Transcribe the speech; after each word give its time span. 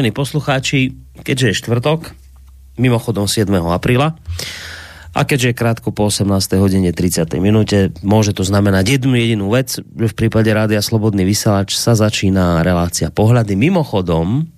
Vážení 0.00 0.16
poslucháči, 0.16 0.96
keďže 1.28 1.52
je 1.52 1.58
štvrtok, 1.60 2.16
mimochodom 2.80 3.28
7. 3.28 3.52
apríla, 3.68 4.16
a 5.12 5.20
keďže 5.28 5.52
je 5.52 5.58
krátko 5.60 5.92
po 5.92 6.08
18. 6.08 6.56
hodine 6.56 6.88
30. 6.88 7.28
minúte, 7.36 7.92
môže 8.00 8.32
to 8.32 8.40
znamenať 8.40 8.96
jednu 8.96 9.12
jedinú 9.20 9.52
vec, 9.52 9.76
že 9.76 10.08
v 10.08 10.14
prípade 10.16 10.48
Rádia 10.56 10.80
Slobodný 10.80 11.28
vysielač 11.28 11.76
sa 11.76 11.92
začína 11.92 12.64
relácia 12.64 13.12
pohľady. 13.12 13.60
Mimochodom, 13.60 14.48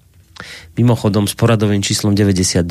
mimochodom 0.78 1.26
s 1.26 1.34
poradovým 1.34 1.82
číslom 1.82 2.14
99. 2.14 2.62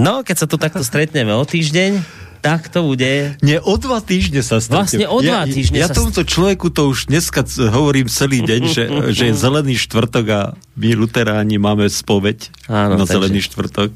No, 0.00 0.24
keď 0.24 0.36
sa 0.40 0.48
tu 0.48 0.56
takto 0.56 0.80
stretneme 0.80 1.36
o 1.36 1.44
týždeň, 1.44 2.00
tak 2.40 2.72
to 2.72 2.84
bude. 2.88 3.36
Nie, 3.44 3.60
o 3.60 3.74
dva 3.76 4.00
týždne 4.00 4.40
sa 4.40 4.58
stretnem. 4.58 5.04
Vlastne 5.04 5.06
o 5.12 5.18
dva 5.20 5.44
ja, 5.44 5.48
týždne 5.48 5.76
Ja, 5.76 5.86
ja 5.86 5.88
sa 5.92 6.00
tomuto 6.00 6.24
človeku 6.24 6.72
to 6.72 6.88
už 6.88 7.12
dneska 7.12 7.44
hovorím 7.68 8.08
celý 8.08 8.40
deň, 8.40 8.62
že, 8.68 8.84
že 9.16 9.30
je 9.30 9.34
zelený 9.36 9.76
štvrtok 9.76 10.26
a 10.32 10.40
my 10.80 10.88
luteráni 10.96 11.60
máme 11.60 11.84
spoveď 11.86 12.48
Áno, 12.66 12.96
na 12.96 13.04
takže- 13.04 13.12
zelený 13.12 13.40
štvrtok. 13.44 13.90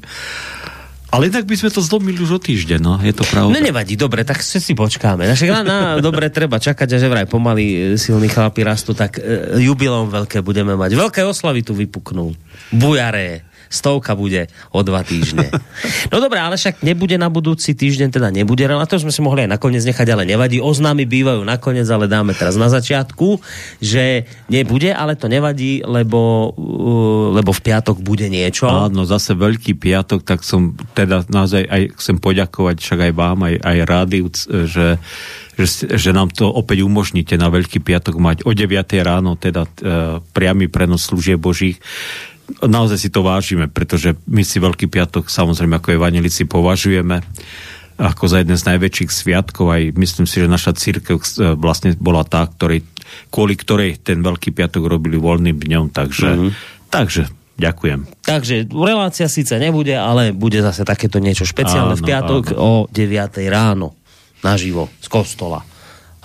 Ale 1.15 1.31
inak 1.31 1.47
by 1.47 1.55
sme 1.55 1.71
to 1.71 1.79
zlomili 1.79 2.19
už 2.19 2.31
o 2.35 2.39
týždeň, 2.43 2.79
no, 2.83 2.99
je 2.99 3.15
to 3.15 3.23
pravda. 3.23 3.55
No 3.55 3.63
nevadí, 3.63 3.95
dobre, 3.95 4.27
tak 4.27 4.43
si 4.43 4.59
si 4.59 4.75
počkáme. 4.75 5.23
Však 5.23 5.47
na, 5.47 5.61
na, 5.63 5.77
dobre, 6.03 6.27
treba 6.27 6.59
čakať, 6.59 6.87
a 6.91 6.97
že 6.99 7.07
vraj 7.07 7.23
pomaly 7.23 7.63
e, 7.63 7.75
silní 7.95 8.27
chlapi 8.27 8.67
rastú, 8.67 8.91
tak 8.91 9.23
e, 9.23 9.63
jubilom 9.63 10.11
veľké 10.11 10.43
budeme 10.43 10.75
mať. 10.75 10.91
Veľké 10.91 11.23
oslavy 11.23 11.63
tu 11.63 11.71
vypuknú. 11.71 12.35
Bujaré. 12.75 13.47
Stovka 13.69 14.13
bude 14.15 14.47
o 14.71 14.79
dva 14.81 15.01
týždne. 15.05 15.47
No 16.13 16.21
dobré, 16.21 16.39
ale 16.39 16.55
však 16.55 16.85
nebude 16.85 17.17
na 17.17 17.27
budúci 17.27 17.73
týždeň, 17.75 18.13
teda 18.13 18.29
nebude. 18.31 18.63
Na 18.69 18.87
to 18.87 18.95
sme 18.95 19.11
si 19.11 19.19
mohli 19.25 19.43
aj 19.43 19.57
nakoniec 19.57 19.83
nechať, 19.83 20.07
ale 20.13 20.23
nevadí. 20.23 20.61
Oznámy 20.61 21.03
bývajú 21.03 21.41
nakoniec, 21.43 21.89
ale 21.89 22.05
dáme 22.05 22.31
teraz 22.37 22.55
na 22.55 22.69
začiatku, 22.69 23.41
že 23.81 24.29
nebude, 24.47 24.93
ale 24.93 25.17
to 25.17 25.27
nevadí, 25.27 25.81
lebo, 25.83 26.53
uh, 26.55 27.35
lebo 27.35 27.51
v 27.51 27.61
piatok 27.61 27.99
bude 27.99 28.29
niečo. 28.29 28.69
Áno, 28.69 29.03
zase 29.03 29.35
Veľký 29.35 29.75
piatok, 29.75 30.21
tak 30.23 30.45
som 30.45 30.77
teda 30.93 31.25
naozaj 31.27 31.65
aj 31.67 31.81
chcem 31.99 32.17
poďakovať 32.21 32.75
však 32.79 32.99
aj 33.09 33.11
vám, 33.11 33.39
aj, 33.45 33.55
aj 33.59 33.77
rádiu, 33.83 34.25
že, 34.45 34.97
že, 35.57 35.65
že 35.95 36.11
nám 36.15 36.31
to 36.31 36.47
opäť 36.47 36.83
umožníte 36.85 37.35
na 37.35 37.51
Veľký 37.51 37.81
piatok 37.81 38.15
mať 38.17 38.37
o 38.47 38.51
9 38.51 38.71
ráno, 39.01 39.35
teda 39.35 39.65
e, 39.65 39.69
priamy 40.33 40.67
prenos 40.71 41.07
služieb 41.07 41.39
Božích. 41.39 41.79
Naozaj 42.61 42.97
si 42.97 43.09
to 43.09 43.25
vážime, 43.25 43.65
pretože 43.65 44.13
my 44.29 44.45
si 44.45 44.61
Veľký 44.61 44.85
piatok 44.85 45.27
samozrejme 45.27 45.81
ako 45.81 45.97
evanelici 45.97 46.45
považujeme 46.45 47.25
ako 47.95 48.27
za 48.27 48.43
jeden 48.43 48.59
z 48.59 48.67
najväčších 48.67 49.07
sviatkov. 49.07 49.71
Aj 49.71 49.83
myslím 49.95 50.27
si, 50.27 50.43
že 50.43 50.51
naša 50.51 50.75
církev 50.75 51.15
e, 51.15 51.55
vlastne 51.55 51.95
bola 51.95 52.27
tá, 52.27 52.43
ktorej, 52.43 52.83
kvôli 53.31 53.55
ktorej 53.55 54.03
ten 54.03 54.19
Veľký 54.19 54.51
piatok 54.51 54.83
robili 54.83 55.15
voľným 55.15 55.55
dňom. 55.55 55.85
Takže, 55.95 56.27
Mhm. 56.27 56.35
mm-hmm. 56.35 56.51
takže 56.91 57.23
ďakujem. 57.55 57.99
Takže 58.19 58.67
relácia 58.67 59.31
síce 59.31 59.55
nebude, 59.55 59.95
ale 59.95 60.35
bude 60.35 60.59
zase 60.59 60.83
takéto 60.83 61.23
niečo 61.23 61.47
špeciálne 61.47 61.95
Áno, 61.95 61.99
v 61.99 62.03
piatok 62.03 62.43
o 62.59 62.71
9 62.91 63.47
ráno 63.47 63.95
naživo 64.43 64.91
z 64.99 65.07
kostola. 65.07 65.63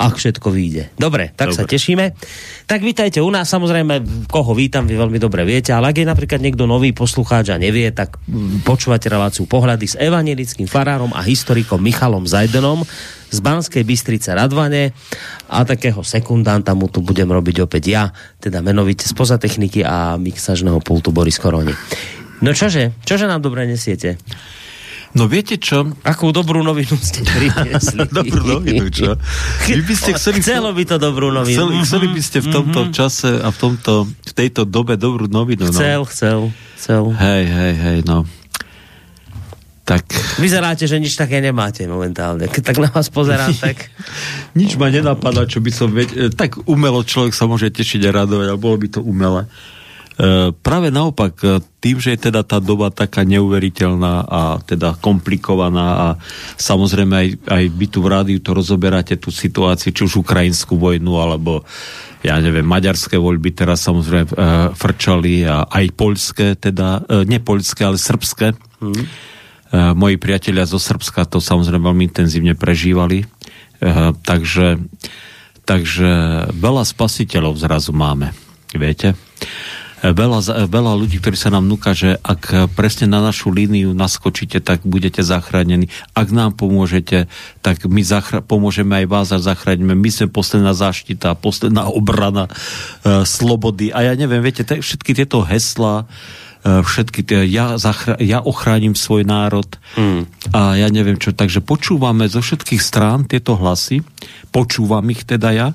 Ak 0.00 0.16
všetko 0.16 0.48
vyjde. 0.48 0.88
Dobre, 0.96 1.28
tak 1.36 1.52
dobre. 1.52 1.58
sa 1.60 1.64
tešíme. 1.68 2.16
Tak 2.64 2.80
vítajte 2.80 3.20
u 3.20 3.28
nás, 3.28 3.44
samozrejme, 3.52 4.24
koho 4.32 4.56
vítam, 4.56 4.88
vy 4.88 4.96
veľmi 4.96 5.20
dobre 5.20 5.44
viete, 5.44 5.76
ale 5.76 5.92
ak 5.92 6.00
je 6.00 6.08
napríklad 6.08 6.40
niekto 6.40 6.64
nový 6.64 6.96
poslucháč 6.96 7.52
a 7.52 7.60
nevie, 7.60 7.92
tak 7.92 8.16
mm, 8.24 8.64
počúvate 8.64 9.12
reláciu 9.12 9.44
Pohľady 9.44 9.86
s 9.92 10.00
evangelickým 10.00 10.64
farárom 10.64 11.12
a 11.12 11.20
historikom 11.20 11.84
Michalom 11.84 12.24
Zajdenom 12.24 12.80
z 13.28 13.38
Banskej 13.44 13.84
Bystrice 13.84 14.32
Radvane 14.32 14.96
a 15.52 15.68
takého 15.68 16.00
sekundanta 16.00 16.72
mu 16.72 16.88
tu 16.88 17.04
budem 17.04 17.28
robiť 17.28 17.68
opäť 17.68 17.84
ja, 17.84 18.08
teda 18.40 18.64
menovite 18.64 19.04
spoza 19.04 19.36
techniky 19.36 19.84
a 19.84 20.16
mixažného 20.16 20.80
pultu 20.80 21.12
Boris 21.12 21.36
Koroni. 21.36 21.76
No 22.40 22.56
čože? 22.56 22.96
Čože 23.04 23.28
nám 23.28 23.44
dobre 23.44 23.68
nesiete? 23.68 24.16
No 25.10 25.26
viete 25.26 25.58
čo? 25.58 25.90
Akú 26.06 26.30
dobrú 26.30 26.62
novinu 26.62 26.94
ste 26.94 27.26
priniesli? 27.26 28.06
Dobrú 28.22 28.46
novinu, 28.46 28.86
čo? 28.94 29.18
Vy 29.66 29.82
by 29.82 29.94
ste 29.98 30.10
chceli... 30.14 30.38
Chcelo 30.38 30.70
by 30.70 30.84
to 30.86 30.96
dobrú 31.02 31.34
novinu. 31.34 31.50
Chceli, 31.58 31.72
chceli 31.82 32.06
by 32.14 32.20
ste 32.22 32.38
v 32.38 32.48
tomto 32.54 32.80
čase 32.94 33.42
a 33.42 33.50
v, 33.50 33.56
tomto, 33.58 34.06
v 34.06 34.32
tejto 34.32 34.62
dobe 34.62 34.94
dobrú 34.94 35.26
novinu. 35.26 35.66
Chcel, 35.74 36.06
chcel, 36.06 36.54
chcel. 36.78 37.02
No. 37.10 37.18
Hej, 37.18 37.42
hej, 37.42 37.74
hej, 37.74 37.98
no. 38.06 38.22
Tak 39.82 40.06
Vyzeráte, 40.38 40.86
že 40.86 41.02
nič 41.02 41.18
také 41.18 41.42
nemáte 41.42 41.82
momentálne. 41.90 42.46
Keď 42.46 42.62
tak 42.62 42.78
na 42.78 42.94
vás 42.94 43.10
pozerám, 43.10 43.50
tak... 43.58 43.90
nič 44.60 44.78
ma 44.78 44.94
nenapadá, 44.94 45.42
čo 45.42 45.58
by 45.58 45.70
som... 45.74 45.90
Veď, 45.90 46.30
tak 46.38 46.62
umelo 46.70 47.02
človek 47.02 47.34
sa 47.34 47.50
môže 47.50 47.66
tešiť 47.74 48.06
a 48.06 48.22
radovať, 48.22 48.46
ale 48.54 48.62
bolo 48.62 48.78
by 48.78 48.86
to 48.94 49.02
umelé. 49.02 49.50
E, 50.20 50.52
práve 50.52 50.92
naopak, 50.92 51.32
e, 51.40 51.64
tým, 51.80 51.96
že 51.96 52.12
je 52.12 52.28
teda 52.28 52.44
tá 52.44 52.60
doba 52.60 52.92
taká 52.92 53.24
neuveriteľná 53.24 54.28
a 54.28 54.60
teda 54.60 55.00
komplikovaná 55.00 55.88
a 55.96 56.08
samozrejme 56.60 57.14
aj, 57.16 57.28
aj 57.48 57.64
vy 57.72 57.86
tu 57.88 58.04
v 58.04 58.10
rádiu 58.12 58.38
to 58.44 58.52
rozoberáte 58.52 59.16
tú 59.16 59.32
situáciu, 59.32 59.96
či 59.96 60.04
už 60.04 60.20
ukrajinskú 60.20 60.76
vojnu, 60.76 61.16
alebo 61.16 61.64
ja 62.20 62.36
neviem, 62.36 62.68
maďarské 62.68 63.16
voľby 63.16 63.56
teraz 63.56 63.80
samozrejme 63.88 64.28
e, 64.28 64.36
frčali 64.76 65.48
a 65.48 65.64
aj 65.64 65.86
poľské, 65.96 66.52
teda, 66.60 67.00
e, 67.08 67.24
nie 67.24 67.40
poľské, 67.40 67.88
ale 67.88 67.96
srbské. 67.96 68.52
Mm. 68.84 68.92
E, 68.92 69.04
moji 69.96 70.20
priatelia 70.20 70.68
zo 70.68 70.76
Srbska 70.76 71.24
to 71.32 71.40
samozrejme 71.40 71.80
veľmi 71.80 72.04
intenzívne 72.12 72.52
prežívali. 72.52 73.24
E, 73.24 73.26
takže, 74.20 74.84
takže 75.64 76.10
veľa 76.52 76.84
spasiteľov 76.84 77.56
zrazu 77.56 77.96
máme, 77.96 78.36
viete? 78.76 79.16
Veľa, 80.00 80.64
veľa 80.64 80.92
ľudí, 80.96 81.20
ktorí 81.20 81.36
sa 81.36 81.52
nám 81.52 81.68
núka, 81.68 81.92
že 81.92 82.16
ak 82.24 82.72
presne 82.72 83.04
na 83.04 83.20
našu 83.20 83.52
líniu 83.52 83.92
naskočíte, 83.92 84.56
tak 84.64 84.80
budete 84.88 85.20
zachránení. 85.20 85.92
Ak 86.16 86.32
nám 86.32 86.56
pomôžete, 86.56 87.28
tak 87.60 87.84
my 87.84 88.00
zachra- 88.00 88.40
pomôžeme 88.40 89.04
aj 89.04 89.06
vás 89.12 89.28
a 89.28 89.38
zachránime. 89.38 89.92
My 89.92 90.08
sme 90.08 90.32
posledná 90.32 90.72
záštita, 90.72 91.36
posledná 91.36 91.84
obrana 91.92 92.48
e, 92.48 93.28
slobody. 93.28 93.92
A 93.92 94.08
ja 94.08 94.16
neviem, 94.16 94.40
viete, 94.40 94.64
te, 94.64 94.80
všetky 94.80 95.12
tieto 95.12 95.44
heslá, 95.44 96.08
všetky 96.60 97.20
tie, 97.24 97.40
ja, 97.48 97.80
zachra- 97.80 98.20
ja 98.20 98.44
ochránim 98.44 98.92
svoj 98.92 99.24
národ 99.24 99.64
mm. 99.96 100.52
a 100.52 100.76
ja 100.76 100.92
neviem 100.92 101.16
čo, 101.16 101.32
takže 101.32 101.64
počúvame 101.64 102.28
zo 102.28 102.44
všetkých 102.44 102.82
strán 102.84 103.24
tieto 103.24 103.56
hlasy, 103.56 104.04
počúvam 104.52 105.08
ich 105.08 105.24
teda 105.24 105.56
ja, 105.56 105.68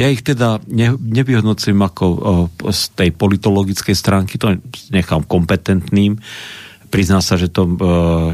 ja 0.00 0.06
ich 0.08 0.24
teda 0.24 0.64
ne, 0.72 0.96
nevyhodnocujem 0.96 1.76
ako 1.76 2.04
o, 2.08 2.16
z 2.72 2.82
tej 2.96 3.10
politologickej 3.12 3.92
stránky, 3.92 4.40
to 4.40 4.56
nechám 4.88 5.28
kompetentným, 5.28 6.16
prizná 6.92 7.24
sa, 7.24 7.40
že 7.40 7.48
to, 7.48 7.64
e, 7.64 7.76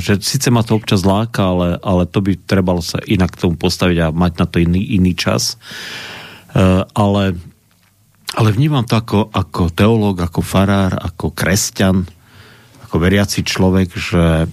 že 0.03 0.19
síce 0.19 0.51
ma 0.51 0.67
to 0.67 0.75
občas 0.75 1.07
láka, 1.07 1.51
ale, 1.51 1.69
ale 1.79 2.11
to 2.11 2.19
by 2.19 2.35
trebalo 2.35 2.83
sa 2.83 2.99
inak 3.07 3.39
k 3.39 3.43
tomu 3.47 3.55
postaviť 3.55 3.99
a 4.03 4.15
mať 4.15 4.33
na 4.39 4.47
to 4.51 4.59
iný, 4.59 4.83
iný 4.99 5.15
čas. 5.15 5.55
E, 5.55 6.83
ale 6.83 7.39
ale 8.39 8.55
vnímam 8.55 8.87
to 8.87 8.95
ako, 8.95 9.35
ako 9.35 9.75
teológ, 9.75 10.23
ako 10.23 10.47
farár, 10.47 10.95
ako 10.95 11.35
kresťan, 11.35 12.07
ako 12.87 12.97
veriaci 13.03 13.43
človek, 13.43 13.91
že 13.99 14.47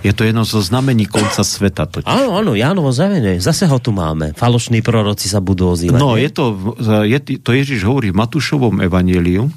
je 0.00 0.12
to 0.16 0.24
jedno 0.24 0.48
zo 0.48 0.64
znamení 0.64 1.04
konca 1.04 1.44
sveta. 1.44 1.84
Totiž. 1.84 2.08
Áno, 2.08 2.38
áno, 2.38 2.56
Jánovo 2.56 2.94
zavene. 2.94 3.36
Zase 3.42 3.68
ho 3.68 3.76
tu 3.76 3.92
máme. 3.92 4.32
Falošní 4.32 4.80
proroci 4.80 5.28
sa 5.28 5.44
budú 5.44 5.74
ozývať. 5.74 6.00
No, 6.00 6.16
je 6.16 6.30
to, 6.32 6.44
je, 7.04 7.18
to 7.42 7.50
Ježiš 7.52 7.84
hovorí 7.84 8.14
v 8.14 8.16
Matúšovom 8.16 8.80
evaníliu, 8.80 9.52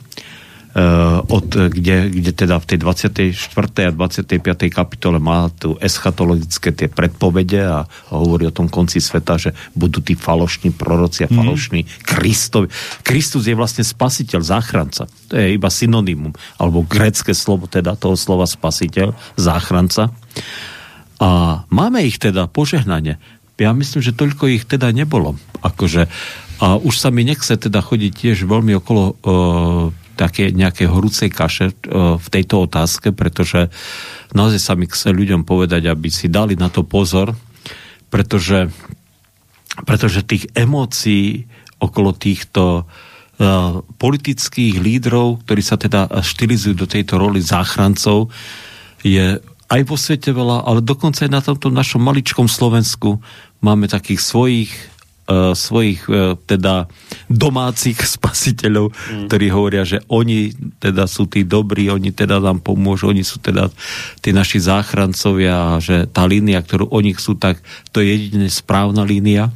od, 1.26 1.50
kde, 1.50 2.14
kde 2.14 2.32
teda 2.32 2.62
v 2.62 2.66
tej 2.70 2.78
24. 2.86 3.90
a 3.90 3.92
25. 3.92 4.70
kapitole 4.70 5.18
má 5.18 5.50
tu 5.50 5.74
eschatologické 5.82 6.70
tie 6.70 6.86
predpovede 6.86 7.62
a 7.66 7.90
hovorí 8.14 8.46
o 8.46 8.54
tom 8.54 8.70
konci 8.70 9.02
sveta, 9.02 9.42
že 9.42 9.52
budú 9.74 9.98
tí 10.06 10.14
falošní 10.14 10.70
proroci 10.78 11.26
a 11.26 11.30
falošní 11.30 11.82
mm. 11.82 11.90
Kristovi. 12.06 12.70
Kristus 13.02 13.50
je 13.50 13.58
vlastne 13.58 13.82
spasiteľ, 13.82 14.46
záchranca. 14.46 15.10
To 15.34 15.34
je 15.34 15.58
iba 15.58 15.74
synonymum, 15.74 16.38
alebo 16.62 16.86
grécke 16.86 17.34
slovo 17.34 17.66
teda 17.66 17.98
toho 17.98 18.14
slova 18.14 18.46
spasiteľ, 18.46 19.18
záchranca. 19.42 20.14
A 21.18 21.30
máme 21.74 22.06
ich 22.06 22.22
teda 22.22 22.46
požehnanie. 22.46 23.18
Ja 23.58 23.74
myslím, 23.74 24.06
že 24.06 24.16
toľko 24.16 24.54
ich 24.54 24.64
teda 24.70 24.94
nebolo. 24.94 25.36
Akože, 25.66 26.08
a 26.62 26.78
už 26.78 26.96
sa 26.96 27.10
mi 27.10 27.26
nechce 27.26 27.58
teda 27.58 27.82
chodiť 27.82 28.12
tiež 28.14 28.38
veľmi 28.48 28.78
okolo 28.80 29.04
uh, 29.04 30.09
také 30.20 30.52
nejaké 30.52 30.84
horúcej 30.84 31.32
kaše 31.32 31.72
uh, 31.72 32.20
v 32.20 32.28
tejto 32.28 32.68
otázke, 32.68 33.16
pretože 33.16 33.72
naozaj 34.36 34.60
sa 34.60 34.76
mi 34.76 34.84
chce 34.84 35.16
ľuďom 35.16 35.48
povedať, 35.48 35.88
aby 35.88 36.12
si 36.12 36.28
dali 36.28 36.60
na 36.60 36.68
to 36.68 36.84
pozor, 36.84 37.32
pretože, 38.12 38.68
pretože 39.88 40.28
tých 40.28 40.52
emócií 40.52 41.48
okolo 41.80 42.12
týchto 42.12 42.84
uh, 42.84 43.80
politických 43.96 44.76
lídrov, 44.84 45.48
ktorí 45.48 45.64
sa 45.64 45.80
teda 45.80 46.12
štilizujú 46.20 46.76
do 46.76 46.92
tejto 46.92 47.16
roli 47.16 47.40
záchrancov, 47.40 48.28
je 49.00 49.40
aj 49.70 49.82
vo 49.88 49.96
svete 49.96 50.36
veľa, 50.36 50.68
ale 50.68 50.84
dokonca 50.84 51.24
aj 51.24 51.32
na 51.32 51.40
tomto 51.40 51.72
našom 51.72 52.04
maličkom 52.04 52.52
Slovensku 52.52 53.24
máme 53.64 53.88
takých 53.88 54.20
svojich, 54.20 54.72
uh, 55.32 55.56
svojich 55.56 56.04
teda 56.44 56.92
domácich 57.30 58.02
spasiteľov, 58.02 58.90
mm. 58.90 59.26
ktorí 59.30 59.46
hovoria, 59.54 59.86
že 59.86 60.02
oni 60.10 60.50
teda 60.82 61.06
sú 61.06 61.30
tí 61.30 61.46
dobrí, 61.46 61.86
oni 61.88 62.10
teda 62.10 62.42
nám 62.42 62.66
pomôžu, 62.66 63.14
oni 63.14 63.22
sú 63.22 63.38
teda 63.38 63.70
tí 64.20 64.34
naši 64.34 64.58
záchrancovia 64.58 65.78
a 65.78 65.82
že 65.82 66.10
tá 66.10 66.26
línia, 66.26 66.60
ktorú 66.60 66.90
oni 66.90 67.14
chcú, 67.14 67.38
tak 67.38 67.62
to 67.94 68.02
je 68.02 68.18
jedine 68.18 68.50
správna 68.50 69.06
línia. 69.06 69.54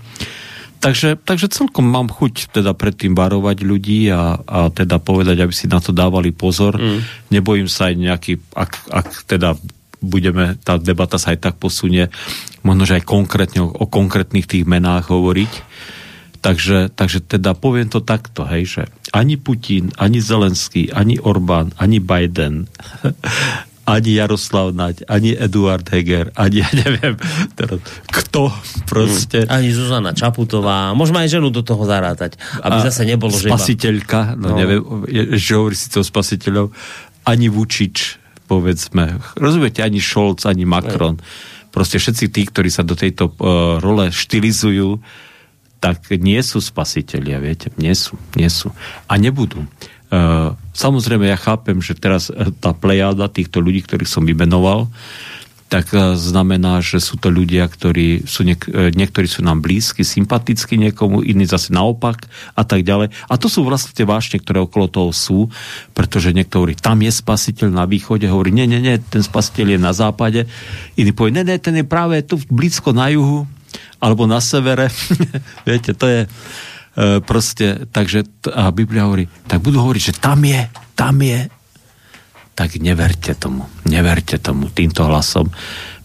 Takže, 0.83 1.15
takže 1.15 1.47
celkom 1.47 1.87
mám 1.87 2.11
chuť 2.11 2.59
teda 2.59 2.75
predtým 2.75 3.15
varovať 3.15 3.63
ľudí 3.63 4.11
a, 4.11 4.35
a 4.35 4.67
teda 4.67 4.99
povedať, 4.99 5.39
aby 5.39 5.53
si 5.55 5.65
na 5.71 5.79
to 5.79 5.95
dávali 5.95 6.35
pozor. 6.35 6.75
Mm. 6.75 6.99
Nebojím 7.31 7.71
sa 7.71 7.89
aj 7.89 7.95
nejaký, 7.97 8.33
ak, 8.51 8.71
ak 8.91 9.07
teda 9.25 9.55
budeme, 10.03 10.59
tá 10.59 10.75
debata 10.75 11.15
sa 11.15 11.31
aj 11.31 11.39
tak 11.39 11.55
posunie, 11.55 12.11
možno, 12.67 12.83
že 12.83 12.99
aj 12.99 13.07
konkrétne 13.07 13.63
o, 13.63 13.71
o 13.71 13.87
konkrétnych 13.87 14.43
tých 14.43 14.67
menách 14.67 15.07
hovoriť. 15.07 15.51
Takže, 16.43 16.91
takže 16.91 17.23
teda 17.23 17.55
poviem 17.55 17.87
to 17.87 18.03
takto, 18.03 18.43
hej, 18.43 18.63
že 18.67 18.81
ani 19.15 19.39
Putin, 19.39 19.95
ani 19.95 20.19
Zelenský, 20.19 20.91
ani 20.91 21.15
Orbán, 21.15 21.71
ani 21.79 22.03
Biden 22.03 22.67
ani 23.83 24.15
Jaroslav 24.15 24.71
Naď, 24.71 25.03
ani 25.11 25.35
Eduard 25.35 25.83
Heger, 25.91 26.31
ani 26.39 26.59
ja 26.63 26.69
neviem, 26.71 27.19
teraz, 27.55 27.79
kto 28.07 28.51
proste. 28.87 29.43
Hmm. 29.43 29.59
Ani 29.59 29.69
Zuzana 29.75 30.15
Čaputová, 30.15 30.95
môžeme 30.95 31.23
aj 31.23 31.39
ženu 31.39 31.51
do 31.51 31.63
toho 31.63 31.83
zarátať, 31.83 32.39
aby 32.63 32.77
zase 32.79 33.03
nebolo, 33.03 33.35
že 33.35 33.51
Spasiteľka, 33.51 34.39
no, 34.39 34.55
no 34.55 34.57
neviem, 34.59 34.81
že 35.35 35.59
hovorí 35.59 35.75
síce 35.75 35.99
o 35.99 36.05
spasiteľov, 36.05 36.71
ani 37.27 37.47
Vučič, 37.51 38.19
povedzme. 38.47 39.19
Rozumiete, 39.39 39.83
ani 39.83 39.99
Scholz, 39.99 40.47
ani 40.47 40.67
Macron. 40.67 41.19
Proste 41.71 41.97
všetci 41.99 42.25
tí, 42.29 42.41
ktorí 42.47 42.69
sa 42.69 42.83
do 42.83 42.93
tejto 42.93 43.31
uh, 43.31 43.79
role 43.79 44.11
štilizujú, 44.11 44.99
tak 45.83 46.15
nie 46.15 46.39
sú 46.39 46.63
spasiteľia, 46.63 47.43
viete, 47.43 47.67
nie 47.75 47.91
sú, 47.91 48.15
nie 48.39 48.47
sú. 48.47 48.71
A 49.11 49.19
nebudú. 49.19 49.67
Uh, 50.07 50.55
samozrejme, 50.71 51.27
ja 51.27 51.35
chápem, 51.35 51.83
že 51.83 51.97
teraz 51.97 52.31
e, 52.31 52.55
tá 52.55 52.71
plejada 52.71 53.27
týchto 53.27 53.59
ľudí, 53.59 53.83
ktorých 53.83 54.07
som 54.07 54.23
vymenoval, 54.23 54.87
tak 55.67 55.91
uh, 55.91 56.15
znamená, 56.15 56.79
že 56.79 57.03
sú 57.03 57.19
to 57.19 57.27
ľudia, 57.27 57.67
ktorí 57.67 58.23
sú 58.23 58.47
niek- 58.47 58.69
niektorí 58.71 59.27
sú 59.27 59.43
nám 59.43 59.59
blízki, 59.59 60.07
sympatickí 60.07 60.79
niekomu, 60.79 61.19
iní 61.19 61.43
zase 61.43 61.75
naopak 61.75 62.31
a 62.55 62.63
tak 62.63 62.87
ďalej. 62.87 63.11
A 63.27 63.33
to 63.35 63.51
sú 63.51 63.67
vlastne 63.67 63.91
tie 63.91 64.07
vášne, 64.07 64.39
ktoré 64.39 64.63
okolo 64.63 64.87
toho 64.87 65.11
sú, 65.11 65.51
pretože 65.91 66.31
niekto 66.31 66.63
hovorí, 66.63 66.79
tam 66.79 67.03
je 67.03 67.11
spasiteľ 67.11 67.73
na 67.73 67.83
východe, 67.83 68.23
hovorí, 68.29 68.55
nie, 68.55 68.69
nie, 68.69 68.79
nie, 68.79 69.01
ten 69.03 69.25
spasiteľ 69.25 69.75
je 69.75 69.79
na 69.81 69.91
západe. 69.91 70.47
Iný 70.95 71.11
povie, 71.11 71.35
ne, 71.35 71.43
ne, 71.43 71.59
ten 71.59 71.75
je 71.75 71.83
práve 71.83 72.21
tu 72.23 72.39
blízko 72.47 72.95
na 72.95 73.11
juhu, 73.11 73.49
alebo 73.97 74.25
na 74.29 74.43
severe. 74.43 74.89
Viete, 75.67 75.93
to 75.93 76.05
je 76.05 76.21
E, 76.93 77.25
proste, 77.25 77.89
takže 77.89 78.21
a 78.53 78.69
Biblia 78.69 79.09
hovorí, 79.09 79.25
tak 79.49 79.65
budú 79.65 79.81
hovoriť, 79.81 80.13
že 80.13 80.17
tam 80.21 80.45
je, 80.45 80.61
tam 80.93 81.17
je. 81.25 81.49
Tak 82.53 82.77
neverte 82.77 83.33
tomu, 83.33 83.65
neverte 83.89 84.37
tomu 84.37 84.69
týmto 84.69 85.01
hlasom, 85.09 85.49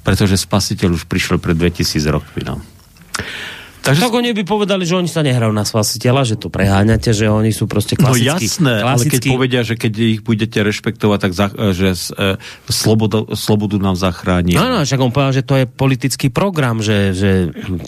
pretože 0.01 0.41
spasiteľ 0.41 0.97
už 0.97 1.05
prišiel 1.05 1.37
pred 1.37 1.61
2000 1.61 2.09
rokmi. 2.09 2.41
No. 2.41 2.65
Takže... 3.89 4.05
Tak 4.05 4.13
oni 4.13 4.37
by 4.37 4.45
povedali, 4.45 4.85
že 4.85 5.01
oni 5.01 5.09
sa 5.09 5.25
nehrajú 5.25 5.49
na 5.49 5.65
spasiteľa, 5.65 6.29
že 6.29 6.37
to 6.37 6.53
preháňate, 6.53 7.17
že 7.17 7.25
oni 7.25 7.57
sú 7.57 7.65
proste 7.65 7.97
no 7.97 8.13
klasickí. 8.13 8.29
No 8.29 8.37
jasné, 8.37 8.75
klasický... 8.85 8.93
ale 8.93 9.03
keď 9.09 9.23
povedia, 9.33 9.61
že 9.65 9.75
keď 9.81 9.93
ich 9.97 10.21
budete 10.21 10.59
rešpektovať, 10.61 11.19
tak 11.25 11.33
za, 11.33 11.47
že 11.73 11.97
e, 11.97 12.37
slobodu, 12.69 13.33
slobodu 13.33 13.81
nám 13.81 13.97
zachráni. 13.97 14.61
Áno, 14.61 14.85
však 14.85 15.01
on 15.01 15.09
povedal, 15.09 15.41
že 15.41 15.45
to 15.49 15.57
je 15.57 15.65
politický 15.65 16.29
program, 16.29 16.85
že, 16.85 17.17
že 17.17 17.31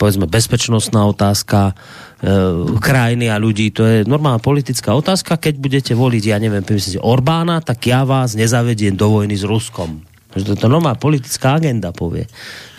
povedzme 0.00 0.24
bezpečnostná 0.24 1.04
otázka 1.04 1.76
e, 2.24 2.80
krajiny 2.80 3.28
a 3.28 3.36
ľudí, 3.36 3.68
to 3.68 3.84
je 3.84 3.96
normálna 4.08 4.40
politická 4.40 4.96
otázka, 4.96 5.36
keď 5.36 5.54
budete 5.60 5.92
voliť, 5.92 6.24
ja 6.32 6.40
neviem, 6.40 6.64
myslíte 6.64 7.04
Orbána, 7.04 7.60
tak 7.60 7.84
ja 7.84 8.08
vás 8.08 8.32
nezavediem 8.32 8.96
do 8.96 9.20
vojny 9.20 9.36
s 9.36 9.44
Ruskom. 9.44 10.00
Že 10.32 10.56
to 10.56 10.64
je 10.64 10.72
normálna 10.72 10.96
politická 10.96 11.60
agenda, 11.60 11.92
povie. 11.92 12.24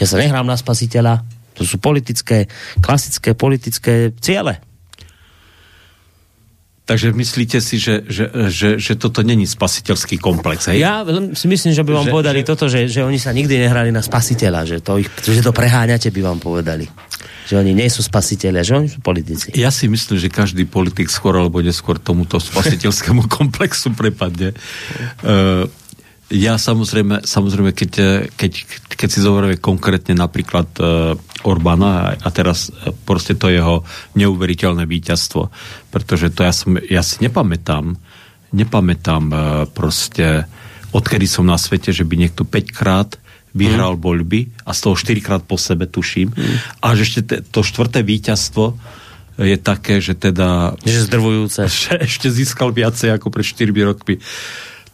Ja 0.02 0.08
sa 0.08 0.18
nehrám 0.18 0.48
na 0.48 0.56
spasiteľa, 0.56 1.22
to 1.56 1.68
sú 1.68 1.78
politické, 1.78 2.48
klasické 2.80 3.36
politické 3.36 4.16
ciele. 4.20 4.60
Takže 6.82 7.16
myslíte 7.16 7.64
si, 7.64 7.80
že, 7.80 8.04
že, 8.04 8.28
že, 8.52 8.70
že 8.76 8.94
toto 9.00 9.24
není 9.24 9.48
spasiteľský 9.48 10.20
komplex, 10.20 10.68
hej? 10.68 10.84
Ja 10.84 11.08
si 11.38 11.48
myslím, 11.48 11.72
že 11.72 11.88
by 11.88 11.92
vám 11.94 12.08
že, 12.10 12.12
povedali 12.12 12.40
že... 12.44 12.48
toto, 12.52 12.66
že, 12.68 12.92
že 12.92 13.06
oni 13.06 13.16
sa 13.16 13.32
nikdy 13.32 13.64
nehrali 13.64 13.96
na 13.96 14.04
spasiteľa, 14.04 14.68
že 14.68 14.78
to, 14.84 15.00
ich, 15.00 15.08
že 15.24 15.40
to 15.40 15.56
preháňate, 15.56 16.12
by 16.12 16.22
vám 16.26 16.44
povedali. 16.44 16.90
Že 17.48 17.64
oni 17.64 17.72
nie 17.80 17.88
sú 17.88 18.04
spasiteľia, 18.04 18.68
že 18.68 18.74
oni 18.76 18.90
sú 18.92 19.00
politici. 19.00 19.56
Ja 19.56 19.72
si 19.72 19.88
myslím, 19.88 20.20
že 20.20 20.28
každý 20.28 20.68
politik 20.68 21.08
skôr 21.08 21.40
alebo 21.40 21.64
neskôr 21.64 21.96
tomuto 21.96 22.44
spasiteľskému 22.44 23.30
komplexu 23.40 23.96
prepadne. 23.96 24.52
Uh, 25.24 25.72
ja 26.32 26.56
samozrejme, 26.56 27.28
samozrejme 27.28 27.76
keď, 27.76 27.92
keď, 28.40 28.52
keď 28.88 29.10
si 29.12 29.20
zoberieme 29.20 29.60
konkrétne 29.60 30.16
napríklad 30.16 30.68
uh, 30.80 31.14
Orbána 31.44 32.16
a 32.16 32.30
teraz 32.32 32.72
uh, 32.72 32.96
proste 33.04 33.36
to 33.36 33.52
jeho 33.52 33.84
neuveriteľné 34.16 34.88
víťazstvo, 34.88 35.52
pretože 35.92 36.32
to 36.32 36.48
ja, 36.48 36.56
som, 36.56 36.80
ja 36.80 37.04
si 37.04 37.20
nepamätám, 37.20 38.00
nepamätám 38.56 39.24
uh, 39.28 39.38
proste, 39.76 40.48
odkedy 40.96 41.28
som 41.28 41.44
na 41.44 41.60
svete, 41.60 41.92
že 41.92 42.08
by 42.08 42.16
niekto 42.16 42.48
5 42.48 42.72
krát 42.72 43.20
vyhral 43.52 44.00
mm. 44.00 44.02
voľby 44.02 44.42
a 44.64 44.72
z 44.72 44.80
toho 44.88 44.96
4 44.96 45.20
krát 45.20 45.44
po 45.44 45.60
sebe 45.60 45.84
tuším. 45.92 46.32
Mm. 46.32 46.56
A 46.80 46.96
že 46.96 47.04
ešte 47.04 47.22
te, 47.28 47.36
to 47.44 47.60
štvrté 47.60 48.08
víťazstvo 48.08 48.80
je 49.36 49.58
také, 49.60 50.00
že 50.00 50.16
teda... 50.16 50.80
Že 50.88 51.12
zdrvujúce. 51.12 51.68
Že 51.84 51.92
ešte 52.08 52.28
získal 52.32 52.72
viacej 52.72 53.20
ako 53.20 53.28
pred 53.28 53.44
4 53.44 53.68
rokmi 53.84 54.16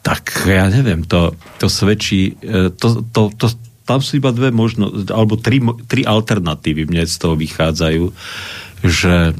tak 0.07 0.47
ja 0.47 0.71
neviem, 0.71 1.03
to, 1.03 1.35
to 1.59 1.67
svedčí, 1.67 2.39
e, 2.39 2.71
to, 2.71 3.03
to, 3.11 3.27
to, 3.35 3.51
tam 3.83 3.99
sú 3.99 4.23
iba 4.23 4.31
dve 4.31 4.55
možno, 4.55 4.87
alebo 5.11 5.35
tri, 5.35 5.59
tri 5.83 6.07
alternatívy 6.07 6.87
mne 6.87 7.03
z 7.03 7.15
toho 7.19 7.35
vychádzajú, 7.35 8.15
že, 8.87 9.35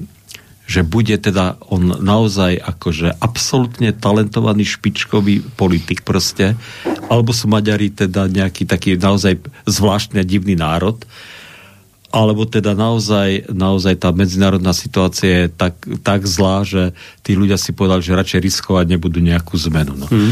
že 0.68 0.82
bude 0.84 1.16
teda 1.16 1.56
on 1.72 2.04
naozaj 2.04 2.60
akože 2.60 3.16
absolútne 3.16 3.96
talentovaný 3.96 4.68
špičkový 4.68 5.56
politik 5.56 6.04
proste, 6.04 6.60
alebo 7.08 7.32
sú 7.32 7.48
Maďari 7.48 7.88
teda 7.88 8.28
nejaký 8.28 8.68
taký 8.68 9.00
naozaj 9.00 9.40
zvláštny 9.72 10.20
a 10.20 10.28
divný 10.28 10.60
národ, 10.60 11.00
alebo 12.08 12.48
teda 12.48 12.72
naozaj, 12.72 13.52
naozaj 13.52 14.00
tá 14.00 14.16
medzinárodná 14.16 14.72
situácia 14.72 15.46
je 15.46 15.48
tak, 15.52 15.76
tak 16.02 16.24
zlá, 16.24 16.64
že 16.64 16.96
tí 17.20 17.36
ľudia 17.36 17.60
si 17.60 17.76
povedali, 17.76 18.00
že 18.00 18.16
radšej 18.16 18.40
riskovať 18.40 18.86
nebudú 18.96 19.20
nejakú 19.20 19.60
zmenu. 19.68 19.94
No. 20.00 20.08
Mm. 20.08 20.32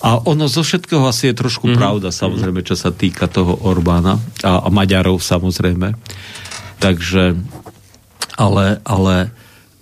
A 0.00 0.16
ono 0.22 0.48
zo 0.48 0.64
všetkého 0.64 1.04
asi 1.04 1.28
je 1.28 1.40
trošku 1.40 1.74
mm. 1.74 1.76
pravda, 1.76 2.08
samozrejme, 2.14 2.64
čo 2.64 2.78
sa 2.78 2.94
týka 2.94 3.26
toho 3.26 3.58
Orbána 3.66 4.16
a, 4.40 4.64
a 4.64 4.68
Maďarov 4.70 5.20
samozrejme. 5.20 5.92
Takže, 6.80 7.36
ale, 8.40 8.80
ale 8.86 9.16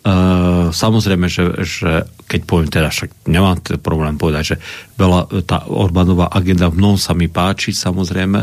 uh, 0.03 0.75
samozrejme, 0.75 1.31
že, 1.31 1.45
že 1.63 1.91
keď 2.27 2.41
poviem 2.49 2.71
teda, 2.73 2.91
však 2.91 3.31
nemám 3.31 3.63
teda 3.63 3.79
problém 3.79 4.19
povedať, 4.19 4.43
že 4.43 4.57
veľa, 4.99 5.45
tá 5.47 5.69
Orbánová 5.71 6.35
agenda 6.35 6.67
v 6.67 6.83
mnom 6.83 6.97
sa 6.99 7.15
mi 7.15 7.31
páči, 7.31 7.71
samozrejme, 7.71 8.43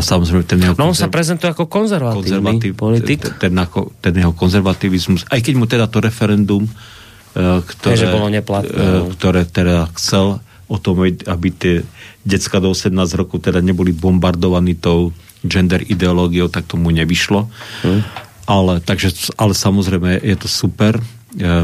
samozrejme 0.00 0.44
ten 0.48 0.56
jeho... 0.56 0.72
No 0.80 0.88
on 0.88 0.96
sa 0.96 1.12
prezentuje 1.12 1.52
ako 1.52 1.68
konzervatívny 1.68 2.40
konzervatív, 2.40 2.72
politik. 2.72 3.20
Ten, 3.36 3.52
ten, 3.52 3.54
ako, 3.60 3.92
ten 4.00 4.16
jeho 4.16 4.32
konzervativizmus, 4.32 5.28
aj 5.28 5.40
keď 5.44 5.54
mu 5.60 5.68
teda 5.68 5.84
to 5.92 6.00
referendum, 6.00 6.64
e, 6.64 7.60
ktoré, 7.60 8.00
že 8.00 8.08
bolo 8.08 8.32
neplatné. 8.32 8.72
E, 8.72 8.88
no. 9.04 9.12
ktoré 9.12 9.44
teda 9.44 9.92
chcel 9.92 10.40
o 10.72 10.76
tom, 10.80 11.04
aby 11.04 11.48
tie 11.52 11.84
decka 12.24 12.56
do 12.56 12.72
18 12.72 12.94
rokov 13.20 13.44
teda 13.44 13.60
neboli 13.60 13.92
bombardovaní 13.92 14.80
tou 14.80 15.12
gender 15.44 15.84
ideológiou, 15.84 16.48
tak 16.48 16.64
tomu 16.64 16.88
nevyšlo. 16.88 17.52
Hmm. 17.84 18.00
Ale, 18.48 18.80
takže, 18.80 19.36
ale 19.36 19.52
samozrejme 19.52 20.24
je 20.24 20.36
to 20.40 20.48
super 20.48 20.96
e, 20.96 21.04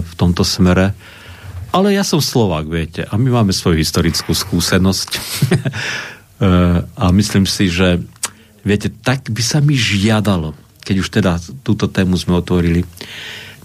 v 0.04 0.12
tomto 0.20 0.44
smere. 0.44 0.92
Ale 1.72 1.96
ja 1.96 2.04
som 2.04 2.20
Slovák, 2.20 2.68
viete, 2.68 3.08
a 3.08 3.16
my 3.16 3.40
máme 3.40 3.56
svoju 3.56 3.80
historickú 3.80 4.36
skúsenosť. 4.36 5.10
a 7.02 7.06
myslím 7.10 7.44
si, 7.50 7.66
že 7.66 7.98
Viete, 8.68 8.92
tak 8.92 9.32
by 9.32 9.40
sa 9.40 9.64
mi 9.64 9.72
žiadalo, 9.72 10.52
keď 10.84 10.96
už 11.00 11.08
teda 11.08 11.40
túto 11.64 11.88
tému 11.88 12.20
sme 12.20 12.36
otvorili, 12.36 12.84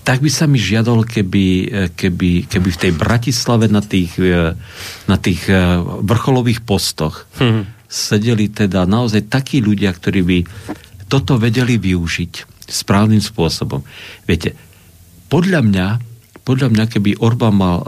tak 0.04 0.20
by 0.20 0.32
sa 0.32 0.48
mi 0.48 0.60
žiadalo, 0.60 1.08
keby, 1.08 1.46
keby, 1.96 2.48
keby 2.48 2.70
v 2.72 2.82
tej 2.88 2.92
Bratislave 2.96 3.72
na 3.72 3.80
tých, 3.80 4.16
e, 4.20 4.56
na 5.08 5.16
tých 5.16 5.48
e, 5.48 5.56
vrcholových 6.04 6.64
postoch 6.68 7.24
hmm. 7.40 7.88
sedeli 7.88 8.52
teda 8.52 8.84
naozaj 8.84 9.32
takí 9.32 9.64
ľudia, 9.64 9.96
ktorí 9.96 10.22
by 10.24 10.38
toto 11.08 11.40
vedeli 11.40 11.80
využiť 11.80 12.64
správnym 12.68 13.24
spôsobom. 13.24 13.84
Viete, 14.28 14.56
podľa 15.32 15.62
mňa, 15.64 15.88
podľa 16.44 16.68
mňa, 16.74 16.84
keby 16.90 17.22
Orbán 17.24 17.56
mal 17.56 17.78
uh, 17.80 17.86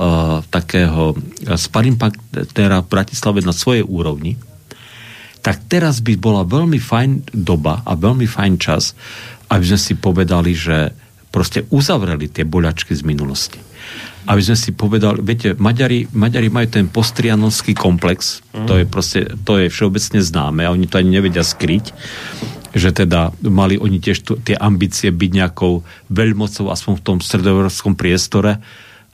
takého 0.47 1.17
sparring 1.59 1.99
partnera 1.99 2.85
v 2.85 2.91
Bratislave 2.91 3.43
na 3.43 3.51
svojej 3.51 3.83
úrovni, 3.83 4.39
tak 5.45 5.69
teraz 5.69 6.01
by 6.01 6.17
bola 6.17 6.41
veľmi 6.41 6.81
fajn 6.81 7.29
doba 7.29 7.85
a 7.85 7.93
veľmi 7.93 8.25
fajn 8.25 8.53
čas, 8.57 8.97
aby 9.53 9.61
sme 9.61 9.77
si 9.77 9.93
povedali, 9.93 10.57
že 10.57 10.89
proste 11.29 11.69
uzavreli 11.69 12.33
tie 12.33 12.49
boľačky 12.49 12.97
z 12.97 13.05
minulosti. 13.05 13.61
Aby 14.25 14.41
sme 14.41 14.57
si 14.57 14.73
povedali, 14.73 15.21
viete, 15.21 15.53
Maďari, 15.53 16.09
Maďari 16.09 16.49
majú 16.49 16.65
ten 16.65 16.89
postrianovský 16.89 17.77
komplex, 17.77 18.41
mm. 18.57 18.65
to 18.65 18.73
je 18.81 18.85
proste, 18.89 19.21
to 19.45 19.61
je 19.61 19.69
všeobecne 19.69 20.17
známe 20.17 20.65
a 20.65 20.73
oni 20.73 20.89
to 20.89 20.97
ani 20.97 21.21
nevedia 21.21 21.45
skryť, 21.45 21.93
že 22.73 22.89
teda 22.89 23.29
mali 23.45 23.77
oni 23.77 24.01
tiež 24.01 24.25
tu, 24.25 24.41
tie 24.41 24.57
ambície 24.57 25.13
byť 25.13 25.29
nejakou 25.29 25.85
veľmocou, 26.09 26.73
aspoň 26.73 26.93
v 26.97 27.05
tom 27.05 27.17
stredoeurópskom 27.21 27.93
priestore, 27.93 28.57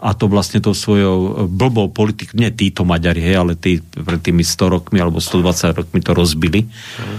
a 0.01 0.17
to 0.17 0.25
vlastne 0.25 0.57
tou 0.57 0.73
svojou 0.73 1.45
blbou 1.45 1.93
politikou, 1.93 2.33
nie 2.33 2.49
títo 2.49 2.81
Maďari, 2.81 3.21
hej, 3.21 3.37
ale 3.37 3.53
tí, 3.53 3.77
pred 3.85 4.17
tými 4.17 4.41
100 4.41 4.73
rokmi 4.73 4.97
alebo 4.97 5.21
120 5.21 5.77
rokmi 5.77 6.01
to 6.01 6.17
rozbili. 6.17 6.65
Mm. 6.65 7.17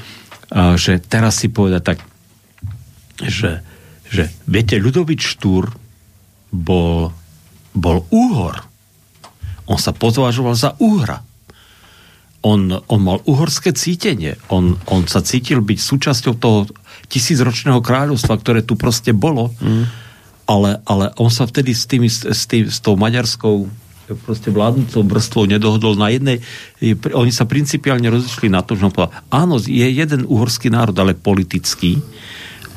A, 0.50 0.74
že 0.74 0.98
teraz 0.98 1.38
si 1.38 1.46
povedať 1.46 1.94
tak, 1.94 1.98
že, 3.22 3.62
že 4.10 4.34
viete, 4.50 4.82
Ľudovič 4.82 5.22
Štúr 5.22 5.70
bol, 6.50 7.14
bol 7.70 8.02
úhor. 8.10 8.66
On 9.70 9.78
sa 9.78 9.94
považoval 9.94 10.58
za 10.58 10.74
úhra. 10.82 11.22
On, 12.42 12.82
on 12.90 13.00
mal 13.00 13.22
uhorské 13.30 13.70
cítenie. 13.70 14.34
On, 14.50 14.74
on 14.90 15.06
sa 15.06 15.22
cítil 15.22 15.62
byť 15.62 15.78
súčasťou 15.78 16.34
toho 16.34 16.66
tisícročného 17.06 17.78
kráľovstva, 17.78 18.34
ktoré 18.42 18.66
tu 18.66 18.74
proste 18.74 19.14
bolo. 19.14 19.54
Mm 19.62 20.02
ale, 20.46 20.82
ale 20.84 21.14
on 21.18 21.30
sa 21.30 21.46
vtedy 21.46 21.72
s, 21.72 21.86
tými, 21.86 22.10
s, 22.10 22.44
tým, 22.50 22.66
s 22.68 22.82
tou 22.82 22.98
maďarskou 22.98 23.70
proste 24.12 24.52
vládnúcou 24.52 25.08
vrstvou 25.08 25.44
nedohodol 25.48 25.96
na 25.96 26.12
jednej, 26.12 26.42
oni 27.16 27.32
sa 27.32 27.48
principiálne 27.48 28.12
rozišli 28.12 28.52
na 28.52 28.60
to, 28.60 28.76
že 28.76 28.84
on 28.84 28.92
povedal, 28.92 29.14
áno, 29.32 29.56
je 29.56 29.88
jeden 29.88 30.28
uhorský 30.28 30.68
národ, 30.68 30.92
ale 31.00 31.16
politický 31.16 32.02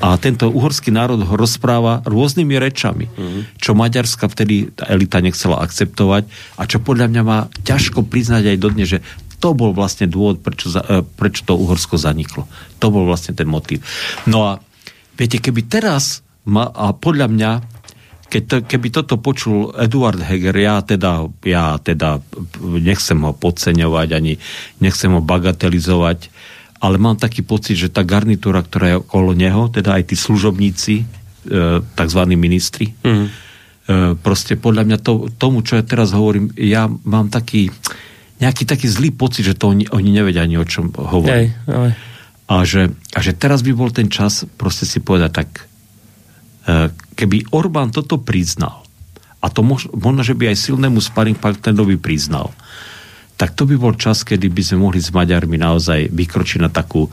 a 0.04 0.20
tento 0.20 0.52
uhorský 0.52 0.92
národ 0.92 1.24
ho 1.24 1.36
rozpráva 1.40 2.04
rôznymi 2.04 2.56
rečami, 2.60 3.08
mm-hmm. 3.08 3.42
čo 3.60 3.72
Maďarska 3.72 4.28
vtedy 4.28 4.76
tá 4.76 4.92
elita 4.92 5.24
nechcela 5.24 5.64
akceptovať 5.64 6.28
a 6.60 6.68
čo 6.68 6.84
podľa 6.84 7.08
mňa 7.12 7.24
má 7.24 7.48
ťažko 7.64 8.04
priznať 8.04 8.56
aj 8.56 8.58
dodne, 8.60 8.84
že 8.84 9.00
to 9.40 9.56
bol 9.56 9.72
vlastne 9.72 10.12
dôvod, 10.12 10.44
prečo, 10.44 10.68
za, 10.68 10.84
e, 10.84 11.00
prečo 11.04 11.48
to 11.48 11.56
Uhorsko 11.56 11.96
zaniklo. 11.96 12.48
To 12.84 12.92
bol 12.92 13.08
vlastne 13.08 13.36
ten 13.36 13.48
motív. 13.48 13.84
No 14.28 14.48
a 14.48 14.52
viete, 15.16 15.40
keby 15.40 15.68
teraz 15.70 16.25
a 16.54 16.94
podľa 16.94 17.28
mňa, 17.30 17.52
keď 18.30 18.44
to, 18.46 18.56
keby 18.66 18.88
toto 18.94 19.18
počul 19.18 19.74
Eduard 19.74 20.22
Heger, 20.22 20.54
ja 20.58 20.82
teda, 20.86 21.26
ja 21.42 21.78
teda 21.82 22.22
nechcem 22.62 23.18
ho 23.26 23.34
podceňovať, 23.34 24.08
ani 24.14 24.38
nechcem 24.82 25.10
ho 25.14 25.22
bagatelizovať, 25.26 26.30
ale 26.86 26.96
mám 27.02 27.18
taký 27.18 27.42
pocit, 27.42 27.82
že 27.82 27.90
tá 27.90 28.06
garnitúra, 28.06 28.62
ktorá 28.62 28.86
je 28.94 29.02
okolo 29.02 29.34
neho, 29.34 29.72
teda 29.74 29.98
aj 29.98 30.14
tí 30.14 30.16
služobníci, 30.20 30.96
e, 31.02 31.06
tzv. 31.82 32.22
ministri, 32.38 32.94
mm. 32.94 33.28
proste 34.22 34.54
podľa 34.58 34.84
mňa 34.86 34.98
to, 35.02 35.34
tomu, 35.38 35.66
čo 35.66 35.78
ja 35.78 35.84
teraz 35.86 36.14
hovorím, 36.14 36.54
ja 36.58 36.86
mám 36.86 37.34
taký 37.34 37.74
nejaký 38.36 38.68
taký 38.68 38.88
zlý 38.92 39.16
pocit, 39.16 39.48
že 39.48 39.56
to 39.56 39.72
oni, 39.72 39.88
oni 39.88 40.10
nevedia 40.12 40.44
ani 40.44 40.60
o 40.60 40.68
čom 40.68 40.92
hovorí. 40.92 41.56
A 42.46 42.62
že, 42.62 42.94
a 43.16 43.20
že 43.24 43.32
teraz 43.34 43.66
by 43.66 43.72
bol 43.74 43.90
ten 43.90 44.12
čas 44.12 44.46
proste 44.60 44.86
si 44.86 45.02
povedať 45.02 45.32
tak, 45.34 45.50
keby 47.14 47.54
Orbán 47.54 47.94
toto 47.94 48.18
priznal, 48.18 48.86
a 49.46 49.54
to 49.54 49.62
možno, 49.62 50.26
že 50.26 50.34
by 50.34 50.50
aj 50.50 50.58
silnému 50.58 50.98
sparring 50.98 51.38
partnerovi 51.38 52.02
priznal, 52.02 52.50
tak 53.38 53.54
to 53.54 53.70
by 53.70 53.78
bol 53.78 53.94
čas, 53.94 54.26
kedy 54.26 54.50
by 54.50 54.64
sme 54.66 54.90
mohli 54.90 54.98
s 54.98 55.14
Maďarmi 55.14 55.60
naozaj 55.60 56.10
vykročiť 56.10 56.60
na 56.66 56.72
takú, 56.72 57.06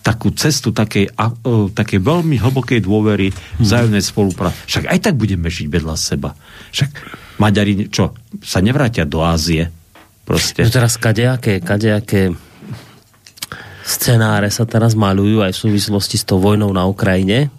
takú 0.00 0.32
cestu 0.32 0.70
takej, 0.70 1.12
a, 1.12 1.28
uh, 1.28 1.68
takej 1.68 2.00
veľmi 2.00 2.40
hlbokej 2.40 2.80
dôvery, 2.80 3.34
vzájomnej 3.60 4.00
spolupráce. 4.00 4.56
Však 4.70 4.88
aj 4.88 4.98
tak 5.02 5.14
budeme 5.18 5.50
žiť 5.50 5.66
vedľa 5.68 5.94
seba. 5.98 6.32
Však 6.72 6.90
Maďari, 7.42 7.90
čo, 7.90 8.14
sa 8.40 8.62
nevrátia 8.62 9.02
do 9.02 9.20
Ázie? 9.26 9.68
Proste. 10.24 10.64
No 10.64 10.72
teraz 10.72 10.96
kadejaké, 10.96 11.60
kadejaké 11.60 12.32
scenáre 13.84 14.48
sa 14.48 14.64
teraz 14.64 14.96
malujú 14.96 15.44
aj 15.44 15.52
v 15.52 15.62
súvislosti 15.68 16.16
s 16.16 16.24
tou 16.24 16.40
vojnou 16.40 16.72
na 16.72 16.88
Ukrajine 16.88 17.52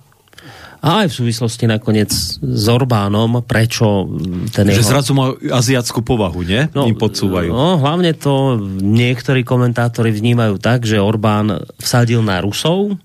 a 0.86 1.01
aj 1.01 1.10
v 1.10 1.18
súvislosti 1.18 1.65
nakoniec 1.65 2.13
s 2.38 2.65
Orbánom, 2.70 3.42
prečo 3.42 4.06
ten 4.54 4.70
jeho... 4.70 4.86
Že 4.86 4.92
zrazu 4.94 5.12
má 5.18 5.34
aziatskú 5.34 6.06
povahu, 6.06 6.46
nie? 6.46 6.70
No, 6.77 6.86
Im 6.86 6.94
podsúvajú. 6.94 7.50
No, 7.50 7.82
hlavne 7.82 8.13
to 8.13 8.62
niektorí 8.86 9.42
komentátori 9.42 10.13
vnímajú 10.13 10.62
tak, 10.62 10.86
že 10.86 11.01
Orbán 11.01 11.65
vsadil 11.82 12.22
na 12.22 12.38
Rusov, 12.38 13.01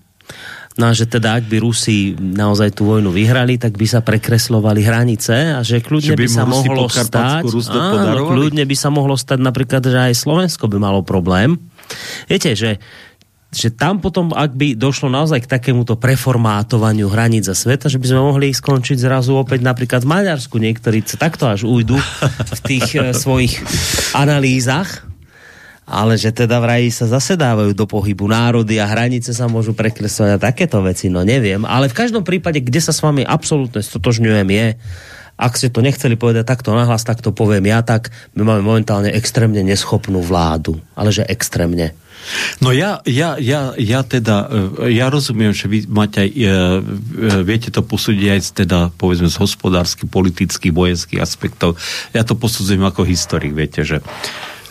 No 0.79 0.87
a 0.87 0.95
že 0.95 1.03
teda 1.03 1.35
ak 1.35 1.51
by 1.51 1.59
Rusi 1.59 2.15
naozaj 2.15 2.79
tú 2.79 2.87
vojnu 2.87 3.11
vyhrali, 3.11 3.59
tak 3.59 3.75
by 3.75 3.83
sa 3.83 3.99
prekreslovali 3.99 4.79
hranice 4.87 5.51
a 5.51 5.59
že 5.67 5.83
kľudne 5.83 6.15
že 6.15 6.17
by, 6.17 6.23
by 6.23 6.31
sa 6.31 6.43
mohlo 6.47 6.87
stať, 6.87 7.43
áno, 7.75 8.31
kľudne 8.31 8.63
by 8.63 8.75
sa 8.79 8.87
mohlo 8.87 9.19
stať 9.19 9.43
napríklad, 9.43 9.83
že 9.83 9.99
aj 9.99 10.15
Slovensko 10.15 10.71
by 10.71 10.79
malo 10.79 11.03
problém. 11.03 11.59
Viete, 12.31 12.55
že 12.55 12.79
že 13.51 13.67
tam 13.67 13.99
potom, 13.99 14.31
ak 14.31 14.55
by 14.55 14.79
došlo 14.79 15.11
naozaj 15.11 15.43
k 15.43 15.51
takémuto 15.59 15.99
preformátovaniu 15.99 17.11
hraníc 17.11 17.51
a 17.51 17.55
sveta, 17.55 17.91
že 17.91 17.99
by 17.99 18.07
sme 18.07 18.21
mohli 18.23 18.47
skončiť 18.55 18.95
zrazu 18.95 19.35
opäť 19.35 19.59
napríklad 19.67 20.07
v 20.07 20.11
Maďarsku. 20.11 20.55
Niektorí 20.55 21.03
takto 21.19 21.51
až 21.51 21.67
ujdu 21.67 21.99
v 22.57 22.61
tých 22.63 22.95
e, 22.95 23.11
svojich 23.11 23.59
analýzach, 24.15 25.03
ale 25.83 26.15
že 26.15 26.31
teda 26.31 26.63
vraj 26.63 26.87
sa 26.95 27.11
zasedávajú 27.11 27.75
do 27.75 27.83
pohybu 27.83 28.23
národy 28.31 28.79
a 28.79 28.87
hranice 28.87 29.35
sa 29.35 29.51
môžu 29.51 29.75
prekresovať 29.75 30.39
a 30.39 30.43
takéto 30.47 30.79
veci, 30.79 31.11
no 31.11 31.27
neviem. 31.27 31.67
Ale 31.67 31.91
v 31.91 31.97
každom 31.99 32.23
prípade, 32.23 32.63
kde 32.63 32.79
sa 32.79 32.95
s 32.95 33.03
vami 33.03 33.27
absolútne 33.27 33.83
stotožňujem 33.83 34.47
je, 34.47 34.67
ak 35.35 35.57
ste 35.59 35.67
to 35.67 35.83
nechceli 35.83 36.15
povedať 36.15 36.47
takto 36.47 36.71
nahlas, 36.71 37.03
tak 37.03 37.19
to 37.19 37.35
poviem 37.35 37.67
ja, 37.67 37.83
tak 37.83 38.15
my 38.39 38.47
máme 38.47 38.63
momentálne 38.63 39.11
extrémne 39.11 39.59
neschopnú 39.59 40.23
vládu. 40.23 40.79
Ale 40.95 41.11
že 41.11 41.27
extrémne. 41.27 41.91
No 42.61 42.69
ja, 42.69 43.01
ja, 43.05 43.35
ja, 43.41 43.73
ja 43.75 44.01
teda, 44.05 44.47
e, 44.85 44.93
ja 44.93 45.09
rozumiem, 45.09 45.51
že 45.51 45.65
vy 45.65 45.89
máte 45.89 46.25
aj, 46.25 46.29
e, 46.29 46.41
e, 46.41 46.55
viete 47.41 47.73
to 47.73 47.81
posúdiť 47.81 48.27
aj 48.29 48.41
teda, 48.65 48.79
povedzme, 48.95 49.27
z 49.27 49.37
hospodárskych, 49.41 50.09
politických, 50.09 50.73
vojenských 50.73 51.21
aspektov. 51.21 51.77
Ja 52.13 52.21
to 52.21 52.37
posudzujem 52.37 52.85
ako 52.85 53.05
historik, 53.05 53.57
viete, 53.57 53.81
že, 53.81 54.05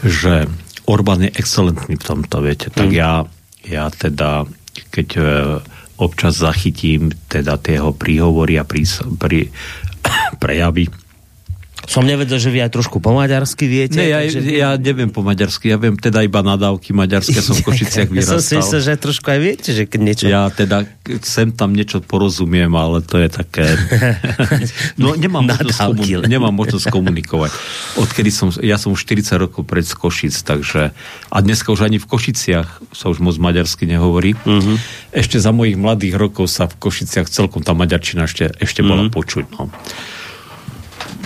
že 0.02 0.46
Orbán 0.86 1.26
je 1.26 1.34
excelentný 1.34 1.98
v 1.98 2.06
tomto, 2.06 2.42
viete. 2.42 2.70
Tak 2.70 2.88
mm. 2.90 2.96
ja, 2.96 3.26
ja 3.66 3.86
teda, 3.90 4.46
keď 4.94 5.08
občas 6.00 6.40
zachytím 6.40 7.12
teda 7.28 7.60
tie 7.60 7.76
jeho 7.76 7.92
príhovory 7.92 8.56
a 8.56 8.64
prí, 8.64 8.88
prí, 9.20 9.52
prejavy, 10.42 10.88
som 11.90 12.06
nevedel, 12.06 12.38
že 12.38 12.54
vy 12.54 12.62
aj 12.62 12.70
trošku 12.70 13.02
po 13.02 13.10
maďarsky 13.10 13.66
viete. 13.66 13.98
Nie, 13.98 14.14
ja, 14.14 14.18
takže... 14.22 14.38
ja 14.46 14.70
neviem 14.78 15.10
po 15.10 15.26
maďarsky, 15.26 15.74
ja 15.74 15.76
viem 15.76 15.98
teda 15.98 16.22
iba 16.22 16.38
nadávky 16.38 16.94
maďarské, 16.94 17.42
som 17.42 17.58
v 17.58 17.66
Košiciach 17.74 18.06
vyrastal. 18.06 18.38
ja 18.38 18.38
som 18.38 18.46
si 18.46 18.54
myslel, 18.62 18.80
že 18.86 18.92
trošku 18.94 19.26
aj 19.26 19.40
viete, 19.42 19.70
že 19.74 19.90
keď 19.90 19.98
niečo... 19.98 20.24
Ja 20.30 20.46
teda 20.54 20.86
sem 21.26 21.50
tam 21.50 21.74
niečo 21.74 21.98
porozumiem, 21.98 22.70
ale 22.78 23.02
to 23.02 23.18
je 23.18 23.26
také... 23.26 23.74
no 25.02 25.18
nemám 25.18 25.50
možnosť, 25.50 25.78
komun... 25.82 26.22
nemám 26.30 26.54
možnosť 26.54 26.86
komunikovať. 26.94 27.50
Odkedy 27.98 28.30
som, 28.30 28.54
ja 28.62 28.78
som 28.78 28.94
už 28.94 29.02
40 29.10 29.42
rokov 29.42 29.66
pred 29.66 29.82
z 29.82 29.98
Košic, 29.98 30.34
takže... 30.46 30.94
A 31.26 31.36
dneska 31.42 31.74
už 31.74 31.90
ani 31.90 31.98
v 31.98 32.06
Košiciach 32.06 32.94
sa 32.94 33.10
už 33.10 33.18
moc 33.18 33.34
maďarsky 33.42 33.90
nehovorí. 33.90 34.38
Uh-huh. 34.46 34.78
Ešte 35.10 35.42
za 35.42 35.50
mojich 35.50 35.74
mladých 35.74 36.14
rokov 36.14 36.46
sa 36.54 36.70
v 36.70 36.78
Košiciach 36.78 37.26
celkom 37.26 37.66
tá 37.66 37.74
maďarčina 37.74 38.30
ešte, 38.30 38.54
ešte 38.62 38.86
uh-huh. 38.86 38.90
bola 38.94 39.02
mhm. 39.06 39.10
počuť. 39.10 39.44
No. 39.58 39.74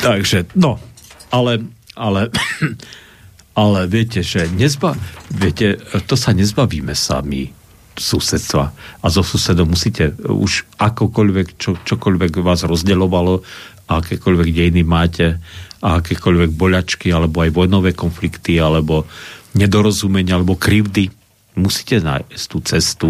Takže, 0.01 0.51
no, 0.59 0.79
ale, 1.31 1.67
ale, 1.95 2.31
ale 3.63 3.81
viete, 3.87 4.23
že 4.23 4.47
nezba, 4.51 4.99
viete, 5.31 5.79
to 6.07 6.15
sa 6.15 6.35
nezbavíme 6.35 6.95
sami 6.95 7.51
susedstva. 7.95 8.65
A 9.03 9.07
zo 9.07 9.23
susedom 9.23 9.71
musíte 9.71 10.15
už 10.19 10.67
akokoľvek, 10.83 11.47
čo, 11.59 11.79
čokoľvek 11.79 12.43
vás 12.43 12.67
rozdeľovalo, 12.67 13.43
akékoľvek 13.87 14.49
dejiny 14.51 14.83
máte, 14.83 15.39
a 15.85 16.01
akékoľvek 16.01 16.51
boľačky, 16.57 17.13
alebo 17.13 17.45
aj 17.45 17.53
vojnové 17.53 17.93
konflikty, 17.93 18.57
alebo 18.57 19.05
nedorozumenia, 19.53 20.41
alebo 20.41 20.57
krivdy, 20.57 21.13
musíte 21.61 22.01
nájsť 22.01 22.45
tú 22.49 22.59
cestu, 22.65 23.09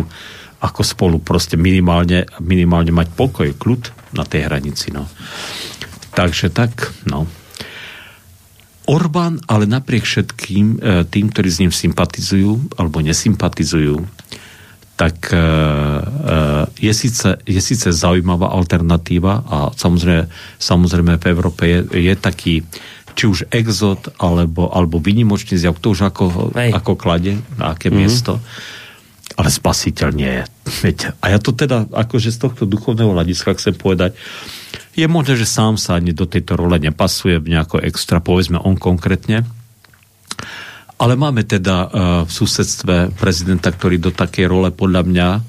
ako 0.58 0.80
spolu 0.82 1.16
proste 1.22 1.54
minimálne, 1.54 2.26
minimálne 2.42 2.90
mať 2.90 3.14
pokoj, 3.14 3.48
kľud 3.54 4.16
na 4.18 4.26
tej 4.26 4.50
hranici. 4.50 4.90
No. 4.90 5.06
Takže 6.14 6.50
tak, 6.54 6.94
no. 7.10 7.26
Orbán, 8.84 9.40
ale 9.48 9.64
napriek 9.64 10.04
všetkým 10.04 10.66
e, 10.76 10.78
tým, 11.08 11.32
ktorí 11.32 11.48
s 11.48 11.60
ním 11.64 11.72
sympatizujú 11.72 12.76
alebo 12.76 13.00
nesympatizujú, 13.00 14.04
tak 14.94 15.32
e, 15.32 15.36
e, 15.36 15.42
je 16.78 16.92
síce, 16.92 17.28
je 17.48 17.60
síce 17.64 17.88
zaujímavá 17.90 18.52
alternatíva 18.52 19.42
a 19.42 19.58
samozrejme, 19.72 20.28
samozrejme 20.60 21.12
v 21.16 21.24
Európe 21.32 21.62
je, 21.64 21.80
je 22.12 22.14
taký 22.14 22.54
či 23.14 23.24
už 23.24 23.38
exot 23.48 24.12
alebo, 24.20 24.68
alebo 24.68 25.00
vynimočný 25.00 25.56
zjav, 25.56 25.80
to 25.80 25.94
už 25.96 26.10
ako, 26.12 26.52
ako 26.54 26.92
klade, 26.98 27.40
na 27.56 27.72
aké 27.72 27.88
mm-hmm. 27.88 27.98
miesto. 27.98 28.42
ale 29.34 29.48
spasiteľ 29.48 30.08
nie 30.12 30.30
je. 30.30 30.44
Viete? 30.64 31.12
A 31.20 31.28
ja 31.28 31.38
to 31.38 31.52
teda, 31.52 31.84
akože 31.92 32.32
z 32.32 32.38
tohto 32.40 32.64
duchovného 32.64 33.12
hľadiska 33.12 33.52
chcem 33.60 33.76
povedať, 33.76 34.16
je 34.96 35.04
možné, 35.04 35.36
že 35.36 35.44
sám 35.44 35.76
sa 35.76 36.00
ani 36.00 36.16
do 36.16 36.24
tejto 36.24 36.56
role 36.56 36.78
nepasuje 36.80 37.42
nejako 37.42 37.82
extra, 37.84 38.24
povedzme 38.24 38.56
on 38.62 38.78
konkrétne, 38.78 39.44
ale 40.94 41.18
máme 41.18 41.42
teda 41.42 41.76
uh, 41.84 41.88
v 42.24 42.30
susedstve 42.30 43.18
prezidenta, 43.18 43.74
ktorý 43.74 43.98
do 43.98 44.14
takej 44.14 44.46
role 44.46 44.70
podľa 44.70 45.02
mňa 45.04 45.28
uh, 45.36 45.42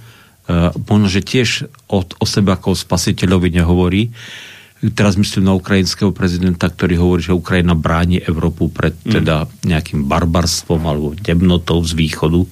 možno, 0.89 1.07
že 1.07 1.21
tiež 1.21 1.69
o, 1.87 2.01
o 2.01 2.25
sebe 2.25 2.51
ako 2.51 2.73
spasiteľovi 2.73 3.53
nehovorí. 3.53 4.09
Teraz 4.93 5.15
myslím 5.15 5.47
na 5.47 5.55
ukrajinského 5.55 6.11
prezidenta, 6.11 6.67
ktorý 6.67 6.99
hovorí, 6.99 7.21
že 7.23 7.37
Ukrajina 7.37 7.77
bráni 7.77 8.19
Európu 8.19 8.73
pred 8.73 8.97
mm. 8.99 9.11
teda 9.21 9.47
nejakým 9.63 10.05
barbarstvom 10.05 10.81
alebo 10.83 11.15
temnotou 11.15 11.79
z 11.85 11.93
východu. 11.93 12.43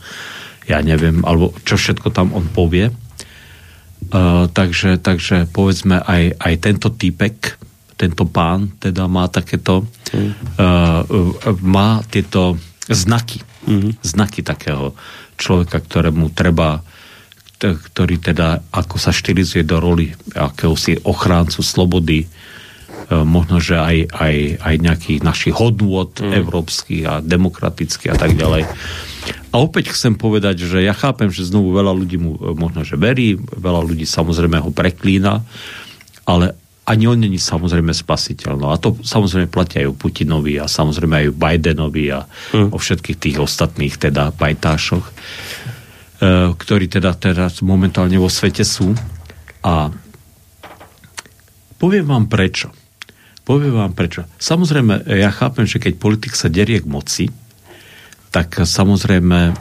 Ja 0.67 0.79
neviem, 0.79 1.23
alebo 1.27 1.51
čo 1.67 1.75
všetko 1.75 2.13
tam 2.13 2.31
on 2.31 2.47
povie. 2.51 2.91
Uh, 4.11 4.51
takže, 4.51 4.99
takže 4.99 5.47
povedzme 5.47 5.99
aj, 6.03 6.35
aj 6.39 6.53
tento 6.59 6.91
týpek, 6.91 7.55
tento 7.95 8.27
pán 8.27 8.75
teda 8.79 9.07
má 9.07 9.31
takéto, 9.31 9.87
mm. 10.11 10.59
uh, 10.59 11.03
má 11.63 12.03
tieto 12.11 12.59
znaky. 12.91 13.39
Mm-hmm. 13.63 13.93
Znaky 14.03 14.43
takého 14.43 14.91
človeka, 15.39 15.79
ktorému 15.79 16.35
treba 16.35 16.83
ktorý 17.71 18.19
teda 18.19 18.59
ako 18.75 18.99
sa 18.99 19.15
štilizuje 19.15 19.63
do 19.63 19.79
roli 19.79 20.11
akéhosi 20.35 20.99
ochráncu 20.99 21.63
slobody, 21.63 22.27
možno, 23.11 23.59
že 23.59 23.75
aj, 23.75 23.97
aj, 24.15 24.35
aj 24.63 24.75
nejakých 24.79 25.19
našich 25.25 25.55
hodnôt 25.55 26.11
mm. 26.15 26.31
európskych 26.39 27.03
a 27.03 27.13
demokratických 27.19 28.11
a 28.13 28.17
tak 28.17 28.39
ďalej. 28.39 28.63
A 29.53 29.61
opäť 29.61 29.93
chcem 29.93 30.17
povedať, 30.17 30.65
že 30.65 30.81
ja 30.81 30.97
chápem, 30.97 31.29
že 31.29 31.45
znovu 31.45 31.77
veľa 31.77 31.93
ľudí 31.93 32.17
mu 32.17 32.35
e, 32.35 32.57
možno, 32.57 32.81
že 32.81 32.97
verí, 32.97 33.37
veľa 33.37 33.85
ľudí 33.85 34.03
samozrejme 34.03 34.57
ho 34.57 34.73
preklína, 34.73 35.45
ale 36.25 36.57
ani 36.83 37.07
on 37.07 37.21
není 37.21 37.39
samozrejme 37.39 37.95
spasiteľ. 37.95 38.59
No 38.59 38.73
a 38.73 38.81
to 38.81 38.99
samozrejme 38.99 39.47
platia 39.47 39.85
aj 39.85 39.93
o 39.93 39.95
Putinovi 39.95 40.59
a 40.59 40.65
samozrejme 40.67 41.15
aj 41.15 41.27
o 41.31 41.37
Bidenovi 41.37 42.05
a 42.11 42.25
mm. 42.25 42.73
o 42.73 42.77
všetkých 42.81 43.17
tých 43.21 43.37
ostatných 43.39 43.95
teda 43.95 44.33
pajtášoch, 44.35 45.05
e, 45.05 45.13
ktorí 46.57 46.85
teda 46.89 47.13
teraz 47.15 47.61
momentálne 47.61 48.17
vo 48.17 48.27
svete 48.27 48.65
sú. 48.65 48.91
A 49.63 49.93
poviem 51.77 52.09
vám 52.09 52.25
prečo. 52.27 52.82
Poviem 53.43 53.75
vám 53.75 53.91
prečo. 53.91 54.23
Samozrejme, 54.39 55.03
ja 55.19 55.27
chápem, 55.27 55.67
že 55.67 55.83
keď 55.83 55.99
politik 55.99 56.31
sa 56.31 56.47
derie 56.47 56.79
k 56.79 56.87
moci, 56.87 57.27
tak 58.31 58.63
samozrejme 58.63 59.39
e, 59.51 59.53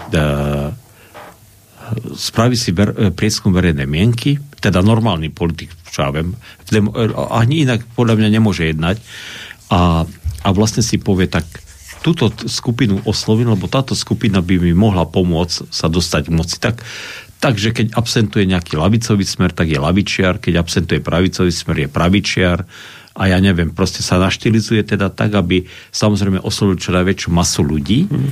spraví 2.15 2.55
si 2.55 2.71
ver, 2.71 2.95
e, 2.95 3.11
prieskum 3.11 3.51
verejnej 3.51 3.85
mienky, 3.91 4.39
teda 4.63 4.81
normálny 4.81 5.29
politik, 5.35 5.75
čo 5.91 6.09
ja 6.09 6.11
viem, 6.15 6.33
demo, 6.71 6.95
e, 6.95 7.11
ani 7.35 7.67
inak 7.67 7.85
podľa 7.99 8.23
mňa 8.23 8.29
nemôže 8.33 8.71
jednať 8.71 8.97
a, 9.69 10.07
a 10.47 10.49
vlastne 10.55 10.81
si 10.81 11.03
povie 11.03 11.27
tak, 11.27 11.45
túto 12.03 12.31
skupinu 12.51 12.99
oslovím, 13.07 13.55
lebo 13.55 13.71
táto 13.71 13.95
skupina 13.95 14.43
by 14.43 14.59
mi 14.59 14.75
mohla 14.75 15.07
pomôcť 15.07 15.71
sa 15.71 15.87
dostať 15.87 16.31
k 16.31 16.35
moci. 16.35 16.57
Tak, 16.59 16.83
takže 17.39 17.71
keď 17.71 17.87
absentuje 17.95 18.47
nejaký 18.51 18.75
lavicový 18.75 19.23
smer, 19.23 19.55
tak 19.55 19.71
je 19.71 19.79
lavičiar, 19.79 20.43
keď 20.43 20.59
absentuje 20.59 20.99
pravicový 20.99 21.55
smer, 21.55 21.87
je 21.87 21.89
pravičiar 21.89 22.67
a 23.13 23.29
ja 23.29 23.39
neviem, 23.39 23.69
proste 23.73 24.01
sa 24.01 24.17
naštilizuje 24.17 24.81
teda 24.89 25.13
tak, 25.13 25.37
aby 25.37 25.69
samozrejme 25.93 26.41
oslovil 26.41 26.81
čo 26.81 26.97
najväčšiu 26.97 27.29
masu 27.29 27.61
ľudí, 27.61 28.09
mm. 28.09 28.31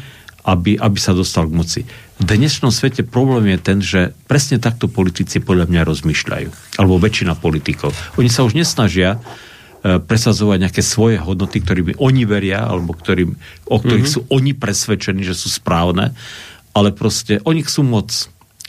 aby, 0.49 0.81
aby 0.81 0.99
sa 0.99 1.12
dostal 1.12 1.45
k 1.45 1.57
moci. 1.57 1.81
V 2.21 2.25
dnešnom 2.25 2.73
svete 2.73 3.05
problém 3.05 3.57
je 3.57 3.59
ten, 3.61 3.79
že 3.81 4.01
presne 4.25 4.57
takto 4.57 4.88
politici 4.88 5.40
podľa 5.40 5.69
mňa 5.69 5.83
rozmýšľajú. 5.85 6.49
Alebo 6.81 7.01
väčšina 7.01 7.37
politikov. 7.37 7.93
Oni 8.16 8.33
sa 8.33 8.45
už 8.45 8.57
nesnažia 8.57 9.16
e, 9.16 10.01
presazovať 10.01 10.69
nejaké 10.69 10.83
svoje 10.85 11.21
hodnoty, 11.21 11.61
ktorými 11.61 12.01
oni 12.01 12.25
veria, 12.25 12.64
alebo 12.64 12.97
ktorým, 12.97 13.37
o 13.69 13.77
ktorých 13.77 14.09
mm-hmm. 14.09 14.29
sú 14.29 14.33
oni 14.33 14.53
presvedčení, 14.57 15.25
že 15.25 15.37
sú 15.37 15.53
správne, 15.53 16.16
ale 16.73 16.93
proste 16.93 17.40
oni 17.45 17.61
chcú 17.64 17.85
moc. 17.85 18.09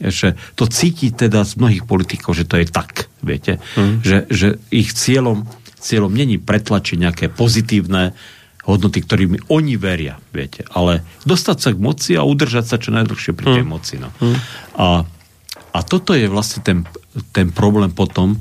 Že 0.01 0.33
to 0.57 0.65
cíti 0.65 1.13
teda 1.13 1.45
z 1.45 1.61
mnohých 1.61 1.83
politikov, 1.85 2.33
že 2.33 2.47
to 2.47 2.57
je 2.57 2.67
tak, 2.67 3.11
viete. 3.21 3.61
Mm-hmm. 3.75 3.99
Že, 4.01 4.17
že 4.31 4.47
ich 4.73 4.95
cieľom, 4.95 5.45
cieľom 5.81 6.13
není 6.13 6.37
pretlačiť 6.37 6.97
nejaké 7.01 7.25
pozitívne 7.33 8.13
hodnoty, 8.61 9.01
ktorými 9.01 9.49
oni 9.49 9.75
veria, 9.75 10.21
viete. 10.29 10.61
Ale 10.69 11.01
dostať 11.25 11.57
sa 11.57 11.69
k 11.73 11.81
moci 11.81 12.11
a 12.13 12.21
udržať 12.21 12.65
sa 12.69 12.77
čo 12.77 12.93
najdlhšie 12.93 13.33
pri 13.33 13.57
tej 13.57 13.63
mm. 13.65 13.69
moci. 13.69 13.95
No. 13.97 14.13
Mm. 14.21 14.37
A, 14.77 14.87
a 15.73 15.79
toto 15.81 16.13
je 16.13 16.29
vlastne 16.29 16.61
ten, 16.61 16.85
ten 17.33 17.49
problém 17.49 17.89
potom, 17.89 18.37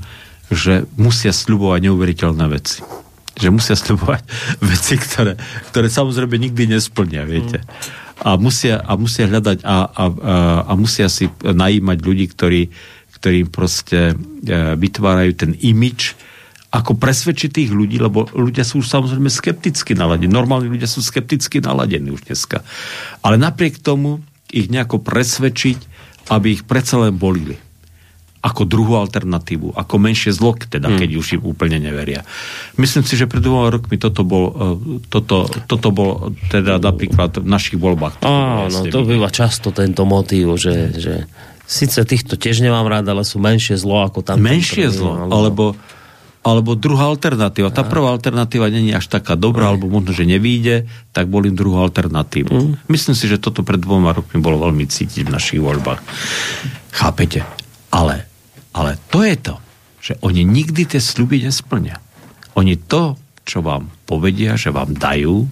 že 0.53 0.85
musia 0.99 1.33
sľubovať 1.33 1.89
neuveriteľné 1.89 2.45
veci. 2.53 2.85
Že 3.39 3.49
musia 3.49 3.73
sľubovať 3.73 4.21
veci, 4.71 4.95
ktoré, 5.01 5.33
ktoré 5.73 5.87
samozrejme 5.89 6.37
nikdy 6.37 6.69
nesplnia, 6.69 7.25
viete. 7.25 7.65
Mm. 7.65 7.99
A 8.21 8.37
musia, 8.37 8.77
a 8.77 8.93
musia 9.01 9.25
hľadať 9.25 9.65
a, 9.65 9.65
a, 9.65 9.77
a, 9.89 10.05
a 10.69 10.73
musia 10.77 11.09
si 11.09 11.25
najímať 11.41 11.97
ľudí, 12.05 12.29
ktorí, 12.29 12.69
ktorí 13.17 13.49
proste 13.49 14.13
e, 14.13 14.77
vytvárajú 14.77 15.33
ten 15.33 15.57
imič, 15.57 16.13
ako 16.71 16.95
presvedčiť 16.95 17.51
tých 17.51 17.71
ľudí, 17.75 17.99
lebo 17.99 18.31
ľudia 18.31 18.63
sú 18.63 18.79
už 18.79 18.87
samozrejme 18.87 19.27
skepticky 19.27 19.91
naladení. 19.91 20.31
Normálni 20.31 20.71
ľudia 20.71 20.87
sú 20.87 21.03
skepticky 21.03 21.59
naladení 21.59 22.15
už 22.15 22.31
dneska. 22.31 22.63
Ale 23.19 23.35
napriek 23.35 23.83
tomu 23.83 24.23
ich 24.47 24.71
nejako 24.71 25.03
presvedčiť, 25.03 25.77
aby 26.31 26.55
ich 26.55 26.63
predsa 26.63 27.03
len 27.03 27.19
bolili. 27.19 27.59
Ako 28.41 28.65
druhú 28.65 28.97
alternatívu, 28.97 29.77
ako 29.77 29.95
menšie 30.01 30.33
zlo, 30.33 30.57
teda 30.57 30.89
hmm. 30.89 30.97
keď 30.97 31.09
už 31.13 31.27
im 31.37 31.41
úplne 31.45 31.77
neveria. 31.77 32.25
Myslím 32.79 33.05
si, 33.05 33.13
že 33.19 33.29
pred 33.29 33.43
dvoma 33.43 33.69
rokmi 33.69 34.01
toto 34.01 34.25
bol, 34.25 34.45
e, 34.49 35.05
toto, 35.13 35.45
toto 35.69 35.93
bol 35.93 36.33
teda 36.49 36.81
napríklad 36.81 37.37
v 37.37 37.45
našich 37.45 37.77
voľbách. 37.77 38.23
Áno, 38.25 38.81
to 38.89 39.05
býva 39.05 39.29
často 39.29 39.69
tento 39.69 40.09
motív, 40.09 40.57
že, 40.57 40.89
že 40.97 41.29
síce 41.69 42.01
týchto 42.01 42.33
tiež 42.33 42.65
nemám 42.65 42.89
rád, 42.89 43.13
ale 43.13 43.21
sú 43.21 43.37
menšie 43.37 43.77
zlo 43.77 44.09
ako 44.09 44.25
tam. 44.25 44.41
Menšie 44.41 44.89
zlo, 44.89 45.29
alebo, 45.29 45.77
alebo 45.77 45.99
alebo 46.41 46.73
druhá 46.73 47.05
alternatíva. 47.13 47.69
Tá 47.69 47.85
prvá 47.85 48.09
alternatíva 48.17 48.65
není 48.73 48.89
až 48.97 49.05
taká 49.05 49.37
dobrá, 49.37 49.69
alebo 49.69 49.85
možno, 49.85 50.09
že 50.09 50.25
nevíde, 50.25 50.89
tak 51.13 51.29
volím 51.29 51.53
druhú 51.53 51.77
alternatívu. 51.77 52.49
Mm. 52.49 52.71
Myslím 52.89 53.13
si, 53.13 53.29
že 53.29 53.37
toto 53.37 53.61
pred 53.61 53.77
dvoma 53.77 54.09
rokmi 54.09 54.41
bolo 54.41 54.57
veľmi 54.65 54.89
cítiť 54.89 55.29
v 55.29 55.33
našich 55.33 55.61
voľbách. 55.61 56.01
Chápete? 56.97 57.45
Ale, 57.93 58.25
ale 58.73 58.97
to 59.13 59.21
je 59.21 59.35
to, 59.37 59.55
že 60.01 60.13
oni 60.25 60.41
nikdy 60.41 60.89
tie 60.89 60.97
sľuby 60.97 61.45
nesplnia. 61.45 62.01
Oni 62.57 62.73
to, 62.73 63.21
čo 63.45 63.61
vám 63.61 63.93
povedia, 64.09 64.57
že 64.57 64.73
vám 64.73 64.97
dajú, 64.97 65.45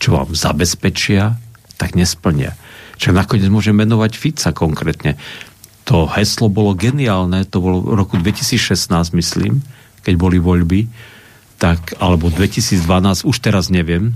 čo 0.00 0.08
vám 0.16 0.32
zabezpečia, 0.32 1.36
tak 1.76 1.92
nesplnia. 1.92 2.56
Čo 2.96 3.12
nakoniec 3.12 3.52
môžem 3.52 3.76
menovať 3.76 4.16
Fica 4.16 4.50
konkrétne. 4.56 5.20
To 5.84 6.08
heslo 6.08 6.48
bolo 6.48 6.72
geniálne, 6.72 7.44
to 7.44 7.60
bolo 7.60 7.84
v 7.84 7.92
roku 7.92 8.16
2016, 8.16 8.88
myslím, 9.12 9.60
keď 10.04 10.14
boli 10.20 10.36
voľby, 10.36 10.86
tak, 11.56 11.96
alebo 11.96 12.28
2012, 12.28 13.24
už 13.24 13.36
teraz 13.40 13.72
neviem, 13.72 14.12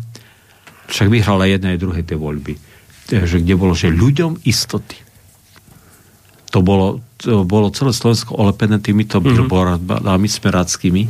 však 0.88 1.08
vyhrala 1.08 1.48
jedna 1.48 1.72
aj 1.72 1.80
druhé 1.80 2.00
tie 2.04 2.16
voľby, 2.16 2.60
že 3.08 3.40
kde 3.40 3.54
bolo, 3.56 3.72
že 3.72 3.88
ľuďom 3.88 4.44
istoty. 4.44 5.00
To 6.52 6.64
bolo, 6.64 7.04
to 7.20 7.44
bolo 7.44 7.68
celé 7.72 7.92
Slovensko 7.92 8.36
olepené 8.36 8.80
týmito 8.80 9.20
mm-hmm. 9.20 9.28
billboardami 9.36 10.28
smeráckými 10.28 11.02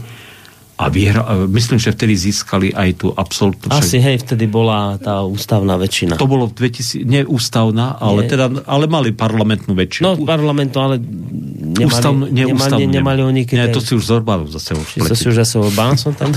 a 0.79 0.87
vyhra, 0.95 1.51
myslím, 1.51 1.83
že 1.83 1.91
vtedy 1.91 2.15
získali 2.15 2.71
aj 2.71 3.03
tú 3.03 3.11
absolútnu... 3.11 3.67
Asi, 3.75 3.99
hej, 3.99 4.23
vtedy 4.23 4.47
bola 4.47 4.95
tá 5.03 5.27
ústavná 5.27 5.75
väčšina. 5.75 6.15
To 6.15 6.31
bolo 6.31 6.47
v 6.47 6.71
2000, 6.71 7.03
nie 7.03 7.27
ústavná, 7.27 7.99
ale, 7.99 8.23
Nie. 8.23 8.31
teda, 8.31 8.47
ale 8.63 8.87
mali 8.87 9.11
parlamentnú 9.11 9.75
väčšinu. 9.75 10.07
No, 10.07 10.15
parlamentu, 10.23 10.79
ale 10.79 11.03
nemali, 11.03 11.83
Ústavnú, 11.83 12.25
nie, 12.31 12.47
nemali, 12.47 12.87
nemali 12.87 13.21
oni 13.27 13.43
keď... 13.43 13.57
Nie, 13.59 13.67
to 13.75 13.83
si 13.83 13.99
už 13.99 14.07
s 14.07 14.11
Orbánom 14.15 14.47
zase 14.47 14.79
už 14.79 15.03
To 15.03 15.19
si 15.19 15.27
už 15.27 15.43
zase 15.43 15.59
Orbán 15.59 15.99
som 15.99 16.15
tam 16.15 16.31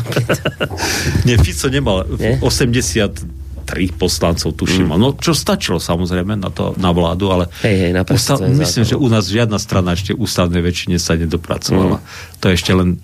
Nie, 1.29 1.37
Fico 1.37 1.69
nemal 1.69 2.09
nie? 2.17 2.41
80 2.41 3.41
tri 3.61 3.93
poslancov, 3.93 4.57
tuším. 4.57 4.89
Mm. 4.89 4.97
No, 4.97 5.07
čo 5.15 5.37
stačilo 5.37 5.77
samozrejme 5.77 6.33
na 6.33 6.49
to, 6.49 6.73
na 6.81 6.89
vládu, 6.89 7.29
ale 7.29 7.45
hej, 7.61 7.87
hej, 7.87 7.91
na 7.93 8.01
ústav, 8.03 8.41
myslím, 8.41 8.83
že 8.83 8.97
u 8.97 9.05
nás 9.05 9.29
žiadna 9.29 9.61
strana 9.61 9.93
ešte 9.93 10.17
ústavnej 10.17 10.59
väčšine 10.65 10.97
sa 10.97 11.13
nedopracovala. 11.13 12.01
Mm. 12.01 12.05
To 12.41 12.45
je 12.49 12.53
ešte 12.57 12.73
len 12.73 12.99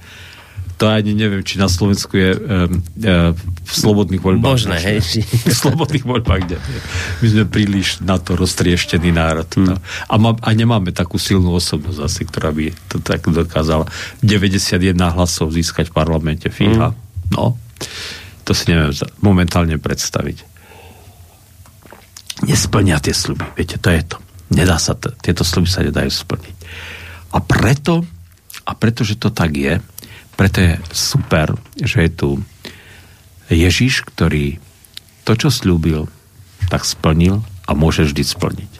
to 0.77 0.85
ani 0.85 1.17
neviem, 1.17 1.41
či 1.41 1.57
na 1.57 1.65
Slovensku 1.65 2.13
je 2.13 2.37
um, 2.37 2.41
uh, 3.01 3.33
v 3.65 3.73
slobodných 3.73 4.21
voľbách. 4.21 4.53
Možné, 4.61 4.77
hej. 4.77 5.01
v 5.49 5.57
slobodných 5.57 6.05
voľbách, 6.05 6.41
kde 6.45 6.57
my 7.21 7.27
sme 7.33 7.45
príliš 7.49 8.05
na 8.05 8.21
to 8.21 8.37
roztrieštený 8.37 9.09
národ. 9.09 9.49
Hmm. 9.57 9.73
No. 9.73 9.75
A, 10.05 10.15
má, 10.21 10.37
a 10.37 10.49
nemáme 10.53 10.93
takú 10.93 11.17
silnú 11.17 11.57
osobnosť 11.57 11.99
asi, 11.99 12.21
ktorá 12.29 12.53
by 12.53 12.77
to 12.93 13.01
tak 13.01 13.25
dokázala 13.25 13.89
91 14.21 14.93
hlasov 15.17 15.49
získať 15.49 15.89
v 15.89 15.93
parlamente. 15.97 16.47
Fíha. 16.53 16.93
Hmm. 16.93 17.05
No, 17.33 17.57
to 18.45 18.53
si 18.53 18.69
neviem 18.69 18.93
momentálne 19.19 19.75
predstaviť. 19.81 20.45
Nesplňa 22.45 23.01
tie 23.01 23.17
sluby, 23.17 23.43
viete, 23.57 23.81
to 23.81 23.89
je 23.89 24.03
to. 24.05 24.17
Nedá 24.53 24.77
sa, 24.77 24.93
t- 24.93 25.11
tieto 25.25 25.41
sluby 25.41 25.67
sa 25.67 25.81
nedajú 25.81 26.07
splniť. 26.07 26.55
A 27.33 27.41
preto, 27.41 28.05
a 28.63 28.71
pretože 28.77 29.17
to 29.17 29.33
tak 29.33 29.57
je, 29.57 29.81
preto 30.37 30.61
je 30.61 30.73
super, 30.93 31.57
že 31.81 32.05
je 32.05 32.11
tu 32.13 32.29
Ježiš, 33.49 34.05
ktorý 34.05 34.61
to, 35.25 35.33
čo 35.33 35.49
slúbil, 35.49 36.05
tak 36.69 36.85
splnil 36.85 37.41
a 37.65 37.71
môže 37.73 38.05
vždy 38.05 38.23
splniť. 38.23 38.71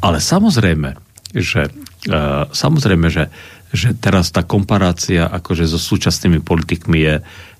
Ale 0.00 0.18
samozrejme, 0.18 0.96
že, 1.36 1.68
uh, 2.08 2.48
samozrejme, 2.50 3.06
že, 3.12 3.28
že 3.70 3.92
teraz 3.94 4.32
tá 4.32 4.42
komparácia 4.42 5.28
akože 5.28 5.68
so 5.68 5.78
súčasnými 5.78 6.40
politikmi 6.40 6.98
je, 6.98 7.14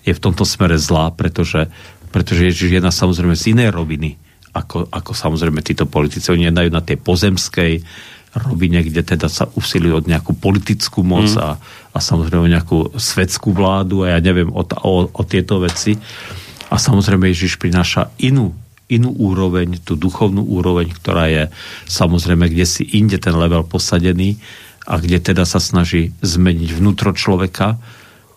je 0.08 0.12
v 0.16 0.22
tomto 0.22 0.48
smere 0.48 0.80
zlá, 0.80 1.12
pretože, 1.12 1.68
pretože 2.10 2.50
Ježiš 2.50 2.80
je 2.80 2.82
na 2.82 2.90
samozrejme 2.90 3.36
z 3.36 3.52
inej 3.52 3.70
roviny, 3.70 4.16
ako, 4.56 4.90
ako 4.90 5.12
samozrejme 5.14 5.60
títo 5.62 5.86
politici. 5.86 6.32
Oni 6.32 6.48
nedajú 6.50 6.72
na 6.72 6.82
tej 6.82 6.98
pozemskej 6.98 7.84
rovine, 8.34 8.82
kde 8.86 9.02
teda 9.02 9.26
sa 9.26 9.50
usilujú 9.50 10.02
od 10.02 10.06
nejakú 10.06 10.38
politickú 10.38 11.02
moc 11.02 11.30
mm. 11.30 11.38
a, 11.38 11.58
a 11.90 11.98
samozrejme 11.98 12.46
nejakú 12.46 12.94
svetskú 12.94 13.50
vládu 13.50 14.06
a 14.06 14.14
ja 14.14 14.20
neviem 14.22 14.50
o, 14.50 14.62
o, 14.62 15.10
o 15.10 15.22
tieto 15.26 15.58
veci. 15.58 15.98
A 16.70 16.78
samozrejme 16.78 17.26
Ježiš 17.30 17.58
prináša 17.58 18.14
inú 18.22 18.54
inú 18.90 19.14
úroveň, 19.14 19.78
tú 19.86 19.94
duchovnú 19.94 20.42
úroveň, 20.42 20.90
ktorá 20.90 21.30
je 21.30 21.46
samozrejme 21.86 22.50
kde 22.50 22.66
si 22.66 22.82
inde 22.98 23.22
ten 23.22 23.32
level 23.38 23.62
posadený 23.62 24.42
a 24.82 24.98
kde 24.98 25.22
teda 25.22 25.46
sa 25.46 25.62
snaží 25.62 26.10
zmeniť 26.26 26.74
vnútro 26.74 27.14
človeka 27.14 27.78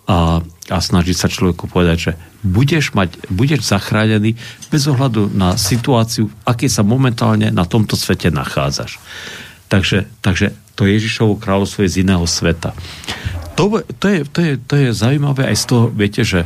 a, 0.06 0.46
a 0.70 0.78
snaží 0.78 1.18
sa 1.18 1.26
človeku 1.26 1.66
povedať, 1.66 1.98
že 1.98 2.12
budeš, 2.46 2.94
mať, 2.94 3.34
budeš 3.34 3.66
zachránený 3.66 4.38
bez 4.70 4.86
ohľadu 4.86 5.34
na 5.34 5.58
situáciu, 5.58 6.30
aké 6.46 6.70
sa 6.70 6.86
momentálne 6.86 7.50
na 7.50 7.66
tomto 7.66 7.98
svete 7.98 8.30
nachádzaš. 8.30 9.02
Takže, 9.72 10.06
takže 10.22 10.54
to 10.78 10.86
Ježišovo 10.86 11.42
kráľovstvo 11.42 11.82
je 11.88 11.94
z 11.98 12.00
iného 12.06 12.28
sveta. 12.30 12.78
To, 13.54 13.82
to, 14.02 14.06
je, 14.10 14.20
to, 14.26 14.40
je, 14.42 14.54
to 14.58 14.74
je 14.76 14.90
zaujímavé 14.92 15.50
aj 15.50 15.58
z 15.62 15.66
toho, 15.70 15.86
viete, 15.94 16.26
že 16.26 16.46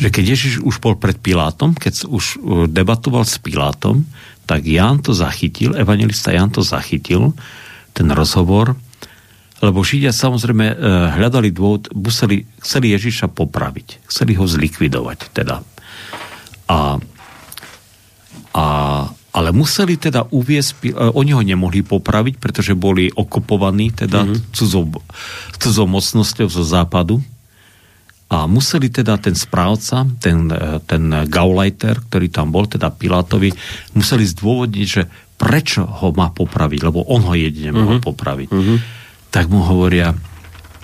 že 0.00 0.08
keď 0.08 0.24
Ježiš 0.32 0.64
už 0.64 0.80
bol 0.80 0.96
pred 0.96 1.12
Pilátom, 1.20 1.76
keď 1.76 2.08
už 2.08 2.24
uh, 2.40 2.64
debatoval 2.64 3.28
s 3.28 3.36
Pilátom, 3.36 4.08
tak 4.48 4.64
Ján 4.64 5.04
to 5.04 5.12
zachytil, 5.12 5.76
evangelista 5.76 6.32
Ján 6.32 6.48
to 6.48 6.64
zachytil, 6.64 7.36
ten 7.92 8.08
rozhovor, 8.08 8.80
lebo 9.60 9.84
Židia 9.84 10.16
samozrejme 10.16 10.66
uh, 10.72 10.76
hľadali 11.20 11.52
dôvod, 11.52 11.92
museli, 11.92 12.48
chceli 12.64 12.96
Ježiša 12.96 13.28
popraviť, 13.28 14.08
chceli 14.08 14.40
ho 14.40 14.48
zlikvidovať 14.48 15.18
teda. 15.36 15.60
A, 16.72 16.96
a, 18.56 18.64
ale 19.30 19.54
museli 19.54 19.94
teda 19.94 20.26
uviesť, 20.34 20.70
uh, 20.90 21.14
oni 21.14 21.30
ho 21.34 21.42
nemohli 21.42 21.86
popraviť, 21.86 22.42
pretože 22.42 22.74
boli 22.74 23.10
okupovaní 23.10 23.94
teda 23.94 24.26
mm-hmm. 24.26 24.50
cudzou, 24.50 24.84
cudzou 25.58 25.86
mocnosťou 25.86 26.48
zo 26.50 26.64
západu, 26.66 27.22
a 28.30 28.46
museli 28.46 28.86
teda 28.94 29.18
ten 29.18 29.34
správca, 29.34 30.06
ten, 30.22 30.46
e, 30.46 30.78
ten 30.86 31.02
Gauleiter, 31.26 31.98
ktorý 31.98 32.30
tam 32.30 32.54
bol, 32.54 32.70
teda 32.70 32.94
Pilátovi, 32.94 33.50
museli 33.98 34.22
zdôvodniť, 34.22 34.86
že 34.86 35.02
prečo 35.34 35.82
ho 35.82 36.14
má 36.14 36.30
popraviť, 36.30 36.80
lebo 36.86 37.10
on 37.10 37.26
ho 37.26 37.34
jedine 37.34 37.74
uh-huh. 37.74 37.82
mohol 37.82 37.98
mhm. 37.98 38.06
popraviť. 38.06 38.48
Uh-huh. 38.54 38.78
Tak 39.34 39.50
mu 39.50 39.66
hovoria, 39.66 40.14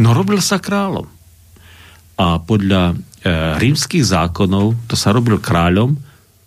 no 0.02 0.08
robil 0.10 0.42
sa 0.42 0.58
kráľom. 0.58 1.06
A 2.18 2.42
podľa 2.42 2.82
e, 2.90 2.94
rímskych 3.62 4.02
zákonov, 4.02 4.90
to 4.90 4.98
sa 4.98 5.14
robil 5.14 5.38
kráľom, 5.38 5.94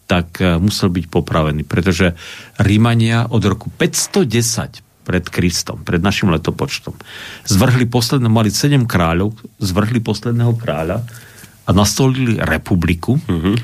tak 0.10 0.42
e, 0.42 0.58
musel 0.58 0.90
byť 0.90 1.06
popravený, 1.06 1.70
pretože 1.70 2.18
Rímania 2.58 3.30
od 3.30 3.46
roku 3.46 3.70
510 3.70 4.82
pred 5.06 5.26
Kristom, 5.30 5.86
pred 5.86 6.02
našim 6.02 6.34
letopočtom. 6.34 6.98
Zvrhli 7.46 7.86
posledné, 7.86 8.26
mali 8.26 8.50
sedem 8.50 8.90
kráľov, 8.90 9.38
zvrhli 9.62 10.02
posledného 10.02 10.58
kráľa 10.58 11.06
a 11.66 11.70
nastolili 11.74 12.38
republiku 12.38 13.18
uh-huh. 13.18 13.56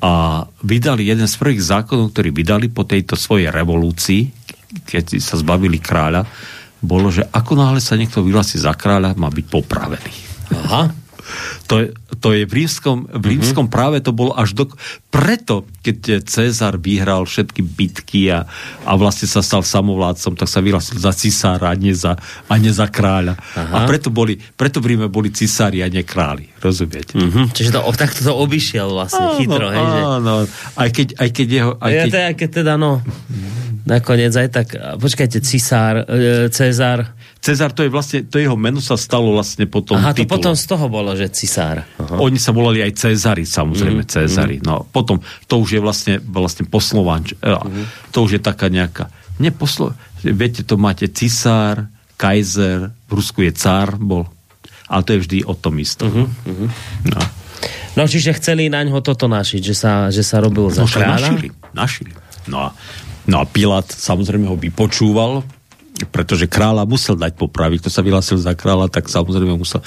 a 0.00 0.44
vydali 0.64 1.08
jeden 1.08 1.28
z 1.28 1.36
prvých 1.36 1.64
zákonov, 1.64 2.12
ktorý 2.12 2.32
vydali 2.32 2.68
po 2.72 2.84
tejto 2.84 3.16
svojej 3.16 3.52
revolúcii, 3.52 4.28
keď 4.84 5.20
sa 5.20 5.40
zbavili 5.40 5.80
kráľa, 5.80 6.28
bolo, 6.84 7.08
že 7.08 7.24
ako 7.32 7.56
náhle 7.56 7.80
sa 7.80 7.96
niekto 7.96 8.20
vyhlási 8.20 8.60
za 8.60 8.76
kráľa, 8.76 9.16
má 9.16 9.32
byť 9.32 9.46
popravený. 9.48 10.12
Aha. 10.52 10.92
To 11.72 11.80
je, 11.80 11.96
to 12.18 12.34
je 12.34 12.42
v 12.48 12.64
rímskom, 12.64 13.06
v 13.08 13.24
rímskom 13.36 13.66
mm-hmm. 13.66 13.76
práve 13.76 13.98
to 14.02 14.10
bolo 14.10 14.34
až 14.34 14.54
do... 14.54 14.64
Preto, 15.12 15.62
keď 15.84 16.26
Cezar 16.26 16.80
vyhral 16.80 17.22
všetky 17.22 17.62
bitky 17.62 18.34
a, 18.34 18.48
a 18.82 18.92
vlastne 18.98 19.30
sa 19.30 19.44
stal 19.44 19.62
samovládcom, 19.62 20.34
tak 20.34 20.50
sa 20.50 20.58
vyhlásil 20.58 20.98
za 20.98 21.14
cisára 21.14 21.70
a 21.70 21.76
nie 21.78 21.94
za, 21.94 22.18
a 22.50 22.54
nie 22.58 22.74
za 22.74 22.90
kráľa. 22.90 23.38
Aha. 23.54 23.84
A 23.84 23.86
preto, 23.86 24.10
boli, 24.10 24.36
preto 24.36 24.82
v 24.82 24.94
Ríme 24.94 25.06
boli 25.06 25.30
cisári 25.30 25.80
a 25.80 25.88
nie 25.88 26.02
králi. 26.02 26.50
Rozumiete? 26.58 27.14
Mm-hmm. 27.14 27.54
Čiže 27.54 27.70
to, 27.74 27.80
takto 27.94 28.20
to 28.26 28.32
obišiel 28.34 28.90
vlastne 28.90 29.22
áno, 29.22 29.38
chytro. 29.38 29.66
Hej, 29.70 29.84
že... 29.86 30.00
Áno, 30.02 30.34
aj 30.78 30.88
keď, 30.90 31.08
aj 31.20 31.28
keď 31.30 31.46
jeho... 31.48 31.72
Aj 31.78 31.92
keď... 31.92 32.10
Ja, 32.10 32.30
keď 32.34 32.48
teda, 32.62 32.72
no... 32.74 32.98
Nakoniec 33.84 34.32
aj 34.32 34.48
tak, 34.48 34.68
počkajte, 34.96 35.44
Cisár, 35.44 36.08
e, 36.08 36.48
Cezar. 36.48 37.12
Cezar, 37.44 37.68
to 37.76 37.84
je 37.84 37.92
vlastne, 37.92 38.24
to 38.24 38.40
jeho 38.40 38.56
meno 38.56 38.80
sa 38.80 38.96
stalo 38.96 39.36
vlastne 39.36 39.68
potom 39.68 40.00
Aha, 40.00 40.16
to 40.16 40.24
titulom. 40.24 40.32
potom 40.40 40.52
z 40.56 40.64
toho 40.64 40.88
bolo, 40.88 41.12
že 41.12 41.28
Cisár. 41.28 41.84
Aha. 42.04 42.20
Oni 42.20 42.36
sa 42.36 42.52
volali 42.52 42.84
aj 42.84 42.92
Cezary, 42.94 43.48
samozrejme, 43.48 44.04
mm, 44.04 44.10
Cezary. 44.10 44.56
Mm. 44.60 44.64
No, 44.64 44.84
potom, 44.84 45.24
to 45.48 45.60
už 45.60 45.76
je 45.76 45.80
vlastne, 45.80 46.14
vlastne 46.20 46.68
poslovanč, 46.68 47.34
mm. 47.40 48.12
to 48.12 48.24
už 48.24 48.38
je 48.38 48.40
taká 48.44 48.68
nejaká, 48.68 49.08
neposlo, 49.40 49.96
viete, 50.20 50.62
to 50.62 50.76
máte 50.76 51.08
Cisár, 51.08 51.88
Kaiser, 52.14 52.94
v 53.08 53.12
Rusku 53.12 53.42
je 53.42 53.52
cár, 53.56 53.98
bol, 53.98 54.28
ale 54.86 55.02
to 55.02 55.16
je 55.16 55.22
vždy 55.24 55.38
o 55.48 55.54
tom 55.58 55.80
istom. 55.82 56.12
Mm-hmm. 56.12 56.68
No. 57.10 57.20
no, 57.98 58.02
čiže 58.06 58.36
chceli 58.38 58.70
na 58.70 58.86
ňo 58.86 59.02
toto 59.02 59.26
našiť, 59.26 59.60
že 59.64 59.74
sa, 59.74 59.92
že 60.14 60.22
sa 60.22 60.38
robil 60.38 60.70
za 60.70 60.84
no, 60.84 60.88
kráľa? 60.88 61.34
Našili, 61.34 61.48
našili. 61.74 62.12
No 62.44 62.70
a 62.70 62.76
No 63.24 63.40
a 63.40 63.44
Pilát 63.48 63.88
samozrejme 63.88 64.44
ho 64.52 64.56
vypočúval, 64.56 65.40
pretože 66.12 66.44
kráľa 66.44 66.84
musel 66.84 67.16
dať 67.16 67.32
popraviť. 67.40 67.88
To 67.88 67.90
sa 67.90 68.04
vyhlásil 68.04 68.36
za 68.36 68.52
kráľa, 68.52 68.92
tak 68.92 69.08
samozrejme 69.08 69.56
musel, 69.56 69.80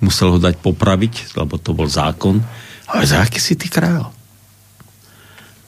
musel 0.00 0.36
ho 0.36 0.38
dať 0.40 0.60
popraviť, 0.60 1.36
lebo 1.36 1.56
to 1.56 1.72
bol 1.72 1.88
zákon. 1.88 2.40
Ale 2.86 3.02
za 3.08 3.22
aký 3.24 3.40
si 3.40 3.58
ty 3.58 3.66
kráľ? 3.66 4.12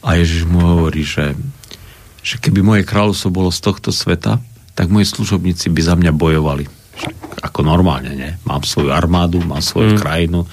A 0.05 0.15
Ježiš 0.15 0.47
mu 0.47 0.63
hovorí, 0.63 1.03
že, 1.03 1.35
že 2.23 2.39
keby 2.39 2.63
moje 2.63 2.83
kráľovstvo 2.87 3.35
bolo 3.35 3.51
z 3.51 3.61
tohto 3.61 3.91
sveta, 3.91 4.39
tak 4.79 4.87
moji 4.95 5.09
služobníci 5.11 5.75
by 5.75 5.81
za 5.83 5.95
mňa 5.99 6.13
bojovali. 6.15 6.71
Ako 7.43 7.67
normálne, 7.67 8.15
nie? 8.15 8.31
Mám 8.47 8.63
svoju 8.63 8.95
armádu, 8.95 9.43
mám 9.43 9.63
svoju 9.63 9.95
mm. 9.95 9.99
krajinu, 9.99 10.47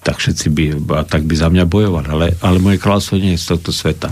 tak 0.00 0.16
všetci 0.16 0.46
by, 0.48 0.64
tak 1.04 1.28
by 1.28 1.34
za 1.36 1.52
mňa 1.52 1.64
bojovali. 1.68 2.06
Ale, 2.08 2.26
ale 2.40 2.56
moje 2.56 2.80
kráľovstvo 2.80 3.20
nie 3.20 3.36
je 3.36 3.42
z 3.44 3.48
tohto 3.52 3.70
sveta. 3.74 4.08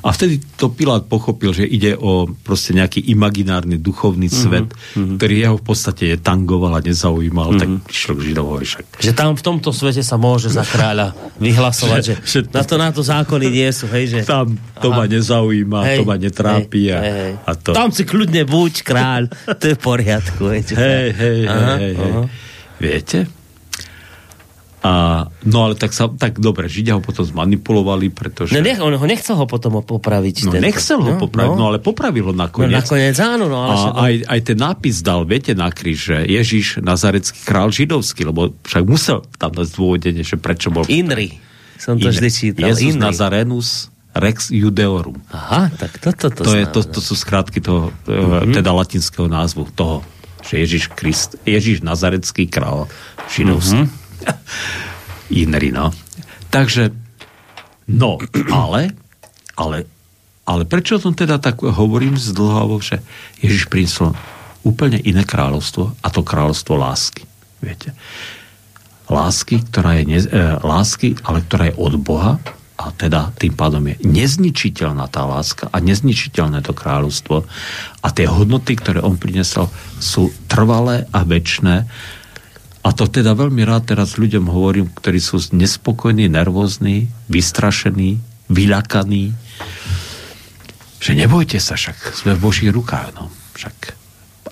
A 0.00 0.16
vtedy 0.16 0.40
to 0.56 0.72
Pilát 0.72 1.04
pochopil, 1.04 1.52
že 1.52 1.68
ide 1.68 1.92
o 1.92 2.24
proste 2.24 2.72
nejaký 2.72 3.04
imaginárny 3.12 3.76
duchovný 3.76 4.32
mm-hmm. 4.32 4.44
svet, 4.48 4.68
mm-hmm. 4.72 5.16
ktorý 5.20 5.34
jeho 5.36 5.56
v 5.60 5.64
podstate 5.64 6.04
je 6.12 6.16
tangoval 6.16 6.76
a 6.76 6.80
nezaujímal, 6.80 7.52
mm-hmm. 7.52 7.84
tak 7.84 7.92
išiel 7.92 8.14
k 8.16 8.20
Židov 8.32 8.46
však. 8.64 8.84
Že 8.96 9.12
tam 9.12 9.30
v 9.36 9.42
tomto 9.44 9.70
svete 9.76 10.00
sa 10.00 10.16
môže 10.16 10.48
za 10.48 10.64
kráľa 10.64 11.12
vyhlasovať, 11.36 12.00
že, 12.00 12.14
že, 12.24 12.38
na 12.48 12.62
to 12.64 12.74
na 12.80 12.88
to 12.92 13.04
zákony 13.04 13.46
nie 13.52 13.70
sú, 13.72 13.88
hej, 13.92 14.04
že... 14.08 14.18
Tam 14.24 14.56
to 14.80 14.88
Aha. 14.88 14.96
ma 14.96 15.04
nezaujíma, 15.04 15.80
hej, 15.84 15.98
to 16.00 16.02
ma 16.08 16.16
netrápi 16.16 16.82
hej, 16.88 16.96
a, 16.96 16.98
hej. 17.00 17.32
a 17.44 17.50
to... 17.56 17.70
Tam 17.76 17.92
si 17.92 18.08
kľudne 18.08 18.48
buď 18.48 18.72
kráľ, 18.80 19.22
to 19.60 19.64
je 19.68 19.74
v 19.76 19.80
poriadku. 19.80 20.42
Hej, 20.48 20.62
hej, 20.72 21.08
hej, 21.12 21.40
hej, 21.44 21.92
hej. 21.92 22.12
Viete? 22.80 23.39
A, 24.80 25.28
no 25.44 25.68
ale 25.68 25.76
tak, 25.76 25.92
sa, 25.92 26.08
tak 26.08 26.40
dobre, 26.40 26.64
Židia 26.64 26.96
ho 26.96 27.04
potom 27.04 27.20
zmanipulovali, 27.20 28.08
pretože... 28.08 28.56
No 28.56 28.64
nech, 28.64 28.80
on 28.80 28.96
ho 28.96 29.06
nechcel 29.06 29.36
ho 29.36 29.44
potom 29.44 29.84
popraviť. 29.84 30.48
No 30.48 30.56
tento. 30.56 30.64
nechcel 30.64 30.98
ho 31.04 31.12
no, 31.16 31.20
popraviť, 31.20 31.52
no. 31.52 31.60
no 31.60 31.64
ale 31.68 31.78
popravil 31.84 32.32
ho 32.32 32.34
nakoniec. 32.34 32.72
No 32.72 32.80
nakoniec 32.80 33.16
áno, 33.20 33.44
no 33.52 33.60
ale... 33.60 33.76
A 33.76 33.84
aj, 34.08 34.14
aj 34.24 34.40
ten 34.40 34.56
nápis 34.56 35.04
dal, 35.04 35.28
viete, 35.28 35.52
na 35.52 35.68
kríž, 35.68 35.98
že 36.08 36.16
Ježiš, 36.24 36.80
nazarecký 36.80 37.44
král 37.44 37.68
židovský, 37.68 38.24
lebo 38.24 38.56
však 38.64 38.82
musel 38.88 39.20
tam 39.36 39.52
dať 39.52 39.68
zdôvodenie, 39.68 40.24
že 40.24 40.40
prečo 40.40 40.72
bol... 40.72 40.88
Inri, 40.88 41.36
som 41.76 42.00
to 42.00 42.08
Inri. 42.08 42.16
vždy 42.16 42.28
čítal. 42.32 42.72
Jezus 42.72 42.96
Inri. 42.96 43.04
Nazarenus 43.04 43.68
Rex 44.16 44.48
Judeorum. 44.48 45.20
Aha, 45.28 45.68
tak 45.76 46.00
toto 46.00 46.32
to, 46.32 46.40
to, 46.40 46.42
to, 46.42 46.52
je, 46.56 46.64
to, 46.72 46.80
to 46.88 47.00
sú 47.04 47.14
skratky 47.14 47.60
toho, 47.60 47.92
mm-hmm. 48.08 48.56
teda 48.56 48.72
latinského 48.72 49.28
názvu 49.28 49.68
toho, 49.76 50.00
že 50.40 50.56
Ježiš 50.56 50.88
Krist, 50.96 51.36
Ježiš 51.44 51.84
Nazarecký 51.84 52.48
král 52.48 52.88
židovský. 53.28 53.84
Mm-hmm. 53.86 53.99
Inri, 55.42 55.70
no. 55.70 55.94
Takže, 56.50 56.90
no, 57.86 58.18
ale, 58.50 58.90
ale, 59.54 59.86
ale 60.42 60.62
prečo 60.66 60.98
o 60.98 61.02
tom 61.02 61.14
teda 61.14 61.38
tak 61.38 61.62
hovorím 61.62 62.18
zdlhavo, 62.18 62.82
že 62.82 62.98
Ježiš 63.38 63.70
priniesol 63.70 64.18
úplne 64.66 65.00
iné 65.00 65.24
kráľovstvo 65.24 65.96
a 66.02 66.08
to 66.10 66.20
kráľovstvo 66.20 66.74
lásky. 66.76 67.24
Viete? 67.62 67.94
Lásky, 69.10 69.62
ktorá 69.70 70.00
je, 70.00 70.04
ne, 70.06 70.20
e, 70.22 70.28
lásky, 70.60 71.18
ale 71.26 71.42
ktorá 71.44 71.70
je 71.70 71.78
od 71.78 71.94
Boha 71.98 72.38
a 72.80 72.84
teda 72.96 73.36
tým 73.36 73.52
pádom 73.52 73.84
je 73.92 74.00
nezničiteľná 74.00 75.04
tá 75.12 75.28
láska 75.28 75.68
a 75.68 75.76
nezničiteľné 75.84 76.64
to 76.64 76.72
kráľovstvo 76.72 77.44
a 78.00 78.08
tie 78.08 78.24
hodnoty, 78.24 78.72
ktoré 78.80 79.04
on 79.04 79.20
prinesol, 79.20 79.68
sú 80.00 80.32
trvalé 80.48 81.04
a 81.12 81.20
väčšné. 81.20 81.84
A 82.80 82.96
to 82.96 83.04
teda 83.04 83.36
veľmi 83.36 83.60
rád 83.68 83.92
teraz 83.92 84.16
ľuďom 84.16 84.48
hovorím, 84.48 84.88
ktorí 84.88 85.20
sú 85.20 85.36
nespokojní, 85.52 86.32
nervózni, 86.32 87.12
vystrašení, 87.28 88.16
vyľakaní, 88.48 89.36
že 91.00 91.12
nebojte 91.16 91.56
sa, 91.60 91.76
však 91.76 91.96
sme 92.16 92.36
v 92.36 92.40
Božích 92.40 92.72
rukách. 92.72 93.16
No. 93.16 93.32
Však 93.56 93.76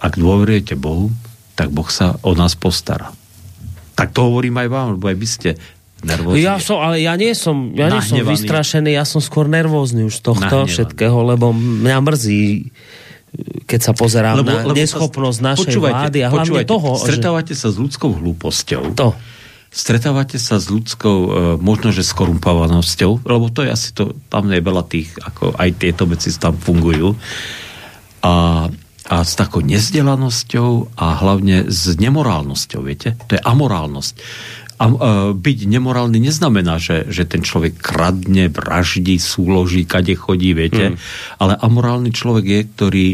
ak 0.00 0.12
dôverujete 0.16 0.76
Bohu, 0.76 1.12
tak 1.56 1.72
Boh 1.72 1.88
sa 1.88 2.16
o 2.20 2.32
nás 2.36 2.56
postará. 2.56 3.12
Tak 3.98 4.14
to 4.14 4.30
hovorím 4.30 4.60
aj 4.62 4.68
vám, 4.70 4.86
lebo 4.96 5.10
aj 5.10 5.16
vy 5.18 5.26
ste 5.26 5.50
nervózny. 6.06 6.46
Ja 6.46 6.62
som, 6.62 6.78
ale 6.78 7.02
ja 7.02 7.18
nie 7.18 7.34
som, 7.34 7.74
ja 7.74 7.90
nie 7.90 7.98
som 8.04 8.22
vystrašený, 8.22 8.94
ja 8.94 9.02
som 9.02 9.18
skôr 9.18 9.50
nervózny 9.50 10.06
už 10.06 10.22
tohto 10.22 10.64
Nahnevaný. 10.64 10.70
všetkého, 10.70 11.18
lebo 11.34 11.50
mňa 11.50 11.98
mrzí 11.98 12.42
keď 13.68 13.80
sa 13.80 13.92
pozerám 13.92 14.40
lebo, 14.40 14.50
na 14.50 14.64
lebo 14.64 14.76
neschopnosť 14.76 15.38
sa, 15.38 15.46
našej 15.52 15.76
vlády 15.76 16.18
a 16.24 16.28
hlavne 16.32 16.64
toho, 16.64 16.96
stretávate 16.96 17.52
že... 17.52 17.60
sa 17.60 17.68
s 17.68 17.76
ľudskou 17.76 18.16
hlúposťou. 18.16 18.96
To. 18.96 19.12
Stretávate 19.68 20.40
sa 20.40 20.56
s 20.56 20.72
ľudskou, 20.72 21.16
e, 21.28 21.30
možno, 21.60 21.92
že 21.92 22.00
skorumpovanosťou, 22.00 23.28
lebo 23.28 23.52
to 23.52 23.68
je 23.68 23.70
asi 23.70 23.92
to, 23.92 24.16
tam 24.32 24.48
je 24.48 24.64
veľa 24.64 24.84
tých, 24.88 25.12
ako 25.20 25.52
aj 25.60 25.68
tieto 25.76 26.08
veci 26.08 26.32
tam 26.40 26.56
fungujú. 26.56 27.12
A, 28.24 28.66
a 29.12 29.16
s 29.22 29.32
takou 29.36 29.60
nezdelanosťou 29.60 30.96
a 30.96 31.06
hlavne 31.20 31.68
s 31.68 31.84
nemorálnosťou, 32.00 32.80
viete? 32.80 33.20
To 33.28 33.36
je 33.36 33.42
amorálnosť 33.44 34.14
a 34.78 34.84
uh, 34.86 34.96
byť 35.34 35.58
nemorálny 35.66 36.22
neznamená, 36.22 36.78
že, 36.78 37.10
že 37.10 37.26
ten 37.26 37.42
človek 37.42 37.82
kradne, 37.82 38.46
vraždí, 38.46 39.18
súloží, 39.18 39.82
kade 39.82 40.14
chodí, 40.14 40.54
viete. 40.54 40.94
Mm. 40.94 40.96
Ale 41.42 41.58
amorálny 41.58 42.14
človek 42.14 42.46
je, 42.46 42.60
ktorý 42.62 43.06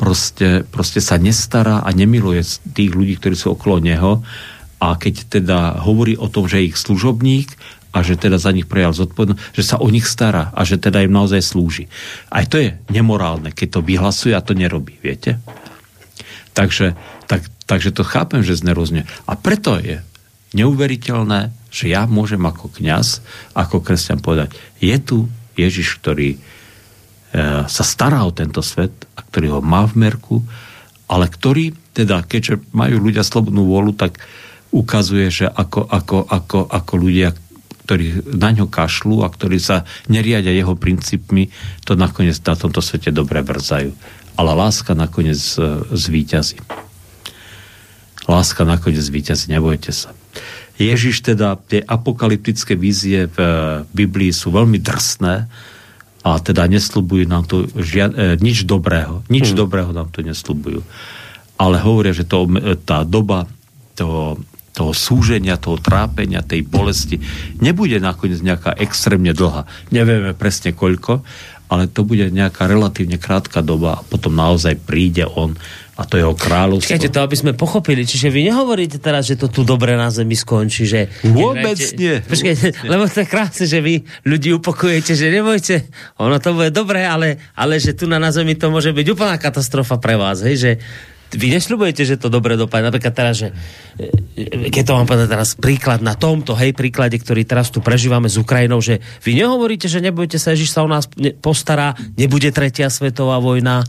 proste, 0.00 0.64
proste 0.64 1.04
sa 1.04 1.20
nestará 1.20 1.84
a 1.84 1.88
nemiluje 1.92 2.40
tých 2.72 2.96
ľudí, 2.96 3.20
ktorí 3.20 3.36
sú 3.36 3.52
okolo 3.52 3.84
neho. 3.84 4.24
A 4.80 4.96
keď 4.96 5.38
teda 5.38 5.84
hovorí 5.84 6.16
o 6.16 6.26
tom, 6.32 6.48
že 6.48 6.58
je 6.58 6.74
ich 6.74 6.80
služobník 6.80 7.54
a 7.92 8.00
že 8.00 8.16
teda 8.16 8.40
za 8.40 8.50
nich 8.56 8.64
prejal 8.64 8.96
zodpovednosť, 8.96 9.52
že 9.52 9.62
sa 9.62 9.76
o 9.78 9.86
nich 9.92 10.08
stará 10.08 10.48
a 10.56 10.64
že 10.64 10.80
teda 10.80 11.04
im 11.04 11.12
naozaj 11.12 11.44
slúži. 11.44 11.92
Aj 12.32 12.48
to 12.48 12.56
je 12.56 12.74
nemorálne, 12.88 13.52
keď 13.52 13.78
to 13.78 13.80
vyhlasuje 13.84 14.32
a 14.32 14.40
to 14.40 14.56
nerobí, 14.56 14.96
viete? 15.04 15.36
Takže, 16.56 16.96
tak, 17.28 17.44
takže 17.68 17.92
to 17.92 18.02
chápem, 18.02 18.40
že 18.40 18.58
znerozne. 18.58 19.04
A 19.28 19.36
preto 19.36 19.76
je 19.76 20.00
neuveriteľné, 20.52 21.52
že 21.72 21.92
ja 21.92 22.04
môžem 22.04 22.40
ako 22.44 22.68
kňaz, 22.68 23.24
ako 23.56 23.80
kresťan 23.80 24.20
povedať, 24.20 24.52
je 24.78 24.96
tu 25.00 25.18
Ježiš, 25.56 26.00
ktorý 26.00 26.36
e, 26.36 26.38
sa 27.64 27.84
stará 27.84 28.24
o 28.24 28.32
tento 28.32 28.60
svet 28.60 28.92
a 29.16 29.24
ktorý 29.24 29.58
ho 29.58 29.60
má 29.64 29.84
v 29.88 30.08
merku, 30.08 30.44
ale 31.08 31.28
ktorý, 31.28 31.72
teda 31.92 32.24
keďže 32.24 32.60
majú 32.72 33.00
ľudia 33.00 33.24
slobodnú 33.24 33.68
vôľu, 33.68 33.92
tak 33.96 34.20
ukazuje, 34.72 35.28
že 35.28 35.46
ako, 35.48 35.84
ako, 35.84 36.16
ako, 36.24 36.58
ako 36.68 36.92
ľudia, 36.96 37.36
ktorí 37.84 38.32
na 38.32 38.56
ňo 38.56 38.72
kašľú 38.72 39.20
a 39.20 39.28
ktorí 39.28 39.60
sa 39.60 39.84
neriadia 40.08 40.56
jeho 40.56 40.72
princípmi, 40.72 41.52
to 41.84 41.92
nakoniec 41.92 42.40
na 42.40 42.56
tomto 42.56 42.80
svete 42.80 43.12
dobre 43.12 43.44
brzajú. 43.44 43.92
Ale 44.32 44.50
láska 44.56 44.96
nakoniec 44.96 45.40
e, 45.60 45.84
zvíťazí. 45.92 46.56
Láska 48.24 48.64
nakoniec 48.64 49.04
zvíťazí, 49.04 49.52
nebojte 49.52 49.92
sa. 49.92 50.16
Ježiš 50.80 51.20
teda, 51.22 51.60
tie 51.68 51.84
apokalyptické 51.84 52.74
vízie 52.74 53.28
v 53.28 53.38
Biblii 53.92 54.32
sú 54.32 54.50
veľmi 54.50 54.80
drsné 54.80 55.46
a 56.22 56.30
teda 56.38 56.70
nesľubujú 56.70 57.24
nám 57.26 57.44
to 57.50 57.66
žia- 57.82 58.14
e, 58.14 58.38
nič 58.38 58.64
dobrého. 58.64 59.26
Nič 59.26 59.52
hmm. 59.52 59.58
dobrého 59.58 59.90
nám 59.90 60.08
to 60.14 60.22
nesľubujú. 60.22 60.80
Ale 61.58 61.76
hovoria, 61.82 62.14
že 62.14 62.26
to, 62.26 62.46
tá 62.82 63.02
doba 63.02 63.46
toho, 63.98 64.38
toho 64.72 64.92
súženia, 64.96 65.60
toho 65.60 65.76
trápenia, 65.76 66.40
tej 66.40 66.64
bolesti 66.64 67.20
nebude 67.60 68.00
nakoniec 68.00 68.40
nejaká 68.40 68.72
extrémne 68.80 69.36
dlhá. 69.36 69.68
Nevieme 69.92 70.32
presne 70.32 70.72
koľko, 70.72 71.20
ale 71.68 71.88
to 71.88 72.04
bude 72.04 72.28
nejaká 72.32 72.64
relatívne 72.68 73.20
krátka 73.20 73.60
doba 73.60 74.00
a 74.00 74.04
potom 74.04 74.32
naozaj 74.32 74.80
príde 74.84 75.28
on 75.28 75.56
a 76.02 76.04
to 76.04 76.18
jeho 76.18 76.34
kráľovstvo. 76.34 76.90
Čakajte 76.90 77.14
to, 77.14 77.22
aby 77.22 77.36
sme 77.38 77.52
pochopili. 77.54 78.02
Čiže 78.02 78.34
vy 78.34 78.50
nehovoríte 78.50 78.98
teraz, 78.98 79.30
že 79.30 79.38
to 79.38 79.46
tu 79.46 79.62
dobre 79.62 79.94
na 79.94 80.10
zemi 80.10 80.34
skončí, 80.34 80.82
že... 80.82 81.06
Vôbec 81.22 81.78
nie. 81.94 82.18
Počkajte, 82.18 82.90
lebo 82.90 83.06
to 83.06 83.22
je 83.22 83.28
krásne, 83.30 83.64
že 83.70 83.78
vy 83.78 84.02
ľudí 84.26 84.50
upokojujete, 84.58 85.14
že 85.14 85.30
nebojte, 85.30 85.86
ono 86.18 86.42
to 86.42 86.58
bude 86.58 86.74
dobré, 86.74 87.06
ale, 87.06 87.38
ale 87.54 87.78
že 87.78 87.94
tu 87.94 88.10
na, 88.10 88.18
na 88.18 88.34
zemi 88.34 88.58
to 88.58 88.66
môže 88.74 88.90
byť 88.90 89.06
úplná 89.14 89.38
katastrofa 89.38 90.02
pre 90.02 90.18
vás, 90.18 90.42
hej, 90.42 90.56
že 90.58 90.70
vy 91.32 91.46
nesľubujete, 91.56 92.04
že 92.04 92.20
to 92.20 92.28
dobre 92.28 92.60
dopadne. 92.60 92.92
Napríklad 92.92 93.14
teraz, 93.16 93.40
že 93.40 93.48
e, 93.96 94.68
keď 94.68 94.82
to 94.84 94.96
vám 94.96 95.06
povedať 95.08 95.28
teraz 95.32 95.56
príklad 95.56 96.04
na 96.04 96.12
tomto, 96.12 96.52
hej, 96.52 96.76
príklade, 96.76 97.16
ktorý 97.16 97.48
teraz 97.48 97.72
tu 97.72 97.80
prežívame 97.80 98.28
s 98.28 98.36
Ukrajinou, 98.36 98.84
že 98.84 99.00
vy 99.24 99.40
nehovoríte, 99.40 99.88
že 99.88 100.04
nebudete 100.04 100.36
sa, 100.36 100.52
Ježiš 100.52 100.76
sa 100.76 100.84
o 100.84 100.88
nás 100.88 101.08
postará, 101.40 101.96
nebude 102.16 102.52
tretia 102.52 102.92
svetová 102.92 103.40
vojna. 103.40 103.84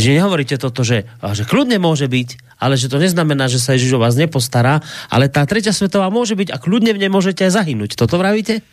Že 0.00 0.20
nehovoríte 0.20 0.56
toto, 0.56 0.80
že, 0.80 1.04
že 1.20 1.44
kľudne 1.44 1.76
môže 1.76 2.08
byť, 2.08 2.60
ale 2.60 2.80
že 2.80 2.88
to 2.88 3.00
neznamená, 3.00 3.48
že 3.48 3.60
sa 3.60 3.76
Ježiš 3.76 3.96
o 3.96 4.02
vás 4.02 4.16
nepostará, 4.16 4.80
ale 5.12 5.28
tá 5.28 5.44
tretia 5.44 5.72
svetová 5.72 6.08
môže 6.08 6.36
byť 6.36 6.48
a 6.52 6.60
kľudne 6.60 6.92
v 6.96 7.00
nej 7.00 7.12
môžete 7.12 7.48
aj 7.48 7.60
zahynúť. 7.60 7.96
Toto 7.96 8.20
vravíte? 8.20 8.64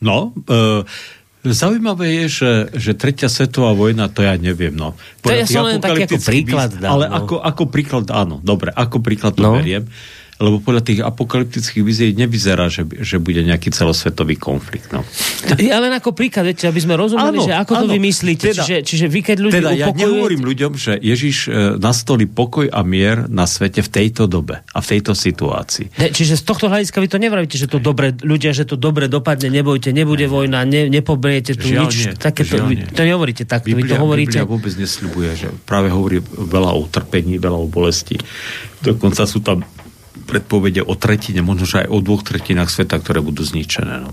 No, 0.00 0.36
uh, 0.48 0.84
Zaujímavé 1.46 2.24
je, 2.24 2.26
že, 2.42 2.52
že 2.74 2.92
tretia 2.98 3.30
svetová 3.30 3.70
vojna, 3.76 4.10
to 4.10 4.26
ja 4.26 4.34
neviem. 4.34 4.74
No. 4.74 4.98
To 5.22 5.30
je 5.30 5.46
len 5.46 5.78
taký 5.78 6.10
ako 6.10 6.18
príklad. 6.22 6.70
Dám, 6.74 6.90
ale 6.90 7.04
no. 7.06 7.14
ako, 7.22 7.34
ako 7.38 7.64
príklad, 7.70 8.04
áno, 8.10 8.42
dobre, 8.42 8.74
ako 8.74 8.98
príklad 9.04 9.38
to 9.38 9.46
no. 9.46 9.54
beriem 9.54 9.86
lebo 10.36 10.60
podľa 10.60 10.82
tých 10.84 11.00
apokalyptických 11.00 11.80
vizií 11.80 12.12
nevyzerá, 12.12 12.68
že, 12.68 12.84
že 12.84 13.16
bude 13.16 13.40
nejaký 13.40 13.72
celosvetový 13.72 14.36
konflikt. 14.36 14.92
No. 14.92 15.04
Ja 15.66 15.82
len 15.82 15.90
ako 15.90 16.14
príklad, 16.14 16.46
viete, 16.46 16.68
aby 16.68 16.78
sme 16.78 16.94
rozumeli, 16.94 17.42
áno, 17.42 17.48
že 17.48 17.54
ako 17.56 17.72
áno, 17.74 17.80
to 17.82 17.86
vymyslíte. 17.98 18.54
Teda, 18.54 18.62
čiže, 18.62 18.76
čiže 18.86 19.06
vy, 19.08 19.20
keď 19.24 19.36
ľudí 19.40 19.54
teda 19.58 19.70
upokojujete... 19.72 19.98
ja 19.98 20.04
nehovorím 20.04 20.42
ľuďom, 20.46 20.72
že 20.78 20.92
Ježiš 21.00 21.36
e, 21.48 21.50
nastolí 21.80 22.28
pokoj 22.28 22.70
a 22.70 22.80
mier 22.86 23.26
na 23.26 23.48
svete 23.48 23.82
v 23.82 23.90
tejto 23.90 24.30
dobe 24.30 24.62
a 24.62 24.78
v 24.78 24.86
tejto 24.86 25.16
situácii. 25.16 25.96
Ne, 25.96 26.12
čiže 26.12 26.38
z 26.38 26.44
tohto 26.44 26.70
hľadiska 26.70 27.02
vy 27.02 27.08
to 27.10 27.18
nevravíte, 27.18 27.56
že 27.58 27.66
to 27.66 27.82
dobre, 27.82 28.14
ľudia, 28.20 28.54
že 28.54 28.68
to 28.68 28.78
dobre 28.78 29.10
dopadne, 29.10 29.48
nebojte, 29.48 29.90
nebude 29.90 30.28
ne, 30.28 30.30
vojna, 30.30 30.58
ne, 30.68 30.86
nepobriete 30.92 31.58
tu 31.58 31.72
nič. 31.72 32.12
Nie, 32.12 32.14
také 32.14 32.46
to, 32.46 32.62
nie. 32.68 32.86
to 32.86 33.02
nehovoríte 33.02 33.48
takto, 33.48 33.72
Biblia, 33.72 33.82
vy 33.82 33.90
to 33.90 33.96
hovoríte... 33.98 34.38
Biblia 34.38 34.46
vôbec 34.46 34.72
nesľubuje, 34.76 35.30
že 35.34 35.48
práve 35.66 35.88
hovorí 35.90 36.20
veľa 36.22 36.76
o 36.76 36.78
utrpení, 36.84 37.40
veľa 37.40 37.58
o 37.58 37.66
bolesti. 37.66 38.20
Dokonca 38.84 39.24
sú 39.24 39.40
tam 39.40 39.64
predpovede 40.26 40.82
o 40.82 40.98
tretine, 40.98 41.40
možno 41.40 41.64
že 41.64 41.86
aj 41.86 41.88
o 41.88 41.98
dvoch 42.02 42.26
tretinách 42.26 42.68
sveta, 42.68 42.98
ktoré 42.98 43.22
budú 43.22 43.46
zničené. 43.46 44.02
No. 44.02 44.10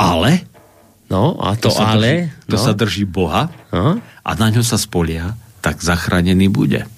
Ale 0.00 0.48
No, 1.12 1.36
a 1.36 1.52
to, 1.60 1.68
to 1.68 1.76
sa 1.76 1.92
ale... 1.92 2.32
Drží, 2.32 2.48
to 2.48 2.56
no. 2.56 2.64
sa 2.64 2.72
drží 2.72 3.04
Boha 3.04 3.52
no. 3.68 4.00
a 4.00 4.30
na 4.40 4.48
ňo 4.48 4.64
sa 4.64 4.80
spolia, 4.80 5.36
tak 5.60 5.84
zachránený 5.84 6.48
bude. 6.48 6.88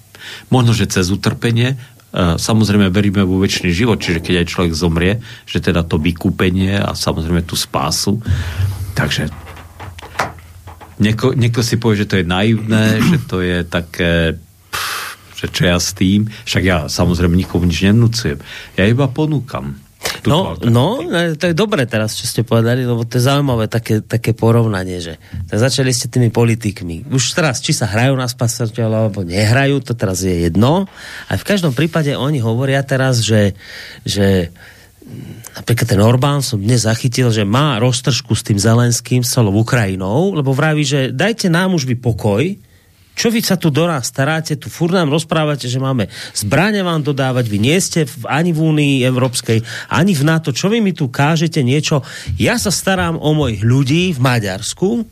Možno, 0.47 0.71
že 0.71 0.87
cez 0.87 1.11
utrpenie, 1.11 1.75
e, 1.75 1.77
samozrejme 2.39 2.87
veríme 2.95 3.27
vo 3.27 3.43
väčší 3.43 3.75
život, 3.75 3.99
čiže 3.99 4.23
keď 4.23 4.35
aj 4.39 4.47
človek 4.47 4.71
zomrie, 4.71 5.19
že 5.43 5.59
teda 5.59 5.83
to 5.83 5.99
vykúpenie 5.99 6.79
a 6.79 6.95
samozrejme 6.95 7.43
tú 7.43 7.59
spásu. 7.59 8.23
Takže 8.95 9.27
Nieko, 10.95 11.35
niekto 11.35 11.59
si 11.59 11.75
povie, 11.75 12.07
že 12.07 12.07
to 12.07 12.15
je 12.23 12.23
naivné, 12.23 13.03
že 13.03 13.19
to 13.27 13.43
je 13.43 13.67
také 13.67 14.39
že 15.45 15.53
čo 15.53 15.63
ja 15.69 15.77
s 15.77 15.93
tým, 15.93 16.25
však 16.25 16.63
ja 16.65 16.77
samozrejme 16.89 17.37
nikomu 17.37 17.69
nič 17.69 17.85
nenúcujem. 17.85 18.41
Ja 18.73 18.89
iba 18.89 19.05
ponúkam. 19.05 19.85
No, 20.25 20.57
no, 20.61 21.01
to 21.37 21.45
je 21.49 21.55
dobre 21.57 21.85
teraz, 21.85 22.17
čo 22.17 22.25
ste 22.25 22.41
povedali, 22.41 22.81
lebo 22.85 23.05
to 23.05 23.17
je 23.17 23.25
zaujímavé 23.29 23.69
také, 23.69 24.01
také 24.01 24.33
porovnanie, 24.33 24.97
že 25.01 25.21
tak 25.49 25.57
začali 25.61 25.93
ste 25.93 26.09
tými 26.09 26.29
politikmi. 26.33 27.09
Už 27.13 27.37
teraz, 27.37 27.61
či 27.61 27.73
sa 27.73 27.85
hrajú 27.89 28.17
na 28.17 28.25
spasateľa, 28.25 29.09
alebo 29.09 29.21
nehrajú, 29.21 29.81
to 29.85 29.93
teraz 29.93 30.25
je 30.25 30.49
jedno. 30.49 30.89
A 31.29 31.31
v 31.37 31.47
každom 31.47 31.73
prípade 31.73 32.13
oni 32.17 32.41
hovoria 32.41 32.81
teraz, 32.81 33.21
že, 33.21 33.53
že 34.01 34.49
napríklad 35.57 35.87
ten 35.89 36.01
Orbán 36.01 36.41
som 36.41 36.57
dnes 36.57 36.89
zachytil, 36.89 37.29
že 37.29 37.45
má 37.45 37.77
roztržku 37.77 38.33
s 38.33 38.45
tým 38.45 38.57
Zelenským, 38.57 39.21
s 39.21 39.33
celou 39.37 39.53
Ukrajinou, 39.61 40.33
lebo 40.33 40.57
vraví, 40.57 40.81
že 40.85 41.13
dajte 41.13 41.53
nám 41.53 41.77
už 41.77 41.85
vy 41.85 41.97
pokoj, 41.97 42.41
čo 43.15 43.31
vy 43.31 43.39
sa 43.39 43.55
tu 43.55 43.71
do 43.71 43.87
nás 43.87 44.11
staráte, 44.11 44.59
tu 44.59 44.67
furt 44.67 44.91
nám 44.91 45.07
rozprávate, 45.07 45.71
že 45.71 45.79
máme 45.79 46.11
zbrane 46.35 46.83
vám 46.83 46.99
dodávať, 46.99 47.47
vy 47.47 47.57
nie 47.63 47.79
ste 47.79 48.03
v, 48.03 48.27
ani 48.27 48.51
v 48.51 48.59
Únii 48.59 48.95
Európskej, 49.07 49.63
ani 49.87 50.11
v 50.11 50.23
NATO, 50.27 50.51
čo 50.51 50.67
vy 50.67 50.83
mi 50.83 50.91
tu 50.91 51.07
kážete 51.07 51.63
niečo. 51.63 52.03
Ja 52.35 52.59
sa 52.59 52.69
starám 52.69 53.15
o 53.15 53.31
mojich 53.31 53.63
ľudí 53.63 54.11
v 54.11 54.19
Maďarsku, 54.19 55.07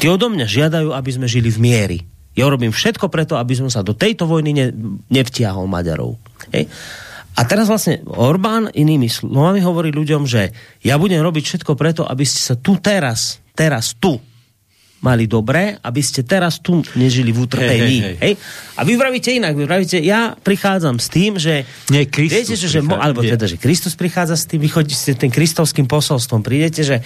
tí 0.00 0.06
odo 0.08 0.32
mňa 0.32 0.48
žiadajú, 0.48 0.96
aby 0.96 1.10
sme 1.12 1.28
žili 1.28 1.52
v 1.52 1.60
miery. 1.60 1.98
Ja 2.34 2.50
robím 2.50 2.74
všetko 2.74 3.12
preto, 3.12 3.38
aby 3.38 3.54
som 3.54 3.70
sa 3.70 3.86
do 3.86 3.94
tejto 3.94 4.26
vojny 4.26 4.50
ne, 4.50 4.66
nevtiahol 5.06 5.70
Maďarov. 5.70 6.18
Hej? 6.50 6.66
A 7.34 7.40
teraz 7.46 7.66
vlastne 7.66 8.02
Orbán 8.10 8.70
inými 8.70 9.06
slovami 9.10 9.62
hovorí 9.62 9.90
ľuďom, 9.94 10.22
že 10.26 10.54
ja 10.82 10.98
budem 10.98 11.22
robiť 11.22 11.44
všetko 11.44 11.78
preto, 11.78 12.02
aby 12.06 12.22
ste 12.26 12.42
sa 12.42 12.54
tu 12.58 12.78
teraz, 12.78 13.42
teraz 13.54 13.94
tu 13.98 14.18
mali 15.04 15.28
dobré, 15.28 15.76
aby 15.84 16.00
ste 16.00 16.24
teraz 16.24 16.64
tu 16.64 16.80
nežili 16.96 17.28
v 17.28 17.44
utrpení. 17.44 17.96
Hej, 18.00 18.16
hej, 18.16 18.16
hej. 18.24 18.34
A 18.80 18.88
vy 18.88 18.96
vravíte 18.96 19.28
inak, 19.36 19.52
vy 19.52 19.68
vravíte, 19.68 20.00
ja 20.00 20.32
prichádzam 20.32 20.96
s 20.96 21.12
tým, 21.12 21.36
že... 21.36 21.68
Nie, 21.92 22.08
Kristus 22.08 22.32
viete, 22.40 22.56
že, 22.56 22.68
že, 22.72 22.80
alebo 22.80 23.20
teda, 23.20 23.44
že 23.44 23.60
Kristus 23.60 23.92
prichádza 23.92 24.40
s 24.40 24.48
tým, 24.48 24.64
vy 24.64 24.72
chodíte 24.72 25.12
tým 25.12 25.28
kristovským 25.28 25.84
posolstvom, 25.84 26.40
prídete, 26.40 26.80
že 26.80 27.04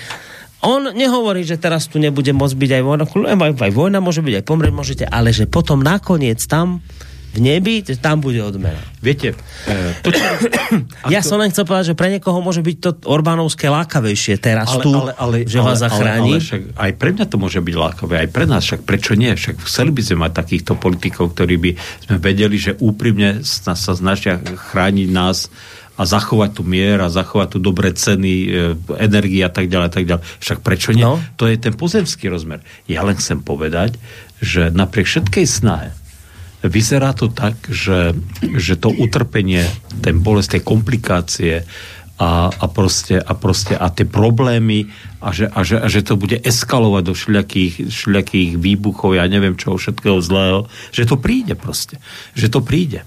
on 0.62 0.90
nehovorí, 0.94 1.42
že 1.42 1.58
teraz 1.58 1.86
tu 1.90 1.98
nebude 1.98 2.30
môcť 2.34 2.54
byť 2.54 2.70
aj 2.78 2.82
vojna, 2.82 3.04
aj, 3.06 3.52
aj 3.58 3.72
vojna 3.74 3.98
môže 3.98 4.22
byť, 4.22 4.34
aj 4.42 4.44
pomrieť 4.46 4.74
môžete, 4.74 5.04
ale 5.06 5.34
že 5.34 5.50
potom 5.50 5.82
nakoniec 5.82 6.38
tam 6.46 6.82
v 7.28 7.38
nebi, 7.44 7.84
tam 7.84 8.24
bude 8.24 8.40
odmena. 8.40 8.80
Viete, 8.98 9.36
e, 9.68 9.94
to, 10.00 10.10
čo, 10.10 10.22
ja 11.14 11.20
som 11.20 11.36
len 11.38 11.52
chcel 11.52 11.68
povedať, 11.68 11.92
že 11.92 11.98
pre 11.98 12.08
niekoho 12.08 12.40
môže 12.40 12.64
byť 12.64 12.76
to 12.80 12.90
Orbánovské 13.04 13.68
lákavejšie 13.68 14.40
teraz 14.40 14.72
ale, 14.72 14.82
tu, 14.82 14.90
ale, 14.96 15.12
ale, 15.14 15.36
že 15.44 15.60
vás 15.60 15.78
zachráni. 15.78 16.34
Ale, 16.34 16.40
ale 16.40 16.46
však 16.46 16.62
aj 16.74 16.92
pre 16.96 17.10
mňa 17.14 17.26
to 17.28 17.36
môže 17.36 17.60
byť 17.60 17.76
lákavé, 17.76 18.14
aj 18.24 18.28
pre 18.32 18.44
nás, 18.48 18.62
však 18.64 18.80
prečo 18.88 19.12
nie? 19.14 19.30
Však 19.36 19.60
chceli 19.68 19.90
by 19.92 20.02
sme 20.02 20.16
mať 20.24 20.32
takýchto 20.34 20.72
politikov, 20.80 21.36
ktorí 21.36 21.54
by 21.60 21.70
sme 22.08 22.16
vedeli, 22.18 22.56
že 22.56 22.72
úprimne 22.80 23.44
sa 23.44 23.76
snažia 23.76 24.40
chrániť 24.40 25.08
nás 25.12 25.52
a 25.98 26.06
zachovať 26.06 26.50
tu 26.54 26.62
mier 26.62 27.02
a 27.02 27.10
zachovať 27.10 27.48
tu 27.54 27.58
dobré 27.58 27.90
ceny, 27.90 28.34
e, 28.46 28.48
energie 29.02 29.42
a 29.42 29.50
tak 29.50 29.66
ďalej, 29.66 29.86
a 29.90 29.92
tak 29.92 30.04
ďalej. 30.06 30.22
Však 30.38 30.58
prečo 30.62 30.94
nie? 30.94 31.02
No. 31.02 31.18
To 31.42 31.50
je 31.50 31.58
ten 31.58 31.74
pozemský 31.74 32.30
rozmer. 32.30 32.62
Ja 32.86 33.02
len 33.02 33.18
chcem 33.18 33.42
povedať, 33.42 33.98
že 34.38 34.70
napriek 34.70 35.10
všetkej 35.10 35.46
snahe 35.50 35.97
vyzerá 36.62 37.14
to 37.14 37.30
tak, 37.30 37.54
že, 37.70 38.14
že 38.58 38.74
to 38.74 38.90
utrpenie, 38.90 39.62
ten 40.02 40.18
bolest, 40.18 40.54
tie 40.54 40.62
komplikácie 40.62 41.62
a, 42.18 42.50
a, 42.50 42.66
proste, 42.66 43.22
a, 43.22 43.32
proste, 43.38 43.78
a 43.78 43.86
tie 43.94 44.02
problémy 44.02 44.90
a 45.22 45.30
že, 45.30 45.46
a, 45.46 45.62
že, 45.62 45.78
a 45.78 45.86
že 45.86 46.02
to 46.02 46.18
bude 46.18 46.34
eskalovať 46.42 47.02
do 47.06 47.14
všelijakých, 47.14 47.74
všelijakých 47.94 48.50
výbuchov, 48.58 49.14
ja 49.14 49.30
neviem 49.30 49.54
čo, 49.54 49.78
všetkého 49.78 50.18
zlého, 50.18 50.66
že 50.90 51.06
to 51.06 51.14
príde 51.14 51.54
proste. 51.54 52.02
Že 52.34 52.58
to 52.58 52.60
príde. 52.66 53.06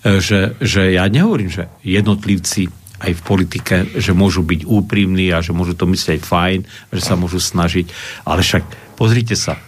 E, 0.00 0.24
že, 0.24 0.56
že 0.64 0.96
ja 0.96 1.04
nehovorím, 1.12 1.52
že 1.52 1.68
jednotlivci 1.84 2.72
aj 3.02 3.12
v 3.18 3.22
politike, 3.26 3.76
že 3.98 4.16
môžu 4.16 4.46
byť 4.46 4.64
úprimní 4.64 5.28
a 5.34 5.44
že 5.44 5.52
môžu 5.52 5.76
to 5.76 5.84
myslieť 5.90 6.22
fajn, 6.22 6.64
že 6.94 7.02
sa 7.02 7.18
môžu 7.18 7.42
snažiť, 7.42 7.90
ale 8.24 8.40
však 8.40 8.96
pozrite 8.96 9.34
sa, 9.34 9.58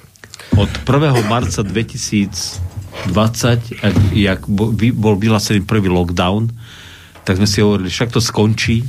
od 0.54 0.70
1. 0.86 1.26
marca 1.26 1.66
2000 1.66 2.73
20, 3.10 3.84
jak 4.16 4.40
bol 4.48 5.14
vyhlásený 5.18 5.66
prvý 5.66 5.92
lockdown, 5.92 6.48
tak 7.24 7.40
sme 7.40 7.48
si 7.48 7.64
hovorili, 7.64 7.88
však 7.88 8.12
to 8.12 8.20
skončí 8.20 8.84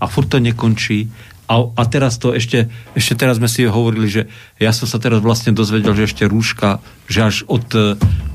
a 0.00 0.08
furt 0.08 0.32
to 0.32 0.40
nekončí 0.40 1.08
a, 1.44 1.60
a 1.76 1.82
teraz 1.84 2.16
to 2.16 2.32
ešte, 2.32 2.72
ešte 2.96 3.20
teraz 3.20 3.36
sme 3.36 3.52
si 3.52 3.68
hovorili, 3.68 4.08
že 4.08 4.24
ja 4.56 4.72
som 4.72 4.88
sa 4.88 4.96
teraz 4.96 5.20
vlastne 5.20 5.52
dozvedel, 5.52 5.92
že 5.92 6.08
ešte 6.08 6.24
rúška, 6.24 6.80
že 7.04 7.20
až 7.20 7.36
od, 7.44 7.68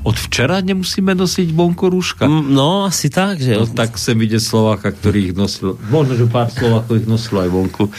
od 0.06 0.16
včera 0.30 0.62
nemusíme 0.62 1.18
nosiť 1.18 1.50
vonku 1.50 1.90
rúška. 1.90 2.30
Mm, 2.30 2.54
no, 2.54 2.86
asi 2.86 3.10
tak, 3.10 3.42
že... 3.42 3.58
No, 3.58 3.66
tak 3.66 3.98
sem 3.98 4.14
ide 4.22 4.38
Slováka, 4.38 4.94
ktorý 4.94 5.34
ich 5.34 5.34
nosil. 5.34 5.74
Možno, 5.90 6.14
že 6.14 6.30
pár 6.30 6.54
Slovákov 6.54 7.02
ich 7.02 7.10
nosilo 7.10 7.42
aj 7.42 7.50
vonku. 7.50 7.90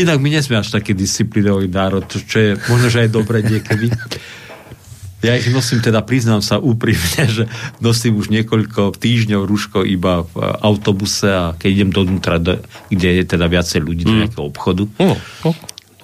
Inak 0.00 0.24
my 0.24 0.28
nesme 0.40 0.56
až 0.56 0.72
taký 0.72 0.96
disciplinový 0.96 1.68
národ, 1.68 2.08
čo 2.08 2.36
je 2.40 2.56
možno, 2.72 2.88
že 2.88 3.04
aj 3.04 3.10
dobre 3.12 3.44
niekedy. 3.44 3.92
Ja 5.24 5.32
ich 5.32 5.48
nosím, 5.48 5.80
teda 5.80 6.04
priznám 6.04 6.44
sa 6.44 6.60
úprimne, 6.60 7.24
že 7.36 7.48
nosím 7.80 8.20
už 8.20 8.28
niekoľko 8.28 8.96
týždňov 9.00 9.48
rúško 9.48 9.82
iba 9.88 10.28
v 10.28 10.34
autobuse 10.60 11.28
a 11.28 11.44
keď 11.56 11.68
idem 11.72 11.90
dovnútra, 11.92 12.36
kde 12.92 13.08
je 13.22 13.24
teda 13.24 13.48
viacej 13.48 13.80
ľudí 13.80 14.04
mm. 14.04 14.08
do 14.08 14.14
nejakého 14.20 14.44
obchodu. 14.44 14.84
No, 15.00 15.16
no, 15.44 15.50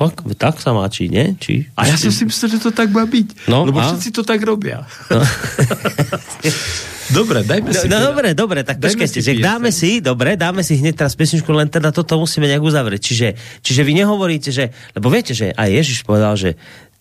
tak, 0.03 0.25
tak 0.35 0.55
sa 0.59 0.75
má, 0.75 0.89
či 0.91 1.07
nie? 1.07 1.37
Či, 1.39 1.71
a 1.79 1.87
ja 1.87 1.95
som 1.95 2.11
si 2.11 2.27
myslel, 2.27 2.59
že 2.59 2.61
to 2.65 2.73
tak 2.75 2.91
má 2.91 3.07
byť. 3.07 3.47
No, 3.47 3.69
lebo 3.69 3.79
a? 3.79 3.87
všetci 3.87 4.09
to 4.11 4.27
tak 4.27 4.43
robia. 4.43 4.83
No. 5.13 5.23
dobre, 7.23 7.47
dajme 7.47 7.71
si. 7.71 7.87
No, 7.87 8.01
teda. 8.01 8.09
dobre, 8.11 8.29
dobre, 8.35 8.61
tak 8.67 8.83
počkajte, 8.83 9.23
že 9.23 9.39
dáme 9.39 9.71
si, 9.71 10.03
dobre, 10.03 10.35
dáme 10.35 10.67
si 10.67 10.81
hneď 10.81 11.05
teraz 11.05 11.15
pesničku, 11.15 11.47
len 11.55 11.71
teda 11.71 11.95
toto 11.95 12.19
musíme 12.19 12.51
nejak 12.51 12.65
uzavrieť. 12.65 12.99
Čiže, 13.05 13.29
čiže 13.63 13.83
vy 13.87 13.93
nehovoríte, 14.03 14.51
že, 14.51 14.75
lebo 14.97 15.07
viete, 15.07 15.37
že 15.37 15.55
aj 15.55 15.69
Ježiš 15.71 15.99
povedal, 16.03 16.35
že 16.35 16.59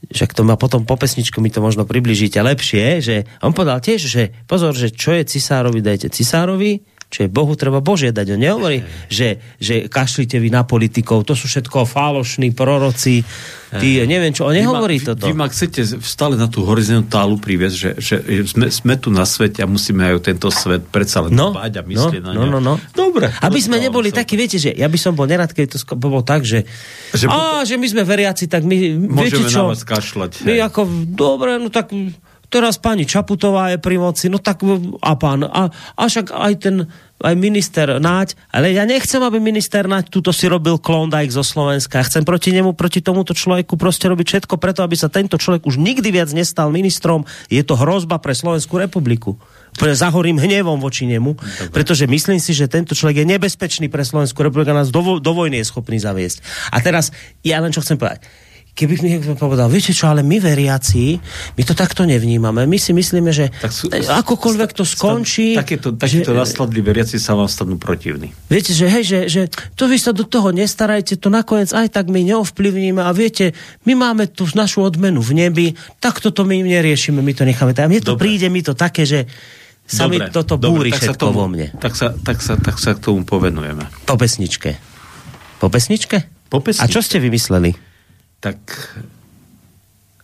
však 0.10 0.34
to 0.34 0.42
má 0.42 0.58
potom 0.58 0.82
po 0.82 0.98
pesničku 0.98 1.38
mi 1.38 1.54
to 1.54 1.62
možno 1.62 1.86
približíte 1.86 2.42
lepšie, 2.42 3.04
že 3.06 3.16
on 3.46 3.54
povedal 3.54 3.78
tiež, 3.78 4.02
že 4.02 4.24
pozor, 4.50 4.74
že 4.74 4.90
čo 4.90 5.14
je 5.14 5.28
cisárovi, 5.30 5.80
dajte 5.86 6.10
cisárovi, 6.10 6.82
čo 7.12 7.28
je 7.28 7.30
Bohu 7.30 7.60
treba 7.60 7.84
Božie 7.84 8.16
dať. 8.16 8.34
On 8.34 8.40
nehovorí, 8.40 8.88
že, 9.12 9.44
že 9.60 9.92
kašlite 9.92 10.40
vy 10.40 10.48
na 10.48 10.64
politikov, 10.64 11.28
to 11.28 11.36
sú 11.36 11.52
všetko 11.52 11.84
falošní 11.84 12.56
proroci, 12.56 13.28
Ty, 13.72 14.04
neviem 14.04 14.36
čo, 14.36 14.52
on 14.52 14.56
nehovorí 14.56 15.00
vy 15.00 15.04
ma, 15.04 15.08
toto. 15.16 15.26
Vy, 15.32 15.34
ma 15.36 15.48
chcete 15.48 15.80
stále 16.04 16.36
na 16.36 16.52
tú 16.52 16.68
horizontálu 16.68 17.40
priviesť, 17.40 17.76
že, 17.80 17.90
že 18.04 18.16
sme, 18.44 18.68
sme 18.68 19.00
tu 19.00 19.08
na 19.08 19.24
svete 19.24 19.64
a 19.64 19.68
musíme 19.68 20.12
aj 20.12 20.14
o 20.20 20.22
tento 20.22 20.48
svet 20.52 20.84
predsa 20.92 21.24
len 21.24 21.32
no, 21.32 21.56
dbať 21.56 21.80
a 21.80 21.82
myslieť 21.88 22.20
no, 22.20 22.36
na 22.36 22.36
no, 22.36 22.44
no, 22.52 22.60
no. 22.60 22.74
Dobre. 22.92 23.32
Aby 23.40 23.64
sme 23.64 23.80
neboli 23.80 24.12
takí, 24.12 24.36
viete, 24.36 24.60
že 24.60 24.76
ja 24.76 24.92
by 24.92 25.00
som 25.00 25.16
bol 25.16 25.24
nerad, 25.24 25.56
keď 25.56 25.80
to 25.80 25.96
bolo 25.96 26.20
tak, 26.20 26.44
že, 26.44 26.68
že, 27.16 27.32
á, 27.32 27.64
že 27.64 27.80
my 27.80 27.88
sme 27.88 28.04
veriaci, 28.04 28.52
tak 28.52 28.68
my, 28.68 28.76
môžeme 29.08 29.40
viete 29.40 29.44
čo, 29.48 29.64
na 29.64 29.72
vás 29.72 29.88
kašľať. 29.88 30.44
My 30.44 30.68
ako, 30.68 30.82
dobre, 31.16 31.56
no 31.56 31.72
tak 31.72 31.96
teraz 32.52 32.76
pani 32.76 33.08
Čaputová 33.08 33.72
je 33.72 33.80
pri 33.80 33.96
moci, 33.96 34.28
no 34.28 34.44
tak 34.44 34.62
a 35.00 35.12
pán, 35.16 35.48
a, 35.48 35.72
a 35.72 36.02
však 36.04 36.36
aj 36.36 36.54
ten 36.60 36.76
aj 37.22 37.38
minister 37.38 38.02
Náď, 38.02 38.34
ale 38.50 38.74
ja 38.74 38.84
nechcem, 38.84 39.22
aby 39.22 39.38
minister 39.38 39.86
Náď 39.86 40.10
túto 40.10 40.34
si 40.34 40.50
robil 40.50 40.82
Klondike 40.82 41.30
zo 41.30 41.46
Slovenska. 41.46 42.02
Ja 42.02 42.06
chcem 42.10 42.26
proti 42.26 42.50
nemu, 42.50 42.74
proti 42.74 43.00
tomuto 43.00 43.38
človeku 43.38 43.78
proste 43.78 44.10
robiť 44.10 44.26
všetko 44.26 44.58
preto, 44.58 44.82
aby 44.82 44.98
sa 44.98 45.08
tento 45.08 45.38
človek 45.38 45.70
už 45.70 45.78
nikdy 45.78 46.10
viac 46.10 46.34
nestal 46.34 46.74
ministrom. 46.74 47.24
Je 47.48 47.62
to 47.62 47.78
hrozba 47.78 48.18
pre 48.18 48.34
Slovenskú 48.34 48.82
republiku. 48.82 49.38
Pre 49.78 49.94
zahorím 49.96 50.36
hnevom 50.36 50.84
voči 50.84 51.08
nemu, 51.08 51.38
Dobre. 51.38 51.72
pretože 51.72 52.04
myslím 52.04 52.44
si, 52.44 52.52
že 52.52 52.68
tento 52.68 52.92
človek 52.92 53.24
je 53.24 53.32
nebezpečný 53.38 53.88
pre 53.88 54.04
Slovenskú 54.04 54.44
republiku 54.44 54.74
a 54.74 54.84
nás 54.84 54.92
do, 54.92 55.22
do 55.22 55.32
vojny 55.32 55.64
je 55.64 55.70
schopný 55.70 55.96
zaviesť. 56.02 56.44
A 56.76 56.84
teraz, 56.84 57.16
ja 57.46 57.62
len 57.64 57.72
čo 57.72 57.80
chcem 57.80 57.96
povedať 57.96 58.26
keby 58.72 58.94
mi 59.04 59.08
niekto 59.18 59.36
povedal, 59.36 59.68
viete 59.68 59.92
čo, 59.92 60.08
ale 60.08 60.24
my 60.24 60.40
veriaci, 60.40 61.20
my 61.60 61.62
to 61.68 61.76
takto 61.76 62.08
nevnímame. 62.08 62.64
My 62.64 62.80
si 62.80 62.96
myslíme, 62.96 63.30
že 63.30 63.52
tak 63.60 63.72
sú, 63.76 63.92
akokoľvek 63.92 64.72
to 64.72 64.88
skončí... 64.88 65.60
Takéto, 65.60 65.92
takéto 65.94 66.32
nastladli 66.32 66.80
veriaci 66.80 67.20
sa 67.20 67.36
vám 67.36 67.52
stanú 67.52 67.76
protivní. 67.76 68.32
Viete, 68.48 68.72
že 68.72 68.88
hej, 68.88 69.04
že, 69.04 69.20
že 69.28 69.42
to 69.76 69.92
vy 69.92 70.00
sa 70.00 70.16
do 70.16 70.24
toho 70.24 70.56
nestarajte, 70.56 71.20
to 71.20 71.28
nakoniec 71.28 71.76
aj 71.76 71.92
tak 71.92 72.08
my 72.08 72.24
neovplyvníme 72.24 73.04
a 73.04 73.12
viete, 73.12 73.52
my 73.84 73.94
máme 73.94 74.32
tu 74.32 74.48
našu 74.56 74.88
odmenu 74.88 75.20
v 75.20 75.32
nebi, 75.36 75.68
tak 76.00 76.24
toto 76.24 76.48
my 76.48 76.64
neriešime, 76.64 77.20
my 77.20 77.34
to 77.36 77.44
necháme. 77.44 77.76
A 77.76 77.92
mne 77.92 78.00
to 78.00 78.16
Dobre. 78.16 78.24
príde, 78.32 78.48
mi 78.48 78.64
to 78.64 78.72
také, 78.72 79.04
že 79.04 79.28
sa 79.84 80.08
dobre, 80.08 80.32
mi 80.32 80.32
toto 80.32 80.56
dobre, 80.56 80.88
búri 80.88 80.90
všetko 80.96 81.28
tomu, 81.28 81.36
vo 81.36 81.46
mne. 81.52 81.68
Tak 81.76 81.94
sa, 82.00 82.16
tak, 82.16 82.40
sa, 82.40 82.56
tak 82.56 82.80
sa 82.80 82.96
k 82.96 83.04
tomu 83.04 83.28
povenujeme. 83.28 83.84
Po 84.08 84.16
pesničke. 84.16 84.80
Po 85.60 85.68
pesničke? 85.68 86.48
Po 86.48 86.64
pesničke. 86.64 86.88
A 86.88 86.88
čo 86.88 87.04
ste 87.04 87.20
vymysleli? 87.20 87.91
Tak 88.42 88.58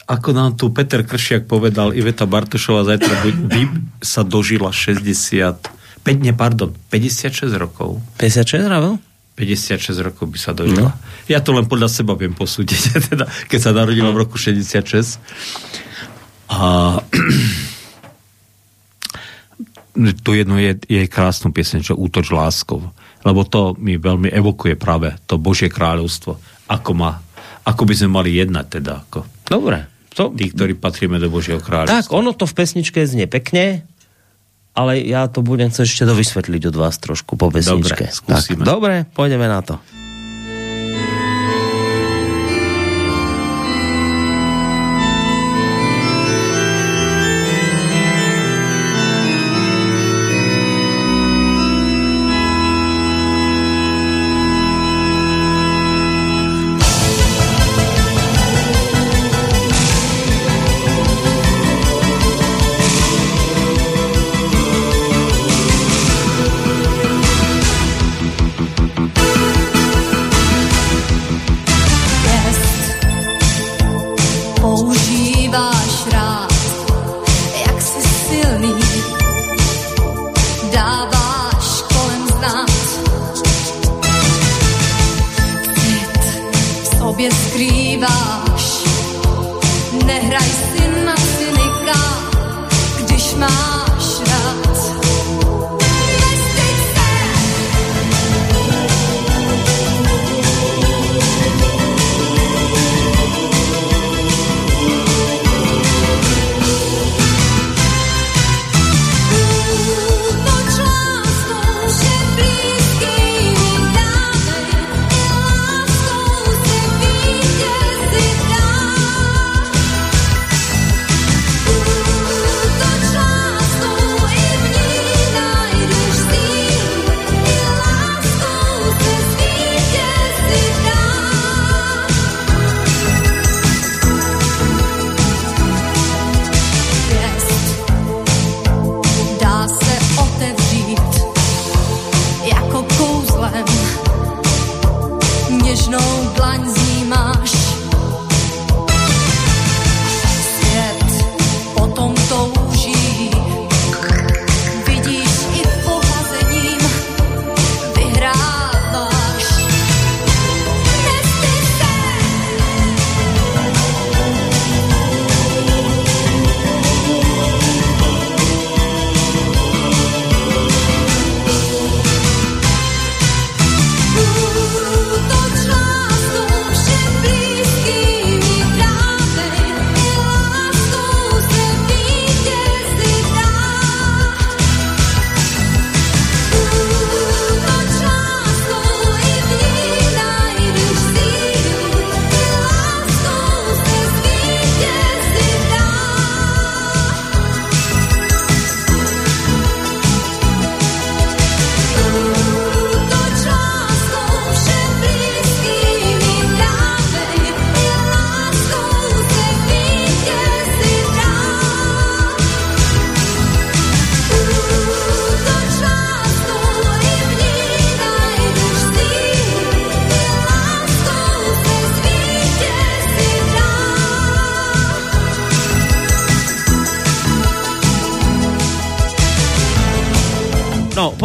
ako 0.07 0.31
nám 0.31 0.55
tu 0.55 0.71
Peter 0.71 1.03
Kršiak 1.03 1.51
povedal, 1.51 1.91
Iveta 1.91 2.23
Bartošová 2.23 2.87
zajtra 2.87 3.27
by 3.51 3.61
sa 3.99 4.23
dožila 4.23 4.71
60, 4.71 5.03
5, 5.03 6.23
ne, 6.23 6.31
pardon, 6.31 6.71
56 6.89 7.51
rokov. 7.59 7.99
56 8.15 8.71
rokov? 8.71 9.03
56 9.35 9.99
rokov 10.01 10.25
by 10.31 10.39
sa 10.39 10.55
dožila. 10.55 10.89
No. 10.89 10.91
Ja 11.29 11.43
to 11.43 11.53
len 11.53 11.67
podľa 11.67 11.91
seba 11.91 12.15
viem 12.15 12.31
posúdiť, 12.33 12.81
teda, 13.13 13.27
keď 13.51 13.59
sa 13.59 13.75
narodila 13.75 14.15
v 14.15 14.23
roku 14.23 14.39
66. 14.39 15.19
A 16.55 17.03
tu 20.25 20.31
jedno 20.31 20.55
je, 20.55 20.79
je 20.87 21.03
krásnu 21.05 21.51
piesň, 21.51 21.83
čo 21.83 21.99
Útoč 21.99 22.31
láskou. 22.31 22.95
Lebo 23.27 23.43
to 23.43 23.75
mi 23.75 23.99
veľmi 23.99 24.31
evokuje 24.31 24.79
práve 24.79 25.19
to 25.27 25.35
Božie 25.35 25.67
kráľovstvo, 25.67 26.39
ako 26.71 26.91
má 26.95 27.26
ako 27.67 27.83
by 27.83 27.93
sme 27.99 28.09
mali 28.15 28.31
jednať 28.39 28.65
teda? 28.79 29.03
Ako 29.11 29.27
Dobre. 29.47 29.87
To... 30.15 30.33
Tí, 30.33 30.49
ktorí 30.49 30.73
patríme 30.73 31.21
do 31.21 31.29
Božieho 31.29 31.61
kráľovstva. 31.61 32.07
Tak, 32.07 32.15
ono 32.15 32.33
to 32.33 32.49
v 32.49 32.53
pesničke 32.57 33.05
znie 33.05 33.29
pekne, 33.29 33.85
ale 34.73 34.97
ja 35.03 35.29
to 35.29 35.45
budem 35.45 35.69
chcieť 35.69 35.85
ešte 35.85 36.05
dovysvetliť 36.09 36.73
od 36.73 36.75
vás 36.75 36.97
trošku 36.97 37.37
po 37.37 37.53
pesničke. 37.53 38.09
Dobre, 38.09 38.15
skúsime. 38.15 38.63
Tak, 38.65 38.69
dobre, 38.71 38.93
pôjdeme 39.13 39.45
na 39.45 39.61
to. 39.61 39.77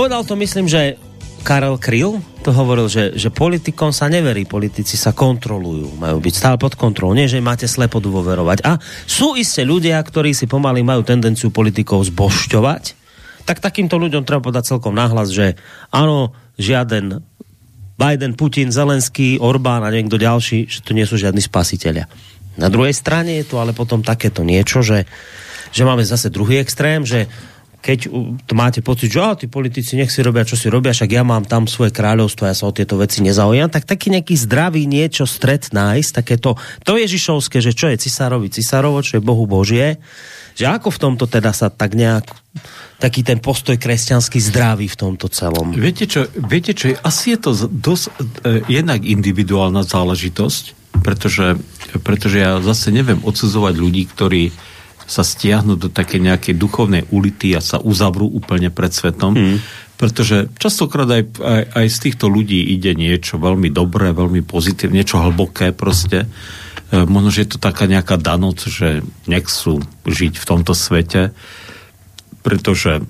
Povedal 0.03 0.27
to 0.27 0.35
myslím, 0.35 0.67
že 0.67 0.99
Karel 1.47 1.79
Kryl 1.79 2.19
to 2.43 2.51
hovoril, 2.51 2.91
že, 2.91 3.15
že 3.15 3.31
politikom 3.31 3.95
sa 3.95 4.11
neverí, 4.11 4.43
politici 4.51 4.99
sa 4.99 5.15
kontrolujú, 5.15 5.95
majú 5.95 6.19
byť 6.19 6.35
stále 6.35 6.59
pod 6.59 6.75
kontrolou, 6.75 7.15
nie 7.15 7.31
že 7.31 7.39
máte 7.39 7.71
slepo 7.71 8.03
dôverovať. 8.03 8.67
A 8.67 8.83
sú 9.07 9.39
isté 9.39 9.63
ľudia, 9.63 10.03
ktorí 10.03 10.35
si 10.35 10.51
pomaly 10.51 10.83
majú 10.83 11.07
tendenciu 11.07 11.55
politikov 11.55 12.03
zbošťovať, 12.11 12.99
tak 13.47 13.63
takýmto 13.63 13.95
ľuďom 13.95 14.27
treba 14.27 14.43
povedať 14.43 14.75
celkom 14.75 14.91
nahlas, 14.91 15.31
že 15.31 15.55
áno, 15.95 16.35
žiaden 16.59 17.23
Biden, 17.95 18.35
Putin, 18.35 18.75
Zelenský, 18.75 19.39
Orbán 19.39 19.87
a 19.87 19.95
niekto 19.95 20.19
ďalší, 20.19 20.67
že 20.67 20.83
to 20.83 20.99
nie 20.99 21.07
sú 21.07 21.15
žiadni 21.15 21.39
spasiteľia. 21.39 22.11
Na 22.59 22.67
druhej 22.67 22.91
strane 22.91 23.39
je 23.39 23.47
tu 23.47 23.63
ale 23.63 23.71
potom 23.71 24.03
takéto 24.03 24.43
niečo, 24.43 24.83
že, 24.83 25.07
že 25.71 25.87
máme 25.87 26.03
zase 26.03 26.27
druhý 26.27 26.59
extrém, 26.59 27.07
že 27.07 27.31
keď 27.83 27.99
to 28.47 28.55
máte 28.55 28.79
pocit, 28.79 29.11
že 29.11 29.19
á, 29.19 29.35
tí 29.35 29.51
politici 29.51 29.99
nech 29.99 30.15
si 30.15 30.23
robia, 30.23 30.47
čo 30.47 30.55
si 30.55 30.71
robia, 30.71 30.95
však 30.95 31.11
ja 31.11 31.27
mám 31.27 31.43
tam 31.43 31.67
svoje 31.67 31.91
kráľovstvo, 31.91 32.47
ja 32.47 32.55
sa 32.55 32.71
o 32.71 32.73
tieto 32.73 32.95
veci 32.95 33.27
nezaujímam, 33.27 33.75
tak 33.75 33.91
taký 33.91 34.15
nejaký 34.15 34.39
zdravý 34.39 34.87
niečo 34.87 35.27
stret 35.27 35.75
nájsť, 35.75 36.11
takéto, 36.15 36.55
to 36.87 36.95
Ježišovské, 36.95 37.59
že 37.59 37.75
čo 37.75 37.91
je 37.91 37.99
cisárovi 37.99 38.55
cisárovo, 38.55 39.03
čo 39.03 39.19
je 39.19 39.27
Bohu 39.27 39.51
Božie, 39.51 39.99
že 40.55 40.71
ako 40.71 40.95
v 40.95 41.01
tomto 41.03 41.25
teda 41.27 41.51
sa 41.51 41.75
tak 41.75 41.99
nejak, 41.99 42.31
taký 43.03 43.27
ten 43.27 43.43
postoj 43.43 43.75
kresťanský 43.75 44.39
zdravý 44.39 44.87
v 44.87 44.97
tomto 44.97 45.27
celom. 45.27 45.75
Viete 45.75 46.07
čo, 46.07 46.31
viete 46.39 46.79
čo, 46.79 46.95
asi 47.03 47.35
je 47.35 47.39
to 47.41 47.51
dosť 47.67 48.05
e, 48.07 48.11
jednak 48.71 49.03
individuálna 49.03 49.83
záležitosť, 49.83 50.95
pretože, 51.03 51.59
pretože 52.05 52.37
ja 52.39 52.63
zase 52.63 52.95
neviem 52.95 53.19
odsudzovať 53.25 53.75
ľudí, 53.75 54.07
ktorí 54.07 54.43
sa 55.13 55.21
stiahnu 55.21 55.77
do 55.77 55.93
také 55.93 56.17
nejakej 56.17 56.57
duchovnej 56.57 57.05
ulity 57.13 57.53
a 57.53 57.61
sa 57.61 57.77
uzavrú 57.77 58.25
úplne 58.25 58.73
pred 58.73 58.89
svetom, 58.89 59.37
mm. 59.37 59.57
pretože 60.01 60.49
častokrát 60.57 61.05
aj, 61.05 61.23
aj, 61.37 61.63
aj 61.77 61.87
z 61.93 61.99
týchto 62.09 62.33
ľudí 62.33 62.73
ide 62.73 62.97
niečo 62.97 63.37
veľmi 63.37 63.69
dobré, 63.69 64.17
veľmi 64.17 64.41
pozitívne, 64.41 65.05
niečo 65.05 65.21
hlboké 65.21 65.77
proste. 65.77 66.25
E, 66.25 67.05
možno, 67.05 67.29
že 67.29 67.45
je 67.45 67.51
to 67.53 67.59
taká 67.61 67.85
nejaká 67.85 68.17
danoc, 68.17 68.65
že 68.65 69.05
nechcú 69.29 69.85
žiť 70.09 70.41
v 70.41 70.49
tomto 70.49 70.73
svete, 70.73 71.37
pretože 72.41 73.05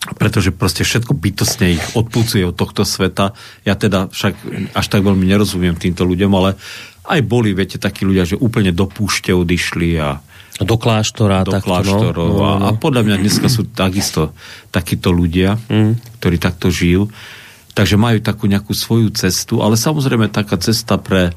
pretože 0.00 0.48
proste 0.48 0.80
všetko 0.80 1.12
bytostne 1.12 1.76
ich 1.76 1.84
odpúcuje 1.92 2.40
od 2.48 2.56
tohto 2.56 2.88
sveta. 2.88 3.36
Ja 3.68 3.76
teda 3.76 4.08
však 4.08 4.32
až 4.72 4.86
tak 4.88 5.04
veľmi 5.04 5.28
nerozumiem 5.28 5.76
týmto 5.76 6.08
ľuďom, 6.08 6.32
ale 6.40 6.56
aj 7.04 7.20
boli, 7.28 7.52
viete, 7.52 7.76
takí 7.76 8.08
ľudia, 8.08 8.24
že 8.24 8.40
úplne 8.40 8.72
do 8.72 8.88
púšte 8.88 9.28
odišli 9.36 10.00
a 10.00 10.24
Do 10.60 10.76
kláštora. 10.76 11.42
do 11.42 11.56
takto, 11.56 11.66
kláštorov. 11.72 12.28
No. 12.36 12.44
A, 12.44 12.52
a 12.68 12.70
podľa 12.76 13.02
mňa 13.08 13.16
dneska 13.24 13.48
sú 13.48 13.64
takisto 13.72 14.36
takíto 14.68 15.08
ľudia, 15.08 15.56
mm. 15.56 16.20
ktorí 16.20 16.36
takto 16.36 16.68
žijú. 16.68 17.08
Takže 17.72 17.96
majú 17.96 18.20
takú 18.20 18.44
nejakú 18.44 18.76
svoju 18.76 19.08
cestu, 19.16 19.64
ale 19.64 19.80
samozrejme 19.80 20.28
taká 20.28 20.60
cesta 20.60 21.00
pre 21.00 21.32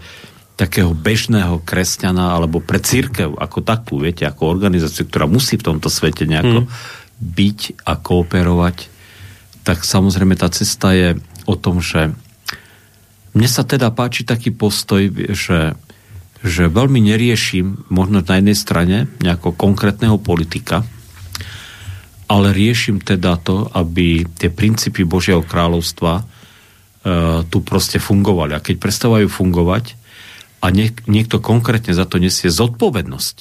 takého 0.54 0.94
bežného 0.94 1.66
kresťana 1.66 2.38
alebo 2.38 2.62
pre 2.62 2.78
církev 2.78 3.34
ako 3.34 3.66
takú, 3.66 3.98
viete, 3.98 4.28
ako 4.28 4.54
organizáciu, 4.54 5.10
ktorá 5.10 5.26
musí 5.26 5.58
v 5.58 5.66
tomto 5.72 5.90
svete 5.90 6.30
nejako 6.30 6.66
mm. 6.66 6.70
byť 7.24 7.60
a 7.90 7.94
kooperovať, 7.98 8.78
tak 9.64 9.82
samozrejme 9.82 10.38
tá 10.38 10.52
cesta 10.54 10.94
je 10.94 11.18
o 11.48 11.56
tom, 11.58 11.80
že 11.80 12.14
mne 13.34 13.50
sa 13.50 13.66
teda 13.66 13.90
páči 13.90 14.28
taký 14.28 14.54
postoj, 14.54 15.10
že, 15.34 15.74
že 16.44 16.68
veľmi 16.68 17.00
neriešim 17.00 17.88
možno 17.88 18.20
na 18.20 18.36
jednej 18.36 18.58
strane 18.60 18.98
nejakého 19.24 19.56
konkrétneho 19.56 20.20
politika, 20.20 20.84
ale 22.28 22.52
riešim 22.52 23.00
teda 23.00 23.40
to, 23.40 23.72
aby 23.72 24.28
tie 24.28 24.52
princípy 24.52 25.08
Božieho 25.08 25.40
kráľovstva 25.40 26.20
e, 26.20 26.24
tu 27.48 27.58
proste 27.64 27.96
fungovali. 28.04 28.60
A 28.60 28.64
keď 28.64 28.76
prestávajú 28.76 29.32
fungovať 29.32 29.96
a 30.60 30.68
niek- 30.68 31.08
niekto 31.08 31.40
konkrétne 31.40 31.96
za 31.96 32.04
to 32.04 32.20
nesie 32.20 32.52
zodpovednosť, 32.52 33.36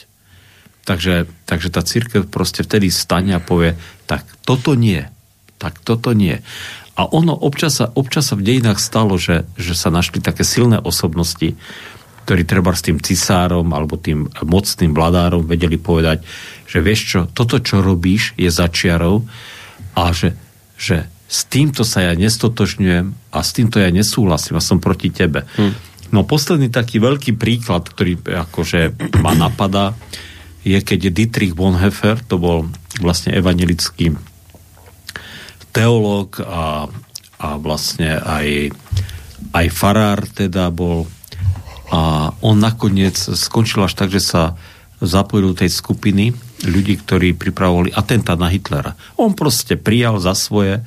takže, 0.87 1.27
takže 1.47 1.69
tá 1.75 1.83
církev 1.83 2.31
proste 2.31 2.63
vtedy 2.63 2.87
stane 2.91 3.35
a 3.35 3.43
povie, 3.43 3.75
tak 4.07 4.23
toto 4.47 4.79
nie, 4.79 5.03
tak 5.59 5.83
toto 5.83 6.15
nie. 6.15 6.39
A 6.93 7.09
ono 7.09 7.33
občas 7.33 7.81
sa, 7.81 7.89
občas 7.97 8.31
sa 8.31 8.39
v 8.39 8.45
dejinách 8.47 8.77
stalo, 8.77 9.17
že, 9.17 9.49
že 9.57 9.73
sa 9.73 9.89
našli 9.89 10.21
také 10.21 10.45
silné 10.45 10.77
osobnosti, 10.77 11.57
ktorí 12.23 12.47
treba 12.47 12.71
s 12.73 12.87
tým 12.87 13.03
cisárom 13.03 13.67
alebo 13.75 13.99
tým 13.99 14.31
mocným 14.47 14.95
vladárom 14.95 15.45
vedeli 15.45 15.77
povedať, 15.77 16.23
že 16.67 16.79
vieš 16.79 17.01
čo, 17.05 17.21
toto, 17.29 17.59
čo 17.59 17.83
robíš, 17.83 18.33
je 18.39 18.49
začiarov 18.49 19.27
a 19.99 20.15
že, 20.15 20.39
že 20.79 21.11
s 21.27 21.49
týmto 21.49 21.83
sa 21.83 22.07
ja 22.07 22.13
nestotožňujem 22.15 23.33
a 23.33 23.39
s 23.41 23.51
týmto 23.57 23.81
ja 23.81 23.89
nesúhlasím 23.89 24.61
a 24.61 24.65
som 24.65 24.79
proti 24.79 25.09
tebe. 25.09 25.49
Hm. 25.59 25.73
No 26.13 26.29
posledný 26.29 26.69
taký 26.69 27.01
veľký 27.01 27.41
príklad, 27.41 27.89
ktorý 27.89 28.21
akože 28.21 28.97
ma 29.25 29.33
napadá, 29.33 29.97
je 30.63 30.77
keď 30.79 31.11
Dietrich 31.11 31.57
Bonhoeffer, 31.57 32.21
to 32.23 32.37
bol 32.37 32.69
vlastne 33.01 33.33
evangelický 33.33 34.15
teológ 35.73 36.37
a, 36.45 36.87
a 37.41 37.49
vlastne 37.57 38.21
aj, 38.21 38.77
aj 39.57 39.67
farár 39.73 40.29
teda 40.29 40.69
bol 40.69 41.09
a 41.93 42.33
on 42.41 42.57
nakoniec 42.57 43.21
skončil 43.21 43.85
až 43.85 43.93
tak, 43.93 44.09
že 44.09 44.25
sa 44.25 44.57
zapojil 45.05 45.53
do 45.53 45.61
tej 45.61 45.69
skupiny 45.69 46.33
ľudí, 46.65 46.97
ktorí 47.05 47.37
pripravovali 47.37 47.93
atentát 47.93 48.41
na 48.41 48.49
Hitlera. 48.49 48.97
On 49.21 49.37
proste 49.37 49.77
prijal 49.77 50.17
za 50.17 50.33
svoje, 50.33 50.81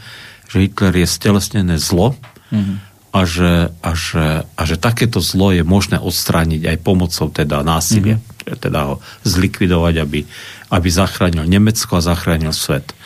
že 0.50 0.66
Hitler 0.66 1.06
je 1.06 1.08
stelesnené 1.08 1.78
zlo 1.78 2.18
mm-hmm. 2.50 2.76
a, 3.14 3.20
že, 3.28 3.54
a, 3.70 3.92
že, 3.94 4.50
a 4.50 4.62
že 4.66 4.76
takéto 4.82 5.22
zlo 5.22 5.54
je 5.54 5.62
možné 5.62 6.02
odstrániť 6.02 6.74
aj 6.74 6.78
pomocou 6.82 7.30
teda 7.30 7.62
násilia. 7.62 8.18
Mm-hmm. 8.18 8.58
Teda 8.58 8.80
ho 8.90 8.96
zlikvidovať, 9.28 9.96
aby, 10.02 10.20
aby 10.74 10.88
zachránil 10.90 11.46
Nemecko 11.46 12.02
a 12.02 12.06
zachránil 12.08 12.56
svet. 12.56 12.98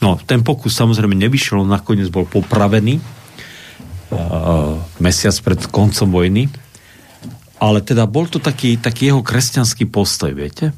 No, 0.00 0.16
ten 0.16 0.40
pokus 0.40 0.72
samozrejme 0.72 1.12
nevyšiel, 1.12 1.60
on 1.60 1.68
nakoniec 1.68 2.08
bol 2.08 2.24
popravený 2.24 2.96
uh, 2.96 4.80
mesiac 4.96 5.36
pred 5.44 5.60
koncom 5.68 6.08
vojny 6.08 6.48
ale 7.60 7.84
teda 7.84 8.08
bol 8.08 8.26
to 8.26 8.40
taký, 8.40 8.80
taký 8.80 9.12
jeho 9.12 9.20
kresťanský 9.20 9.92
postoj, 9.92 10.32
viete? 10.32 10.72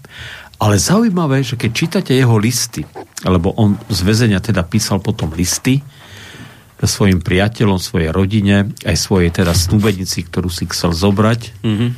Ale 0.59 0.79
zaujímavé, 0.79 1.47
že 1.47 1.55
keď 1.55 1.71
čítate 1.71 2.13
jeho 2.15 2.39
listy, 2.39 2.83
lebo 3.23 3.55
on 3.55 3.79
z 3.87 4.01
väzenia 4.03 4.43
teda 4.43 4.67
písal 4.67 4.99
potom 4.99 5.31
listy 5.35 5.83
svojim 6.83 7.23
priateľom, 7.23 7.79
svojej 7.79 8.11
rodine, 8.11 8.75
aj 8.83 8.97
svojej 8.99 9.31
teda 9.31 9.55
snúbenici, 9.55 10.27
ktorú 10.27 10.51
si 10.51 10.67
chcel 10.67 10.91
zobrať, 10.91 11.63
mm-hmm. 11.63 11.91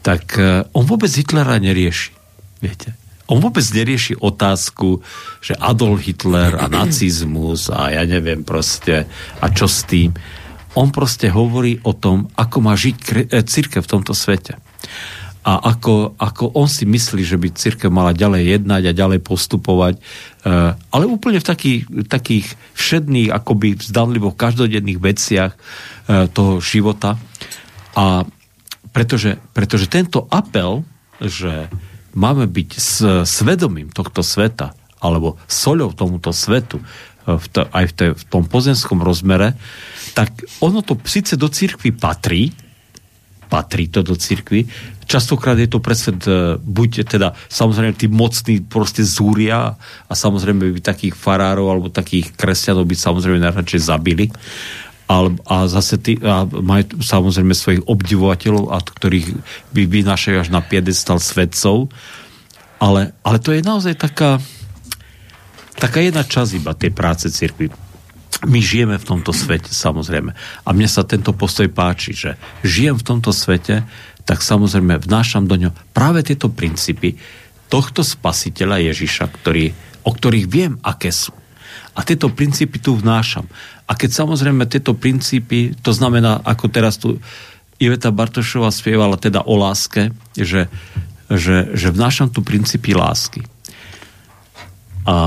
tak 0.00 0.24
uh, 0.40 0.64
on 0.72 0.88
vôbec 0.88 1.12
Hitlera 1.12 1.60
nerieši. 1.60 2.16
Viete? 2.64 2.96
On 3.28 3.42
vôbec 3.42 3.64
nerieši 3.66 4.16
otázku, 4.16 5.02
že 5.44 5.58
Adolf 5.60 6.08
Hitler 6.08 6.56
a 6.56 6.70
nacizmus 6.80 7.68
a 7.68 7.92
ja 7.92 8.08
neviem 8.08 8.40
proste 8.40 9.04
a 9.42 9.46
čo 9.52 9.68
s 9.68 9.84
tým 9.84 10.16
on 10.76 10.92
proste 10.92 11.32
hovorí 11.32 11.80
o 11.82 11.96
tom, 11.96 12.28
ako 12.36 12.56
má 12.60 12.76
žiť 12.76 12.96
církev 13.48 13.80
v 13.80 13.90
tomto 13.90 14.12
svete. 14.12 14.60
A 15.46 15.62
ako, 15.72 16.18
ako 16.18 16.58
on 16.58 16.66
si 16.66 16.82
myslí, 16.82 17.22
že 17.22 17.38
by 17.38 17.54
církev 17.54 17.86
mala 17.86 18.10
ďalej 18.10 18.58
jednať 18.58 18.82
a 18.90 18.98
ďalej 18.98 19.22
postupovať, 19.22 19.94
e, 19.94 20.00
ale 20.74 21.04
úplne 21.06 21.38
v 21.38 21.46
takých, 21.46 21.80
takých 22.10 22.46
všedných, 22.74 23.30
akoby 23.30 23.78
zdanlivo 23.78 24.34
každodenných 24.34 24.98
veciach 24.98 25.54
e, 25.54 25.58
toho 26.34 26.58
života. 26.58 27.14
A 27.94 28.26
pretože, 28.90 29.38
pretože 29.54 29.86
tento 29.86 30.26
apel, 30.34 30.82
že 31.22 31.70
máme 32.10 32.50
byť 32.50 32.70
s 32.74 32.92
svedomím 33.22 33.94
tohto 33.94 34.26
sveta, 34.26 34.74
alebo 34.98 35.38
soľou 35.46 35.94
tomuto 35.94 36.34
svetu, 36.34 36.82
v 37.26 37.46
to, 37.50 37.66
aj 37.74 37.84
v, 37.90 37.92
te, 37.92 38.06
v 38.14 38.22
tom 38.30 38.46
pozemskom 38.46 39.02
rozmere, 39.02 39.58
tak 40.14 40.32
ono 40.62 40.80
to 40.80 40.94
síce 41.02 41.34
do 41.34 41.50
církvy 41.50 41.92
patrí, 41.92 42.54
patrí 43.46 43.90
to 43.90 44.06
do 44.06 44.14
církvy, 44.14 44.66
častokrát 45.06 45.54
je 45.58 45.70
to 45.70 45.78
presne 45.78 46.18
buď 46.58 47.06
teda 47.06 47.34
samozrejme 47.46 47.94
tí 47.94 48.10
mocní 48.10 48.62
proste 48.62 49.06
zúria 49.06 49.78
a 50.06 50.12
samozrejme 50.12 50.74
by 50.74 50.80
takých 50.82 51.14
farárov 51.14 51.70
alebo 51.70 51.86
takých 51.90 52.34
kresťanov 52.34 52.86
by 52.86 52.96
samozrejme 52.98 53.38
najradšej 53.38 53.82
zabili. 53.86 54.30
A, 55.06 55.30
a 55.46 55.70
zase 55.70 56.02
tí, 56.02 56.18
a 56.18 56.42
majú 56.50 56.98
samozrejme 56.98 57.54
svojich 57.54 57.86
obdivovateľov, 57.86 58.74
a 58.74 58.82
ktorých 58.82 59.38
by 59.70 59.82
vynášajú 59.86 60.42
až 60.42 60.50
na 60.50 60.58
piedestal 60.58 61.22
svedcov 61.22 61.86
ale, 62.76 63.16
ale 63.24 63.36
to 63.40 63.52
je 63.52 63.64
naozaj 63.64 63.96
taká 63.96 64.36
taká 65.76 66.00
jedna 66.00 66.24
časť 66.24 66.50
iba 66.56 66.72
tej 66.72 66.92
práce 66.92 67.28
cirkvi. 67.28 67.68
My 68.44 68.60
žijeme 68.60 69.00
v 69.00 69.08
tomto 69.08 69.32
svete, 69.32 69.72
samozrejme. 69.72 70.36
A 70.36 70.68
mne 70.76 70.88
sa 70.88 71.08
tento 71.08 71.32
postoj 71.32 71.72
páči, 71.72 72.12
že 72.12 72.36
žijem 72.60 73.00
v 73.00 73.06
tomto 73.06 73.32
svete, 73.32 73.88
tak 74.28 74.44
samozrejme 74.44 75.00
vnášam 75.00 75.48
do 75.48 75.56
ňo 75.56 75.70
práve 75.96 76.20
tieto 76.26 76.52
princípy 76.52 77.16
tohto 77.72 78.04
spasiteľa 78.04 78.92
Ježiša, 78.92 79.24
ktorý, 79.30 79.72
o 80.04 80.10
ktorých 80.12 80.46
viem, 80.46 80.76
aké 80.84 81.08
sú. 81.14 81.32
A 81.96 82.04
tieto 82.04 82.28
princípy 82.28 82.76
tu 82.76 82.92
vnášam. 82.92 83.48
A 83.88 83.96
keď 83.96 84.26
samozrejme 84.26 84.68
tieto 84.68 84.92
princípy, 84.92 85.72
to 85.80 85.96
znamená, 85.96 86.44
ako 86.44 86.68
teraz 86.68 87.00
tu 87.00 87.16
Iveta 87.80 88.12
Bartošová 88.12 88.68
spievala 88.68 89.16
teda 89.16 89.48
o 89.48 89.56
láske, 89.56 90.12
že, 90.36 90.68
že, 91.32 91.72
že 91.72 91.88
vnášam 91.88 92.28
tu 92.28 92.44
princípy 92.44 92.92
lásky 92.92 93.48
a, 95.06 95.18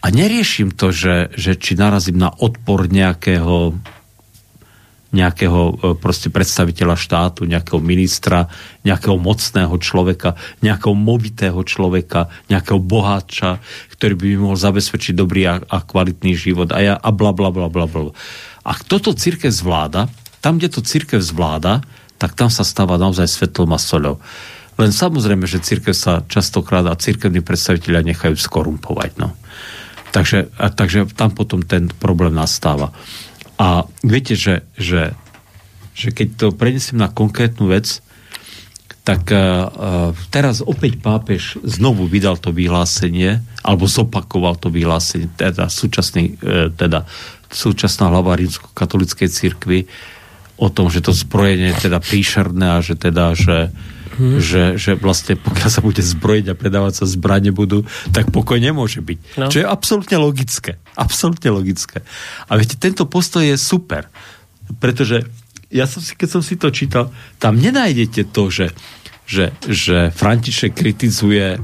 a 0.00 0.06
neriešim 0.12 0.76
to, 0.76 0.92
že, 0.92 1.32
že 1.32 1.56
či 1.56 1.74
narazím 1.74 2.20
na 2.20 2.28
odpor 2.30 2.86
nejakého 2.92 3.72
nejakého 5.14 5.60
e, 5.70 5.72
proste 5.94 6.26
predstaviteľa 6.26 6.98
štátu, 6.98 7.46
nejakého 7.46 7.78
ministra, 7.78 8.50
nejakého 8.82 9.14
mocného 9.14 9.70
človeka, 9.78 10.34
nejakého 10.58 10.92
movitého 10.98 11.62
človeka, 11.62 12.26
nejakého 12.50 12.82
boháča, 12.82 13.62
ktorý 13.94 14.18
by 14.18 14.24
mi 14.26 14.36
mohol 14.42 14.58
zabezpečiť 14.58 15.14
dobrý 15.14 15.46
a, 15.46 15.62
a 15.62 15.78
kvalitný 15.86 16.34
život 16.34 16.74
a, 16.74 16.82
ja, 16.82 16.94
a 16.98 17.08
bla 17.14 17.30
bla 17.30 17.54
bla 17.54 17.70
bla 17.70 17.86
bla. 17.86 18.10
A 18.66 18.70
toto 18.82 19.14
církev 19.14 19.54
zvláda, 19.54 20.10
tam, 20.42 20.58
kde 20.58 20.74
to 20.74 20.82
církev 20.82 21.22
zvláda, 21.22 21.86
tak 22.18 22.34
tam 22.34 22.50
sa 22.50 22.66
stáva 22.66 22.98
naozaj 22.98 23.30
svetlom 23.30 23.70
a 23.70 23.78
soľou. 23.78 24.18
Len 24.74 24.90
samozrejme, 24.90 25.46
že 25.46 25.62
církev 25.62 25.94
sa 25.94 26.26
častokrát 26.26 26.82
a 26.90 26.98
církevní 26.98 27.40
predstaviteľia 27.46 28.02
nechajú 28.14 28.34
skorumpovať. 28.34 29.10
No. 29.22 29.38
Takže, 30.10 30.50
a, 30.58 30.70
takže 30.70 31.10
tam 31.14 31.30
potom 31.30 31.62
ten 31.62 31.90
problém 31.90 32.34
nastáva. 32.34 32.90
A 33.54 33.86
viete, 34.02 34.34
že, 34.34 34.66
že, 34.74 35.14
že 35.94 36.10
keď 36.10 36.28
to 36.34 36.46
prenesiem 36.50 36.98
na 36.98 37.06
konkrétnu 37.06 37.70
vec, 37.70 38.02
tak 39.04 39.28
uh, 39.28 40.16
teraz 40.32 40.64
opäť 40.64 40.96
pápež 40.96 41.60
znovu 41.60 42.08
vydal 42.08 42.40
to 42.40 42.56
vyhlásenie, 42.56 43.44
alebo 43.60 43.84
zopakoval 43.84 44.56
to 44.56 44.72
vyhlásenie, 44.72 45.28
teda, 45.36 45.68
súčasný, 45.68 46.40
uh, 46.40 46.72
teda 46.72 47.04
súčasná 47.52 48.08
hlava 48.08 48.32
rímsko-katolickej 48.40 49.28
cirkvi 49.28 49.86
o 50.56 50.72
tom, 50.72 50.88
že 50.88 51.04
to 51.04 51.12
zbrojenie 51.12 51.76
je 51.76 51.90
teda 51.90 52.00
príšerné 52.00 52.66
a 52.74 52.78
že 52.80 52.96
teda, 52.96 53.36
že 53.36 53.68
hmm. 54.16 54.38
že, 54.40 54.62
že 54.78 54.94
vlastne 54.94 55.34
pokiaľ 55.38 55.70
sa 55.70 55.82
bude 55.82 56.00
zbrojiť 56.00 56.46
a 56.50 56.58
predávať 56.58 57.02
sa 57.02 57.04
zbranie 57.04 57.50
budú, 57.50 57.86
tak 58.14 58.30
pokoj 58.30 58.58
nemôže 58.58 59.02
byť. 59.02 59.18
No. 59.38 59.50
Čo 59.50 59.62
je 59.62 59.66
absolútne 59.66 60.16
logické. 60.18 60.78
Absolútne 60.94 61.50
logické. 61.50 62.02
A 62.48 62.56
viete, 62.56 62.78
tento 62.78 63.04
postoj 63.04 63.42
je 63.42 63.58
super. 63.58 64.08
Pretože 64.80 65.28
ja 65.74 65.90
som 65.90 66.00
si, 66.00 66.14
keď 66.14 66.28
som 66.30 66.42
si 66.42 66.54
to 66.54 66.70
čítal, 66.70 67.10
tam 67.42 67.58
nenájdete 67.58 68.30
to, 68.30 68.48
že, 68.48 68.70
že, 69.26 69.50
že 69.66 70.14
František 70.14 70.72
kritizuje 70.72 71.58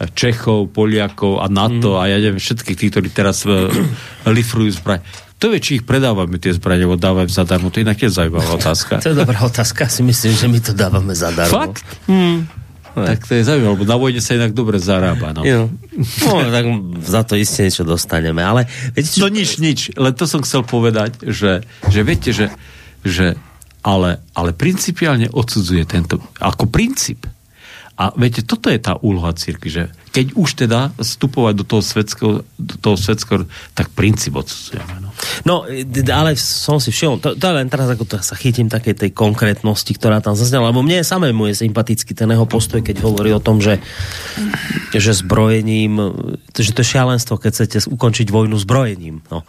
Čechov, 0.00 0.72
Poliakov 0.72 1.44
a 1.44 1.46
NATO 1.52 1.96
mm. 1.96 2.00
a 2.00 2.02
ja 2.08 2.16
neviem 2.16 2.40
všetkých 2.40 2.78
tých, 2.78 2.90
ktorí 2.96 3.08
teraz 3.12 3.44
uh, 3.44 3.68
lifrujú 4.36 4.72
zbraň. 4.80 5.04
To 5.40 5.48
vie, 5.48 5.60
či 5.60 5.80
ich 5.80 5.84
predávame 5.88 6.36
tie 6.36 6.52
zbranie, 6.52 6.84
alebo 6.84 7.00
dávame 7.00 7.32
zadarmo. 7.32 7.72
To 7.72 7.80
je 7.80 7.88
inak 7.88 7.96
je 7.96 8.12
zaujímavá 8.12 8.60
otázka. 8.60 9.00
to 9.04 9.12
je 9.12 9.16
dobrá 9.16 9.40
otázka. 9.40 9.88
Si 9.88 10.04
myslím, 10.04 10.32
že 10.36 10.46
my 10.52 10.58
to 10.60 10.72
dávame 10.76 11.16
zadarmo. 11.16 11.48
Fakt? 11.48 11.88
Hmm. 12.04 12.44
Tak 12.90 13.24
to 13.24 13.38
je 13.38 13.46
zaujímavé, 13.46 13.72
lebo 13.80 13.86
na 13.86 13.96
vojne 13.96 14.20
sa 14.20 14.36
inak 14.36 14.52
dobre 14.52 14.76
zarába. 14.76 15.32
No. 15.32 15.46
Jo. 15.46 15.72
no, 16.26 16.50
tak 16.50 16.64
za 17.06 17.22
to 17.24 17.38
isté 17.40 17.70
niečo 17.70 17.86
dostaneme. 17.86 18.42
Ale, 18.44 18.68
viete, 18.92 19.16
čo... 19.16 19.24
No 19.24 19.32
nič, 19.32 19.62
nič. 19.62 19.94
Len 19.96 20.12
to 20.12 20.28
som 20.28 20.44
chcel 20.44 20.66
povedať, 20.66 21.22
že, 21.24 21.64
že 21.88 22.00
viete, 22.02 22.34
že, 22.34 22.52
že 23.00 23.38
ale, 23.80 24.20
ale 24.36 24.52
principiálne 24.52 25.32
odsudzuje 25.32 25.88
tento, 25.88 26.20
ako 26.36 26.68
princíp 26.68 27.24
a 28.00 28.16
viete, 28.16 28.40
toto 28.40 28.72
je 28.72 28.80
tá 28.80 28.96
úloha 29.04 29.28
círky, 29.36 29.68
že 29.68 29.92
keď 30.08 30.32
už 30.32 30.64
teda 30.64 30.88
vstupovať 30.96 31.52
do 31.52 31.64
toho 31.68 31.82
svetského, 31.84 32.32
do 32.56 32.76
toho 32.80 32.96
svetského 32.96 33.44
tak 33.76 33.92
princíp 33.92 34.40
odsudzujeme. 34.40 35.04
No. 35.04 35.12
no, 35.44 35.54
ale 36.08 36.32
som 36.40 36.80
si 36.80 36.96
všimol, 36.96 37.20
to, 37.20 37.36
to 37.36 37.44
len 37.52 37.68
teraz 37.68 37.92
ako 37.92 38.08
to 38.08 38.16
sa 38.24 38.32
chytím 38.40 38.72
takej 38.72 38.96
tej 38.96 39.10
konkrétnosti, 39.12 39.92
ktorá 39.92 40.24
tam 40.24 40.32
zaznela, 40.32 40.72
lebo 40.72 40.80
mne 40.80 41.04
samému 41.04 41.52
je 41.52 41.60
sympatický 41.60 42.16
ten 42.16 42.32
jeho 42.32 42.48
postoj, 42.48 42.80
keď 42.80 43.04
hovorí 43.04 43.36
o 43.36 43.44
tom, 43.44 43.60
že, 43.60 43.84
že 44.96 45.12
zbrojením, 45.12 46.00
že 46.56 46.72
to 46.72 46.80
je 46.80 46.96
šialenstvo, 46.96 47.36
keď 47.36 47.52
chcete 47.52 47.78
ukončiť 47.84 48.32
vojnu 48.32 48.56
zbrojením. 48.56 49.20
No 49.28 49.44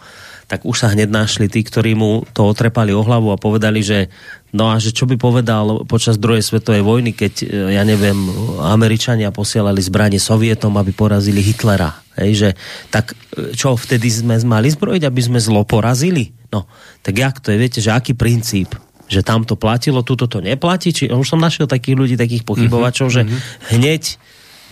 tak 0.46 0.68
už 0.68 0.76
sa 0.76 0.88
hneď 0.92 1.08
našli 1.08 1.46
tí, 1.48 1.64
ktorí 1.64 1.96
mu 1.96 2.26
to 2.36 2.44
otrepali 2.44 2.92
o 2.92 3.00
hlavu 3.00 3.32
a 3.32 3.40
povedali, 3.40 3.80
že 3.80 4.12
no 4.52 4.68
a 4.68 4.76
že 4.76 4.92
čo 4.92 5.08
by 5.08 5.16
povedal 5.16 5.88
počas 5.88 6.20
druhej 6.20 6.44
svetovej 6.44 6.84
vojny, 6.84 7.16
keď, 7.16 7.34
e, 7.42 7.76
ja 7.76 7.82
neviem, 7.82 8.16
Američania 8.60 9.32
posielali 9.32 9.80
zbranie 9.80 10.20
Sovietom, 10.20 10.76
aby 10.76 10.92
porazili 10.92 11.40
Hitlera. 11.40 12.02
Hej, 12.20 12.32
že, 12.36 12.50
tak 12.92 13.16
e, 13.32 13.56
čo, 13.56 13.74
vtedy 13.74 14.12
sme 14.12 14.36
mali 14.44 14.68
zbrojiť, 14.68 15.02
aby 15.08 15.20
sme 15.24 15.40
zlo 15.40 15.64
porazili? 15.64 16.36
No, 16.52 16.68
tak 17.00 17.16
jak 17.16 17.40
to 17.40 17.50
je, 17.52 17.56
viete, 17.56 17.80
že 17.80 17.94
aký 17.94 18.12
princíp? 18.12 18.76
Že 19.08 19.20
tam 19.24 19.44
to 19.44 19.56
platilo, 19.56 20.04
tuto 20.04 20.28
to 20.28 20.44
neplatí? 20.44 20.92
Či, 20.92 21.12
už 21.12 21.28
som 21.28 21.40
našiel 21.40 21.68
takých 21.68 21.96
ľudí, 21.96 22.14
takých 22.16 22.44
pochybovačov, 22.48 23.12
že 23.12 23.28
hneď 23.72 24.20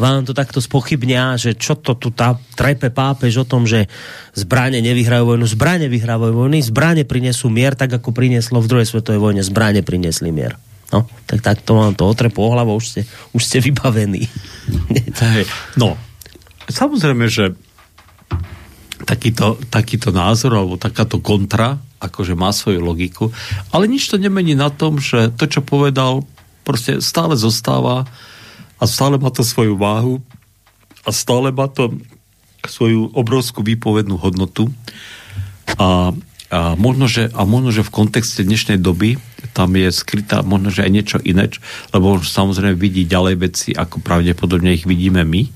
vám 0.00 0.24
to 0.24 0.32
takto 0.32 0.64
spochybnia, 0.64 1.36
že 1.36 1.52
čo 1.52 1.76
to 1.76 1.94
tu 2.00 2.08
tá 2.08 2.40
trepe 2.56 2.88
pápež 2.88 3.44
o 3.44 3.46
tom, 3.46 3.68
že 3.68 3.86
zbranie 4.32 4.80
nevyhrajú 4.80 5.36
vojnu, 5.36 5.44
zbranie 5.44 5.92
vyhrávajú 5.92 6.32
vojny, 6.32 6.64
zbranie 6.64 7.04
prinesú 7.04 7.52
mier, 7.52 7.76
tak 7.76 7.92
ako 7.92 8.16
prinieslo 8.16 8.64
v 8.64 8.70
druhej 8.72 8.88
svetovej 8.88 9.20
vojne, 9.20 9.44
zbranie 9.44 9.84
priniesli 9.84 10.32
mier. 10.32 10.56
No, 10.90 11.06
tak, 11.28 11.44
tak 11.44 11.62
to 11.62 11.76
to 11.94 12.02
otrepu 12.02 12.42
o 12.42 12.50
už 12.50 12.84
ste, 12.88 13.00
už 13.36 13.42
ste 13.44 13.60
vybavení. 13.60 14.24
No, 15.78 15.94
samozrejme, 16.66 17.28
že 17.30 17.54
takýto, 19.04 19.60
takýto 19.70 20.10
názor 20.10 20.56
alebo 20.56 20.80
takáto 20.80 21.22
kontra 21.22 21.78
akože 22.00 22.32
má 22.32 22.50
svoju 22.50 22.80
logiku, 22.80 23.28
ale 23.70 23.84
nič 23.84 24.08
to 24.08 24.16
nemení 24.16 24.56
na 24.56 24.72
tom, 24.72 24.96
že 24.96 25.28
to, 25.36 25.44
čo 25.44 25.60
povedal, 25.60 26.24
proste 26.64 27.04
stále 27.04 27.36
zostáva 27.36 28.08
a 28.80 28.84
stále 28.88 29.20
má 29.20 29.28
to 29.28 29.44
svoju 29.44 29.76
váhu 29.76 30.24
a 31.04 31.12
stále 31.12 31.52
má 31.52 31.68
to 31.68 31.92
svoju 32.64 33.12
obrovskú 33.12 33.60
výpovednú 33.60 34.16
hodnotu 34.16 34.72
a, 35.76 36.12
a, 36.50 36.74
možno, 36.76 37.08
že, 37.08 37.28
a 37.32 37.44
možno, 37.44 37.72
že 37.72 37.84
v 37.84 37.94
kontexte 37.94 38.44
dnešnej 38.44 38.80
doby 38.80 39.20
tam 39.52 39.76
je 39.76 39.88
skrytá 39.92 40.40
možno, 40.40 40.72
že 40.72 40.84
aj 40.84 40.92
niečo 40.92 41.18
iné, 41.24 41.52
lebo 41.92 42.16
on 42.16 42.24
samozrejme 42.24 42.76
vidí 42.76 43.04
ďalej 43.04 43.34
veci, 43.40 43.70
ako 43.72 44.00
pravdepodobne 44.00 44.76
ich 44.76 44.84
vidíme 44.88 45.24
my. 45.24 45.42
E, 45.44 45.50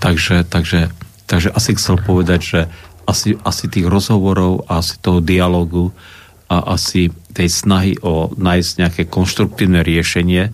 takže, 0.00 0.44
takže, 0.48 0.92
takže 1.24 1.48
asi 1.52 1.70
chcel 1.76 1.96
povedať, 2.00 2.40
že 2.40 2.60
asi, 3.08 3.40
asi 3.40 3.72
tých 3.72 3.88
rozhovorov 3.88 4.68
asi 4.68 5.00
toho 5.00 5.24
dialogu 5.24 5.96
a 6.48 6.76
asi 6.76 7.08
tej 7.32 7.48
snahy 7.48 7.92
o 8.04 8.32
nájsť 8.36 8.70
nejaké 8.80 9.02
konštruktívne 9.08 9.80
riešenie 9.80 10.52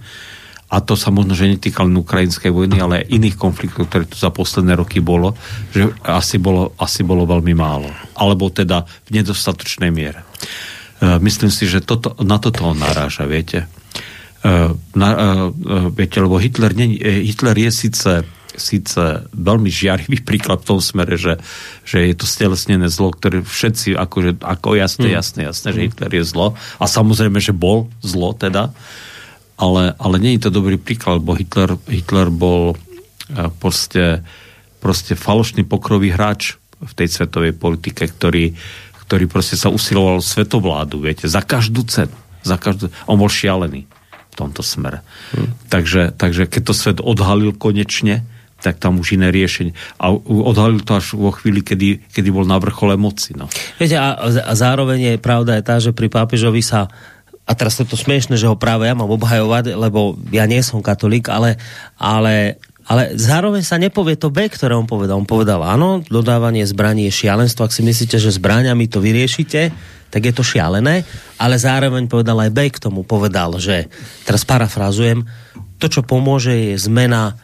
a 0.75 0.83
to 0.83 0.99
sa 0.99 1.15
možno, 1.15 1.39
že 1.39 1.47
netýka 1.47 1.87
len 1.87 1.95
ukrajinskej 1.95 2.51
vojny, 2.51 2.83
ale 2.83 3.07
aj 3.07 3.15
iných 3.15 3.37
konfliktov, 3.39 3.87
ktoré 3.87 4.11
tu 4.11 4.19
za 4.19 4.35
posledné 4.35 4.75
roky 4.75 4.99
bolo, 4.99 5.39
že 5.71 5.87
asi 6.03 6.43
bolo, 6.43 6.75
asi 6.83 7.07
bolo 7.07 7.23
veľmi 7.31 7.55
málo. 7.55 7.87
Alebo 8.19 8.51
teda 8.51 8.83
v 9.07 9.23
nedostatočnej 9.23 9.95
miere. 9.95 10.27
E, 10.99 11.23
myslím 11.23 11.55
si, 11.55 11.71
že 11.71 11.79
toto, 11.79 12.19
na 12.27 12.43
toto 12.43 12.67
on 12.67 12.83
naráža, 12.83 13.23
viete. 13.23 13.71
E, 14.43 14.75
na, 14.99 15.09
e, 15.15 15.27
viete, 15.95 16.19
lebo 16.19 16.43
Hitler, 16.43 16.75
nie, 16.75 16.99
Hitler 16.99 17.55
je 17.55 17.71
síce 17.71 18.13
síce 18.55 19.27
veľmi 19.35 19.67
žiarivý 19.67 20.23
príklad 20.29 20.63
v 20.63 20.69
tom 20.75 20.79
smere, 20.79 21.19
že, 21.19 21.43
že 21.83 22.07
je 22.07 22.15
to 22.15 22.27
stelesnené 22.27 22.87
zlo, 22.87 23.11
ktoré 23.11 23.43
všetci, 23.43 23.99
akože, 23.99 24.39
ako 24.43 24.79
jasné, 24.79 25.11
Hmm. 25.11 25.19
jasné, 25.19 25.41
jasné, 25.51 25.69
že 25.75 25.85
Hitler 25.91 26.23
je 26.23 26.25
zlo. 26.25 26.55
A 26.79 26.87
samozrejme, 26.87 27.43
že 27.43 27.51
bol 27.51 27.91
zlo 27.99 28.31
teda. 28.31 28.71
Ale, 29.55 29.95
ale 29.99 30.17
nie 30.19 30.35
je 30.35 30.51
to 30.51 30.57
dobrý 30.59 30.77
príklad, 30.77 31.23
lebo 31.23 31.39
Hitler, 31.39 31.79
Hitler 31.87 32.29
bol 32.31 32.75
eh, 32.75 33.49
proste, 33.63 34.27
proste 34.83 35.15
falošný 35.15 35.63
pokrový 35.63 36.11
hráč 36.11 36.59
v 36.83 36.93
tej 36.93 37.09
svetovej 37.09 37.55
politike, 37.57 38.05
ktorý, 38.05 38.53
ktorý 39.07 39.25
proste 39.31 39.55
sa 39.55 39.71
usiloval 39.71 40.21
svetovládu, 40.21 41.01
viete, 41.01 41.31
za 41.31 41.41
každú 41.41 41.87
cenu. 41.87 42.15
Za 42.45 42.61
každú... 42.61 42.93
On 43.09 43.17
bol 43.17 43.31
šialený 43.31 43.89
v 44.35 44.35
tomto 44.37 44.61
smere. 44.61 45.01
Hmm. 45.33 45.55
Takže, 45.71 46.13
takže 46.19 46.51
keď 46.51 46.63
to 46.67 46.75
svet 46.75 46.99
odhalil 47.01 47.55
konečne, 47.55 48.27
tak 48.65 48.81
tam 48.81 48.97
už 48.97 49.21
iné 49.21 49.29
riešenie. 49.29 49.77
A 50.01 50.09
odhalil 50.17 50.81
to 50.81 50.97
až 50.97 51.13
vo 51.21 51.29
chvíli, 51.37 51.61
kedy, 51.61 52.01
kedy 52.09 52.29
bol 52.33 52.49
na 52.49 52.57
vrchole 52.57 52.97
moci. 52.97 53.37
No. 53.37 53.45
Viete, 53.77 54.01
a, 54.01 54.17
a 54.25 54.53
zároveň 54.57 55.15
je 55.15 55.17
pravda 55.21 55.61
je 55.61 55.63
tá, 55.63 55.77
že 55.77 55.93
pri 55.93 56.09
pápežovi 56.09 56.65
sa 56.65 56.89
a 57.45 57.53
teraz 57.53 57.77
je 57.77 57.85
to 57.85 58.01
smiešne, 58.01 58.41
že 58.41 58.49
ho 58.49 58.57
práve 58.57 58.89
ja 58.89 58.97
mám 58.97 59.13
obhajovať, 59.13 59.77
lebo 59.77 60.17
ja 60.33 60.49
nie 60.49 60.65
som 60.65 60.81
katolík, 60.81 61.29
ale, 61.29 61.61
ale, 62.01 62.57
ale 62.89 63.13
zároveň 63.21 63.61
sa 63.61 63.77
nepovie 63.77 64.17
to 64.17 64.33
B, 64.33 64.49
ktoré 64.49 64.73
on 64.73 64.89
povedal. 64.89 65.21
On 65.21 65.29
povedal, 65.29 65.61
áno, 65.61 66.01
dodávanie 66.09 66.65
zbraní 66.65 67.13
je 67.13 67.29
šialenstvo, 67.29 67.69
ak 67.69 67.77
si 67.77 67.85
myslíte, 67.85 68.17
že 68.17 68.33
zbraniami 68.33 68.89
to 68.89 69.05
vyriešite, 69.05 69.77
tak 70.09 70.23
je 70.25 70.33
to 70.33 70.41
šialené, 70.47 71.05
ale 71.37 71.57
zároveň 71.61 72.09
povedal 72.09 72.41
aj 72.41 72.51
B 72.55 72.73
k 72.73 72.81
tomu, 72.81 73.05
povedal, 73.05 73.61
že, 73.61 73.93
teraz 74.25 74.49
parafrazujem, 74.49 75.29
to, 75.77 75.87
čo 75.91 76.01
pomôže, 76.01 76.55
je 76.55 76.81
zmena 76.81 77.37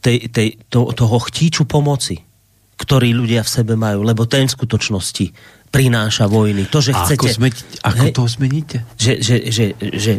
tej, 0.00 0.32
tej, 0.32 0.48
to, 0.72 0.88
toho 0.94 1.18
chtíču 1.20 1.68
pomoci, 1.68 2.22
ktorý 2.80 3.12
ľudia 3.12 3.44
v 3.44 3.52
sebe 3.60 3.74
majú, 3.76 4.06
lebo 4.06 4.24
ten 4.24 4.48
v 4.48 4.56
skutočnosti 4.56 5.26
prináša 5.72 6.28
vojny. 6.28 6.68
To, 6.68 6.84
že 6.84 6.92
A 6.92 7.08
chcete... 7.08 7.16
ako, 7.16 7.26
zmeniť, 7.32 7.58
ako 7.80 8.04
Hej. 8.04 8.12
to 8.12 8.22
zmeníte? 8.28 8.76
že, 9.00 9.12
že, 9.24 9.36
že, 9.48 9.64
že 9.80 10.12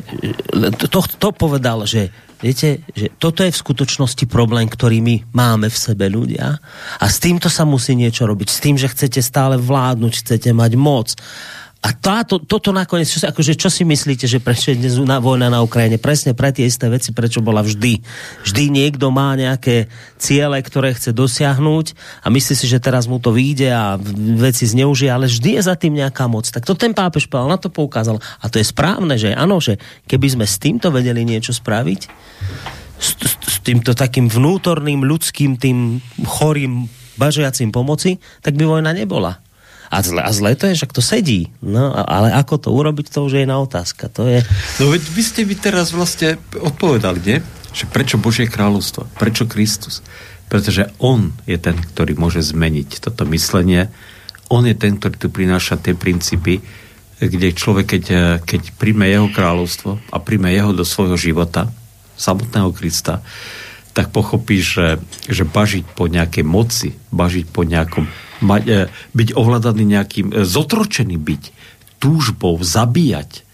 to, 0.89 0.99
to 1.06 1.30
povedal, 1.30 1.86
že 1.86 2.10
viete, 2.41 2.82
že 2.97 3.14
toto 3.22 3.45
je 3.45 3.54
v 3.54 3.62
skutočnosti 3.62 4.26
problém, 4.26 4.66
ktorý 4.66 4.99
my 4.99 5.16
máme 5.30 5.70
v 5.70 5.78
sebe 5.78 6.10
ľudia 6.10 6.58
a 6.97 7.06
s 7.06 7.22
týmto 7.22 7.47
sa 7.54 7.70
musí 7.70 7.93
niečo 7.93 8.26
robiť. 8.26 8.47
S 8.49 8.60
tým, 8.60 8.76
že 8.82 8.89
chcete 8.89 9.22
stále 9.22 9.62
vládnuť, 9.62 10.26
chcete 10.26 10.49
mať 10.51 10.72
moc. 10.74 11.14
A 11.84 11.91
táto, 11.91 12.39
toto 12.39 12.71
nakoniec, 12.71 13.11
čo, 13.11 13.19
akože, 13.27 13.59
čo 13.59 13.67
si 13.67 13.84
myslíte, 13.84 14.23
že 14.23 14.39
prečo 14.39 14.71
je 14.71 14.79
dnes 14.79 14.95
na, 15.03 15.19
vojna 15.19 15.51
na 15.51 15.59
Ukrajine? 15.59 15.99
Presne 15.99 16.31
pre 16.31 16.55
tie 16.55 16.63
isté 16.63 16.88
veci, 16.88 17.11
prečo 17.11 17.43
bola 17.43 17.59
vždy. 17.59 17.99
Vždy 18.47 18.63
niekto 18.71 19.11
má 19.11 19.36
nejaké 19.36 19.91
ciele, 20.15 20.63
ktoré 20.63 20.95
chce 20.95 21.11
dosiahnuť 21.11 21.86
a 22.23 22.31
myslí 22.31 22.55
si, 22.55 22.71
že 22.71 22.79
teraz 22.79 23.03
mu 23.11 23.19
to 23.19 23.36
vyjde 23.36 23.67
a 23.75 23.99
veci 24.39 24.63
zneužije, 24.63 25.11
ale 25.11 25.27
vždy 25.27 25.59
je 25.59 25.61
za 25.67 25.75
tým 25.75 25.99
nejaká 25.99 26.23
moc. 26.31 26.47
Tak 26.47 26.63
to 26.63 26.71
ten 26.71 26.95
pápež 26.95 27.27
povedal, 27.27 27.51
na 27.51 27.59
to 27.59 27.67
poukázal. 27.67 28.23
A 28.39 28.47
to 28.47 28.63
je 28.63 28.65
správne, 28.71 29.19
že 29.19 29.36
áno, 29.36 29.59
že 29.59 29.75
keby 30.07 30.39
sme 30.39 30.45
s 30.47 30.63
týmto 30.63 30.88
vedeli 30.88 31.27
niečo 31.27 31.51
spraviť, 31.51 32.01
s, 32.95 33.11
s, 33.19 33.34
s 33.43 33.55
týmto 33.59 33.91
takým 33.91 34.31
vnútorným, 34.31 35.03
ľudským, 35.03 35.59
tým 35.59 35.99
chorým, 36.23 36.88
bažiacím 37.19 37.75
pomoci, 37.75 38.23
tak 38.39 38.55
by 38.55 38.63
vojna 38.63 38.95
nebola. 38.95 39.43
A 39.93 40.01
zle, 40.01 40.25
a 40.25 40.31
zle 40.33 40.57
to 40.57 40.65
je, 40.73 40.81
že 40.81 40.89
to 40.89 41.05
sedí. 41.05 41.53
No, 41.61 41.93
ale 41.93 42.33
ako 42.33 42.57
to 42.57 42.69
urobiť, 42.73 43.13
to 43.13 43.29
už 43.29 43.37
je 43.37 43.45
iná 43.45 43.61
otázka. 43.61 44.09
To 44.17 44.25
je... 44.25 44.41
No 44.81 44.89
veď 44.89 45.05
vy 45.05 45.21
ste 45.21 45.41
mi 45.45 45.53
teraz 45.53 45.93
vlastne 45.93 46.41
odpovedali, 46.57 47.19
nie? 47.21 47.37
Že 47.77 47.85
prečo 47.93 48.17
Božie 48.17 48.49
kráľovstvo? 48.49 49.05
Prečo 49.21 49.45
Kristus? 49.45 50.01
Pretože 50.49 50.89
On 50.97 51.29
je 51.45 51.61
ten, 51.61 51.77
ktorý 51.77 52.17
môže 52.17 52.41
zmeniť 52.41 53.05
toto 53.05 53.29
myslenie. 53.29 53.93
On 54.49 54.65
je 54.65 54.73
ten, 54.73 54.97
ktorý 54.97 55.15
tu 55.21 55.29
prináša 55.29 55.77
tie 55.77 55.93
princípy, 55.93 56.65
kde 57.21 57.53
človek, 57.53 57.85
keď, 57.85 58.03
eh, 58.09 58.21
keď 58.41 58.73
príjme 58.81 59.05
Jeho 59.05 59.29
kráľovstvo 59.29 60.01
a 60.09 60.17
príjme 60.17 60.49
Jeho 60.49 60.73
do 60.73 60.81
svojho 60.81 61.21
života, 61.21 61.69
samotného 62.17 62.69
Krista, 62.73 63.21
tak 63.93 64.09
pochopí, 64.09 64.57
že, 64.57 64.97
že 65.29 65.45
bažiť 65.45 65.85
po 65.93 66.09
nejakej 66.09 66.45
moci, 66.45 66.97
bažiť 67.13 67.45
po 67.53 67.61
nejakom, 67.61 68.09
mať, 68.43 68.61
e, 68.67 68.73
byť 69.15 69.29
ovládaný 69.33 69.83
nejakým, 69.87 70.27
e, 70.31 70.43
zotročený 70.43 71.15
byť, 71.17 71.43
túžbou, 72.03 72.59
zabíjať, 72.59 73.47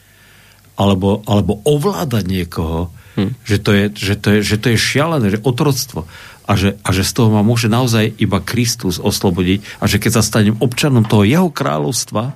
alebo, 0.74 1.22
alebo 1.30 1.62
ovládať 1.68 2.24
niekoho, 2.26 2.90
hm. 3.20 3.38
že, 3.46 3.58
to 3.62 3.70
je, 3.76 3.84
že, 3.94 4.16
to 4.18 4.28
je, 4.34 4.40
že 4.42 4.56
to 4.58 4.68
je 4.74 4.78
šialené, 4.80 5.28
že 5.38 5.46
otroctvo. 5.46 6.10
A 6.50 6.58
že, 6.58 6.82
a 6.82 6.90
že 6.90 7.06
z 7.06 7.14
toho 7.14 7.30
ma 7.30 7.46
môže 7.46 7.70
naozaj 7.70 8.10
iba 8.18 8.42
Kristus 8.42 8.98
oslobodiť 8.98 9.62
a 9.78 9.86
že 9.86 10.02
keď 10.02 10.18
sa 10.18 10.26
stanem 10.26 10.58
občanom 10.58 11.06
toho 11.06 11.22
jeho 11.22 11.54
kráľovstva, 11.54 12.34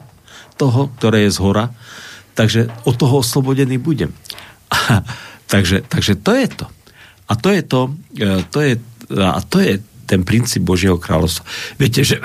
toho, 0.53 0.93
ktoré 1.01 1.25
je 1.25 1.33
z 1.33 1.41
hora, 1.41 1.65
takže 2.37 2.69
od 2.85 2.93
toho 2.93 3.25
oslobodený 3.25 3.81
budem. 3.81 4.13
A, 4.69 5.01
takže, 5.49 5.81
takže 5.89 6.13
to 6.21 6.37
je 6.37 6.47
to. 6.49 6.65
A 7.25 7.33
to 7.33 7.49
je 7.49 7.61
to, 7.65 7.81
e, 8.21 8.45
to 8.53 8.59
je, 8.61 8.73
a 9.17 9.39
to 9.41 9.57
je 9.65 9.73
ten 10.05 10.21
princíp 10.27 10.63
Božieho 10.67 10.99
kráľovstva. 10.99 11.47
Viete, 11.79 12.01
že, 12.03 12.19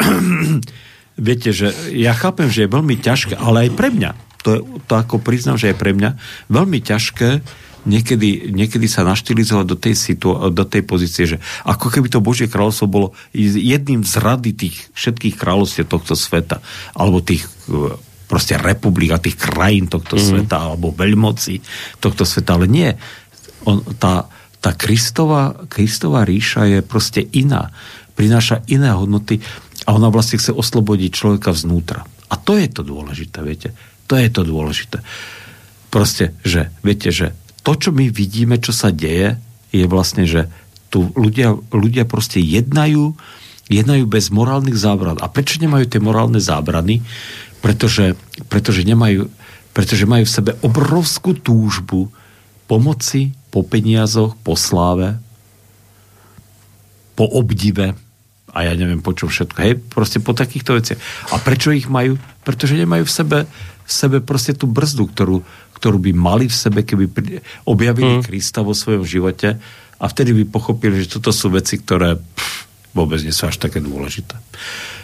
viete, 1.29 1.51
že 1.55 1.75
ja 1.95 2.15
chápem, 2.15 2.51
že 2.51 2.67
je 2.67 2.75
veľmi 2.75 2.97
ťažké, 2.99 3.35
ale 3.39 3.69
aj 3.69 3.71
pre 3.75 3.89
mňa, 3.95 4.11
to, 4.43 4.49
je, 4.55 4.61
to 4.87 4.93
ako 4.95 5.19
priznám, 5.19 5.59
že 5.59 5.71
je 5.73 5.77
pre 5.77 5.95
mňa 5.95 6.15
veľmi 6.51 6.79
ťažké 6.83 7.43
niekedy, 7.89 8.53
niekedy 8.53 8.85
sa 8.85 9.07
naštilizovať 9.07 9.67
do 9.67 9.77
tej, 9.79 9.95
situ, 9.97 10.29
do 10.53 10.65
tej 10.69 10.83
pozície, 10.85 11.25
že 11.25 11.41
ako 11.65 11.89
keby 11.89 12.13
to 12.13 12.21
Božie 12.21 12.51
kráľovstvo 12.51 12.87
bolo 12.87 13.17
jedným 13.33 14.05
z 14.05 14.15
rady 14.21 14.51
tých 14.53 14.77
všetkých 14.93 15.39
kráľovstiev 15.41 15.89
tohto 15.89 16.13
sveta, 16.13 16.61
alebo 16.93 17.25
tých 17.25 17.49
e, 17.71 17.97
proste 18.29 18.61
republik 18.61 19.17
a 19.17 19.23
tých 19.23 19.41
krajín 19.41 19.89
tohto 19.89 20.21
mm. 20.21 20.23
sveta, 20.23 20.57
alebo 20.59 20.93
veľmoci 20.93 21.65
tohto 22.03 22.29
sveta, 22.29 22.61
ale 22.61 22.67
nie. 22.69 22.91
On, 23.65 23.81
tá, 23.97 24.29
tá 24.59 24.75
Kristova, 24.75 25.55
Kristova 25.71 26.27
ríša 26.27 26.67
je 26.67 26.79
proste 26.83 27.23
iná. 27.31 27.71
Prináša 28.19 28.67
iné 28.67 28.91
hodnoty 28.91 29.39
A 29.87 29.95
ona 29.95 30.11
vlastne 30.11 30.37
chce 30.37 30.51
oslobodiť 30.51 31.11
človeka 31.15 31.55
vznútra. 31.55 32.05
A 32.29 32.35
to 32.37 32.59
je 32.59 32.69
to 32.69 32.85
dôležité, 32.85 33.41
viete. 33.41 33.73
To 34.11 34.19
je 34.19 34.29
to 34.29 34.45
dôležité. 34.45 35.01
Proste, 35.89 36.37
že, 36.45 36.69
viete, 36.85 37.09
že 37.09 37.33
to, 37.65 37.73
čo 37.73 37.91
my 37.95 38.13
vidíme, 38.13 38.61
čo 38.61 38.77
sa 38.77 38.93
deje, 38.93 39.41
je 39.73 39.85
vlastne, 39.89 40.29
že 40.29 40.51
tu 40.93 41.09
ľudia, 41.17 41.57
ľudia 41.73 42.05
proste 42.05 42.41
jednajú, 42.41 43.17
jednajú 43.69 44.05
bez 44.05 44.29
morálnych 44.29 44.77
zábran. 44.77 45.21
A 45.21 45.29
prečo 45.29 45.61
nemajú 45.61 45.89
tie 45.89 46.01
morálne 46.03 46.41
zábrany? 46.41 47.01
Pretože, 47.65 48.17
pretože, 48.49 48.85
nemajú, 48.85 49.29
pretože 49.73 50.05
majú 50.05 50.25
v 50.27 50.37
sebe 50.37 50.53
obrovskú 50.61 51.37
túžbu 51.37 52.13
pomoci, 52.69 53.38
po 53.49 53.65
peniazoch, 53.65 54.37
po 54.45 54.55
sláve, 54.55 55.17
po 57.19 57.27
obdive 57.27 57.97
a 58.53 58.59
ja 58.65 58.73
neviem 58.73 59.05
po 59.05 59.13
čom 59.13 59.29
všetko. 59.29 59.59
Hej, 59.61 59.75
proste 59.93 60.19
po 60.23 60.33
takýchto 60.33 60.77
veciach. 60.79 61.01
A 61.35 61.43
prečo 61.43 61.75
ich 61.75 61.91
majú? 61.91 62.17
Pretože 62.47 62.79
nemajú 62.79 63.05
v 63.05 63.13
sebe, 63.13 63.39
v 63.85 63.93
sebe 63.93 64.17
proste 64.25 64.57
tú 64.57 64.71
brzdu, 64.71 65.09
ktorú, 65.11 65.37
ktorú 65.77 65.99
by 66.01 66.13
mali 66.17 66.47
v 66.49 66.57
sebe, 66.57 66.83
keby 66.85 67.11
objavili 67.69 68.21
mm. 68.21 68.25
Krista 68.25 68.65
vo 68.65 68.73
svojom 68.73 69.05
živote 69.05 69.61
a 69.99 70.05
vtedy 70.07 70.33
by 70.43 70.45
pochopili, 70.49 71.05
že 71.05 71.19
toto 71.19 71.35
sú 71.35 71.53
veci, 71.53 71.79
ktoré 71.83 72.17
pff, 72.17 72.69
vôbec 72.97 73.21
nie 73.21 73.35
sú 73.35 73.51
až 73.51 73.61
také 73.61 73.83
dôležité. 73.83 74.39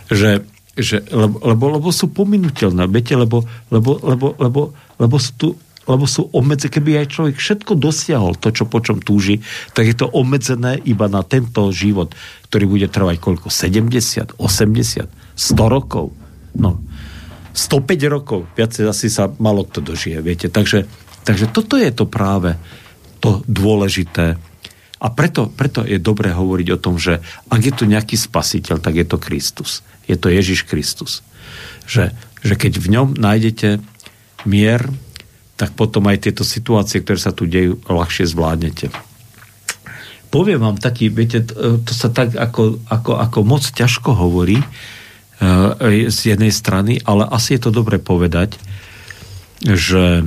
Že, 0.08 0.46
že, 0.78 1.02
lebo, 1.10 1.42
lebo, 1.42 1.64
lebo 1.78 1.88
sú 1.90 2.10
pominutelné, 2.10 2.86
viete, 2.88 3.14
lebo, 3.18 3.44
lebo, 3.68 3.98
lebo, 4.00 4.34
lebo, 4.38 4.60
lebo 4.98 5.16
sú 5.18 5.32
tu 5.36 5.48
lebo 5.84 6.08
sú 6.08 6.32
obmedzené, 6.32 6.72
keby 6.72 6.90
aj 7.04 7.12
človek 7.12 7.36
všetko 7.36 7.72
dosiahol, 7.76 8.36
to, 8.36 8.52
čo 8.52 8.64
po 8.64 8.80
čom 8.80 9.00
túži, 9.04 9.44
tak 9.76 9.88
je 9.88 9.96
to 9.96 10.08
obmedzené 10.08 10.80
iba 10.84 11.06
na 11.12 11.20
tento 11.20 11.68
život, 11.70 12.16
ktorý 12.48 12.64
bude 12.64 12.88
trvať 12.88 13.16
koľko? 13.20 13.52
70, 13.52 14.40
80, 14.40 15.08
100 15.36 15.74
rokov? 15.76 16.16
No, 16.56 16.80
105 17.54 17.94
rokov, 18.10 18.50
viacej 18.58 18.90
asi 18.90 19.06
sa 19.06 19.30
malo 19.38 19.62
kto 19.62 19.84
dožije, 19.94 20.18
viete. 20.24 20.50
Takže, 20.50 20.90
takže 21.22 21.46
toto 21.52 21.78
je 21.78 21.90
to 21.94 22.08
práve 22.08 22.58
to 23.22 23.46
dôležité. 23.46 24.36
A 25.04 25.06
preto, 25.12 25.52
preto 25.52 25.86
je 25.86 26.02
dobré 26.02 26.32
hovoriť 26.34 26.68
o 26.74 26.82
tom, 26.82 26.96
že 26.96 27.22
ak 27.52 27.60
je 27.62 27.72
tu 27.72 27.84
nejaký 27.86 28.16
spasiteľ, 28.16 28.82
tak 28.82 28.98
je 28.98 29.06
to 29.06 29.22
Kristus. 29.22 29.84
Je 30.10 30.16
to 30.18 30.32
Ježiš 30.32 30.66
Kristus. 30.66 31.20
Že, 31.86 32.10
že 32.42 32.54
keď 32.56 32.80
v 32.80 32.86
ňom 32.90 33.08
nájdete 33.16 33.84
mier, 34.48 34.82
tak 35.54 35.78
potom 35.78 36.10
aj 36.10 36.28
tieto 36.28 36.42
situácie, 36.42 37.02
ktoré 37.02 37.18
sa 37.18 37.30
tu 37.30 37.46
dejú, 37.46 37.78
ľahšie 37.86 38.26
zvládnete. 38.26 38.90
Poviem 40.34 40.66
vám 40.66 40.78
taký, 40.82 41.14
viete, 41.14 41.46
to, 41.46 41.78
to 41.78 41.92
sa 41.94 42.10
tak 42.10 42.34
ako, 42.34 42.82
ako, 42.90 43.12
ako 43.22 43.38
moc 43.46 43.62
ťažko 43.62 44.18
hovorí 44.18 44.58
e, 44.58 44.66
z 46.10 46.18
jednej 46.34 46.50
strany, 46.50 46.98
ale 47.06 47.22
asi 47.30 47.54
je 47.54 47.62
to 47.62 47.70
dobre 47.70 48.02
povedať, 48.02 48.58
že, 49.62 50.26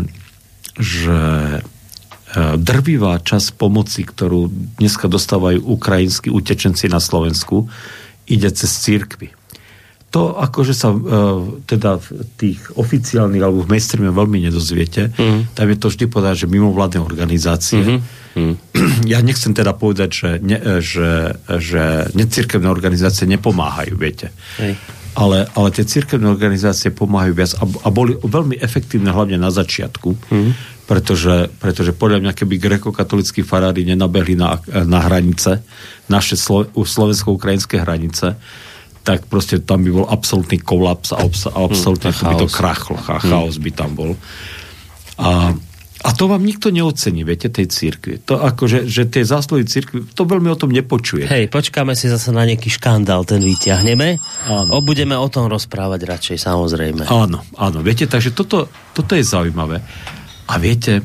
že 0.80 1.20
e, 1.60 1.62
drvivá 2.56 3.20
časť 3.20 3.60
pomoci, 3.60 4.08
ktorú 4.08 4.48
dneska 4.80 5.12
dostávajú 5.12 5.60
ukrajinskí 5.76 6.32
utečenci 6.32 6.88
na 6.88 7.04
Slovensku, 7.04 7.68
ide 8.32 8.48
cez 8.56 8.80
církvy 8.80 9.37
to 10.08 10.40
akože 10.40 10.72
sa 10.72 10.96
uh, 10.96 11.44
teda 11.68 12.00
v 12.00 12.08
tých 12.40 12.60
oficiálnych 12.80 13.44
alebo 13.44 13.68
v 13.68 13.76
mainstreame 13.76 14.16
veľmi 14.16 14.40
nedozviete. 14.48 15.12
Mm. 15.12 15.52
Tam 15.52 15.68
je 15.68 15.78
to 15.78 15.92
vždy 15.92 16.06
povedať, 16.08 16.48
že 16.48 16.48
mimovládne 16.48 17.04
organizácie. 17.04 17.82
Mm-hmm. 17.84 18.26
Ja 19.12 19.20
nechcem 19.26 19.52
teda 19.58 19.74
povedať, 19.74 20.10
že, 20.14 20.30
ne, 20.40 20.60
že, 20.80 21.36
že 21.58 22.08
necirkevné 22.14 22.70
organizácie 22.70 23.26
nepomáhajú, 23.26 23.98
viete. 23.98 24.30
Hej. 24.62 24.78
Ale, 25.18 25.50
ale 25.58 25.68
tie 25.74 25.82
cirkevné 25.82 26.30
organizácie 26.30 26.94
pomáhajú 26.94 27.34
viac 27.34 27.58
a, 27.58 27.66
a 27.66 27.90
boli 27.90 28.14
veľmi 28.14 28.62
efektívne 28.62 29.10
hlavne 29.10 29.42
na 29.42 29.50
začiatku, 29.50 30.14
mm. 30.30 30.52
pretože, 30.86 31.50
pretože 31.58 31.98
podľa 31.98 32.22
mňa, 32.22 32.32
keby 32.38 32.62
grekokatolickí 32.62 33.42
farári 33.42 33.82
nenabehli 33.90 34.38
na, 34.38 34.62
na 34.86 35.02
hranice, 35.02 35.66
naše 36.06 36.38
slo, 36.38 36.70
slovensko-ukrajinské 36.70 37.82
hranice, 37.82 38.38
tak 39.08 39.24
proste 39.32 39.64
tam 39.64 39.88
by 39.88 40.04
bol 40.04 40.06
absolútny 40.12 40.60
kolaps 40.60 41.16
a, 41.16 41.24
obs- 41.24 41.48
a 41.48 41.56
absolútne 41.56 42.12
hmm, 42.12 42.28
by 42.28 42.36
to 42.44 42.48
krachlo 42.52 43.00
a 43.00 43.24
chaos 43.24 43.56
by 43.56 43.72
tam 43.72 43.96
bol. 43.96 44.20
A, 45.16 45.56
a 46.04 46.10
to 46.12 46.28
vám 46.28 46.44
nikto 46.44 46.76
neocení, 46.76 47.24
viete, 47.24 47.48
tej 47.48 47.72
církvi. 47.72 48.20
To 48.28 48.44
ako, 48.44 48.68
že, 48.68 48.80
že 48.92 49.08
tie 49.08 49.24
zásluhy 49.24 49.64
církvy, 49.64 50.12
to 50.12 50.28
veľmi 50.28 50.52
o 50.52 50.60
tom 50.60 50.76
nepočuje. 50.76 51.24
Hej, 51.24 51.48
počkáme 51.48 51.96
si 51.96 52.12
zase 52.12 52.36
na 52.36 52.44
nejaký 52.44 52.68
škandál, 52.68 53.24
ten 53.24 53.40
vyťahneme. 53.40 54.20
Áno. 54.52 54.76
O, 54.76 54.84
budeme 54.84 55.16
o 55.16 55.32
tom 55.32 55.48
rozprávať 55.48 56.04
radšej, 56.04 56.38
samozrejme. 56.44 57.08
Áno, 57.08 57.48
áno, 57.56 57.80
viete, 57.80 58.12
takže 58.12 58.36
toto, 58.36 58.68
toto 58.92 59.16
je 59.16 59.24
zaujímavé. 59.24 59.80
A 60.52 60.60
viete, 60.60 61.00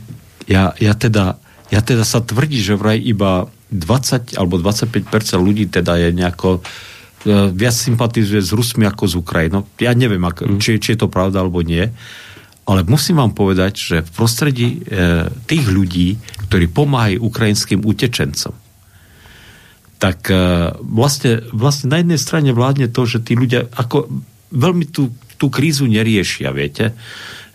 ja, 0.50 0.74
ja, 0.82 0.98
teda, 0.98 1.38
ja 1.70 1.80
teda 1.86 2.02
sa 2.02 2.18
tvrdí, 2.18 2.58
že 2.58 2.74
vraj 2.74 2.98
iba 2.98 3.46
20 3.70 4.34
alebo 4.34 4.58
25% 4.58 5.06
ľudí 5.38 5.70
teda 5.70 6.02
je 6.02 6.10
nejako 6.10 6.60
E, 6.60 6.91
viac 7.28 7.76
sympatizuje 7.76 8.42
s 8.42 8.50
Rusmi 8.50 8.84
ako 8.86 9.04
s 9.06 9.14
Ukrajinou. 9.14 9.66
Ja 9.78 9.94
neviem, 9.94 10.22
ak, 10.22 10.42
mm. 10.42 10.58
či, 10.58 10.78
či 10.82 10.94
je 10.94 11.06
to 11.06 11.08
pravda 11.12 11.42
alebo 11.42 11.62
nie, 11.62 11.86
ale 12.62 12.86
musím 12.86 13.18
vám 13.18 13.34
povedať, 13.34 13.72
že 13.74 13.96
v 14.06 14.10
prostredí 14.14 14.68
e, 14.78 14.78
tých 15.50 15.66
ľudí, 15.66 16.14
ktorí 16.46 16.70
pomáhajú 16.70 17.18
ukrajinským 17.26 17.82
utečencom, 17.82 18.54
tak 19.98 20.30
e, 20.30 20.70
vlastne, 20.78 21.42
vlastne 21.50 21.90
na 21.90 21.98
jednej 22.02 22.20
strane 22.22 22.50
vládne 22.54 22.86
to, 22.90 23.02
že 23.02 23.26
tí 23.26 23.34
ľudia 23.34 23.66
ako 23.74 24.06
veľmi 24.54 24.94
tú, 24.94 25.10
tú 25.42 25.50
krízu 25.50 25.90
neriešia, 25.90 26.54
viete. 26.54 26.94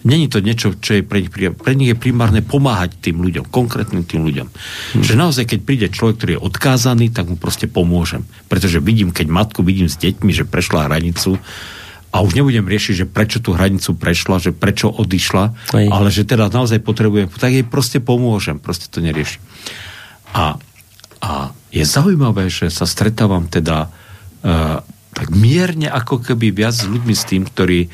Není 0.05 0.29
to 0.29 0.45
niečo, 0.45 0.77
čo 0.77 1.01
je 1.01 1.01
pre 1.01 1.25
nich, 1.25 1.33
pre 1.33 1.73
nich 1.73 1.89
je 1.89 1.97
primárne 1.97 2.45
pomáhať 2.45 3.01
tým 3.01 3.17
ľuďom, 3.17 3.49
konkrétnym 3.49 4.05
tým 4.05 4.29
ľuďom. 4.29 4.47
Hmm. 4.47 5.01
Že 5.01 5.13
naozaj, 5.17 5.45
keď 5.49 5.59
príde 5.65 5.87
človek, 5.89 6.21
ktorý 6.21 6.31
je 6.37 6.45
odkázaný, 6.45 7.09
tak 7.09 7.25
mu 7.25 7.35
proste 7.35 7.65
pomôžem. 7.65 8.21
Pretože 8.45 8.77
vidím, 8.77 9.09
keď 9.09 9.25
matku 9.25 9.65
vidím 9.65 9.89
s 9.89 9.97
deťmi, 9.97 10.29
že 10.29 10.45
prešla 10.45 10.85
hranicu, 10.85 11.41
a 12.07 12.23
už 12.23 12.39
nebudem 12.39 12.65
riešiť, 12.65 13.03
že 13.03 13.05
prečo 13.05 13.43
tú 13.43 13.51
hranicu 13.51 13.93
prešla, 13.93 14.39
že 14.39 14.55
prečo 14.55 14.87
odišla, 14.87 15.75
Aj. 15.75 15.85
ale 15.91 16.07
že 16.07 16.23
teda 16.23 16.47
naozaj 16.47 16.79
potrebujem, 16.79 17.27
tak 17.27 17.51
jej 17.51 17.67
proste 17.67 17.99
pomôžem, 17.99 18.57
proste 18.57 18.87
to 18.87 19.03
nerieši. 19.03 19.43
A, 20.31 20.55
a 21.19 21.51
je 21.69 21.83
zaujímavé, 21.83 22.47
že 22.47 22.71
sa 22.71 22.87
stretávam 22.87 23.51
teda 23.51 23.91
uh, 23.91 24.79
tak 25.13 25.27
mierne 25.33 25.89
ako 25.89 26.23
keby 26.23 26.53
viac 26.53 26.77
s 26.77 26.85
ľuďmi 26.85 27.13
s 27.13 27.27
tým, 27.27 27.43
ktorí 27.43 27.89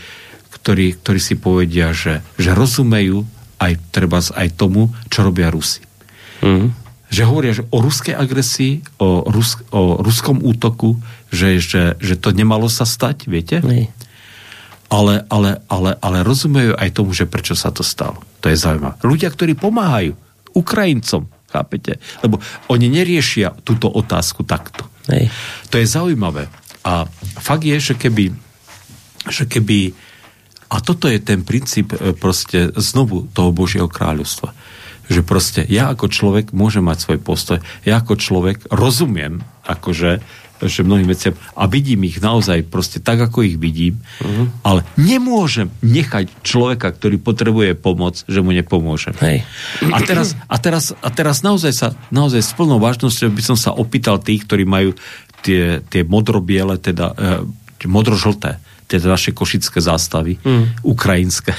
ktorí, 0.60 1.02
ktorí 1.02 1.20
si 1.20 1.36
povedia, 1.36 1.92
že, 1.92 2.22
že 2.38 2.54
rozumejú 2.54 3.26
aj 3.58 3.74
treba 3.90 4.20
aj 4.20 4.48
tomu, 4.60 4.92
čo 5.08 5.24
robia 5.24 5.50
Rusi. 5.50 5.82
Mm. 6.44 6.76
Že 7.14 7.24
hovoria 7.30 7.54
že 7.54 7.64
o 7.70 7.78
ruskej 7.80 8.18
agresii, 8.18 8.84
o, 9.00 9.24
Rus, 9.30 9.62
o 9.70 10.02
ruskom 10.02 10.42
útoku, 10.42 10.98
že, 11.30 11.62
že, 11.62 11.96
že 12.02 12.18
to 12.18 12.34
nemalo 12.34 12.68
sa 12.68 12.84
stať, 12.84 13.30
viete? 13.30 13.62
Mm. 13.64 13.88
Ale, 14.94 15.26
ale, 15.30 15.62
ale, 15.72 15.98
ale 15.98 16.18
rozumejú 16.22 16.78
aj 16.78 16.90
tomu, 16.94 17.18
že 17.18 17.26
prečo 17.26 17.58
sa 17.58 17.74
to 17.74 17.82
stalo. 17.82 18.22
To 18.46 18.52
je 18.52 18.58
zaujímavé. 18.58 19.02
Ľudia, 19.02 19.30
ktorí 19.34 19.58
pomáhajú 19.58 20.14
Ukrajincom, 20.54 21.26
chápete? 21.50 21.98
Lebo 22.22 22.38
oni 22.70 22.94
neriešia 22.94 23.58
túto 23.66 23.90
otázku 23.90 24.46
takto. 24.46 24.86
Hej. 25.10 25.34
To 25.74 25.82
je 25.82 25.86
zaujímavé. 25.90 26.46
A 26.86 27.10
fakt 27.42 27.66
je, 27.66 27.78
že 27.80 27.98
keby, 27.98 28.34
že 29.32 29.50
keby 29.50 29.96
a 30.74 30.82
toto 30.82 31.06
je 31.06 31.22
ten 31.22 31.46
princíp 31.46 31.94
e, 31.94 32.18
proste 32.18 32.74
znovu 32.74 33.30
toho 33.30 33.54
Božieho 33.54 33.86
kráľovstva. 33.86 34.58
Že 35.06 35.22
proste 35.22 35.62
ja 35.70 35.94
ako 35.94 36.10
človek 36.10 36.50
môžem 36.50 36.82
mať 36.82 37.06
svoj 37.06 37.20
postoj, 37.22 37.58
ja 37.86 38.02
ako 38.02 38.18
človek 38.18 38.66
rozumiem, 38.74 39.46
akože 39.70 40.42
že 40.64 40.80
mnohým 40.80 41.12
veciam 41.12 41.36
a 41.60 41.68
vidím 41.68 42.08
ich 42.08 42.24
naozaj 42.24 42.72
proste 42.72 43.04
tak, 43.04 43.20
ako 43.20 43.44
ich 43.44 43.60
vidím, 43.60 44.00
uh-huh. 44.00 44.48
ale 44.64 44.88
nemôžem 44.96 45.68
nechať 45.84 46.32
človeka, 46.40 46.88
ktorý 46.96 47.20
potrebuje 47.20 47.76
pomoc, 47.76 48.24
že 48.24 48.40
mu 48.40 48.56
nepomôžem. 48.56 49.12
Hej. 49.20 49.44
A 49.92 50.00
teraz, 50.00 50.40
a 50.48 50.56
teraz, 50.64 50.96
a 50.96 51.10
teraz 51.12 51.44
naozaj 51.44 51.74
sa, 51.76 51.88
naozaj 52.16 52.40
s 52.40 52.56
plnou 52.56 52.80
vážnosťou 52.80 53.36
by 53.36 53.44
som 53.44 53.58
sa 53.60 53.76
opýtal 53.76 54.24
tých, 54.24 54.48
ktorí 54.48 54.64
majú 54.64 54.96
tie, 55.44 55.84
tie 55.84 56.08
modrobiele, 56.08 56.80
teda 56.80 57.12
e, 57.12 57.44
modrožlté 57.84 58.64
tieto 58.94 59.10
naše 59.10 59.34
košické 59.34 59.82
zástavy, 59.82 60.38
mm. 60.38 60.86
ukrajinské. 60.86 61.58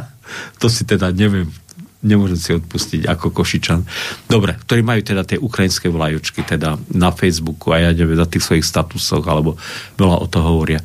to 0.60 0.72
si 0.72 0.88
teda 0.88 1.12
neviem, 1.12 1.52
nemôžem 2.00 2.40
si 2.40 2.50
odpustiť 2.56 3.04
ako 3.04 3.28
Košičan. 3.28 3.84
Dobre, 4.24 4.56
ktorí 4.56 4.80
majú 4.80 5.04
teda 5.04 5.28
tie 5.28 5.36
ukrajinské 5.36 5.92
vlajočky 5.92 6.40
teda 6.48 6.80
na 6.96 7.12
Facebooku 7.12 7.76
a 7.76 7.84
ja 7.84 7.90
neviem, 7.92 8.16
na 8.16 8.24
tých 8.24 8.40
svojich 8.48 8.64
statusoch, 8.64 9.24
alebo 9.28 9.60
veľa 10.00 10.16
o 10.16 10.26
to 10.26 10.40
hovoria. 10.40 10.80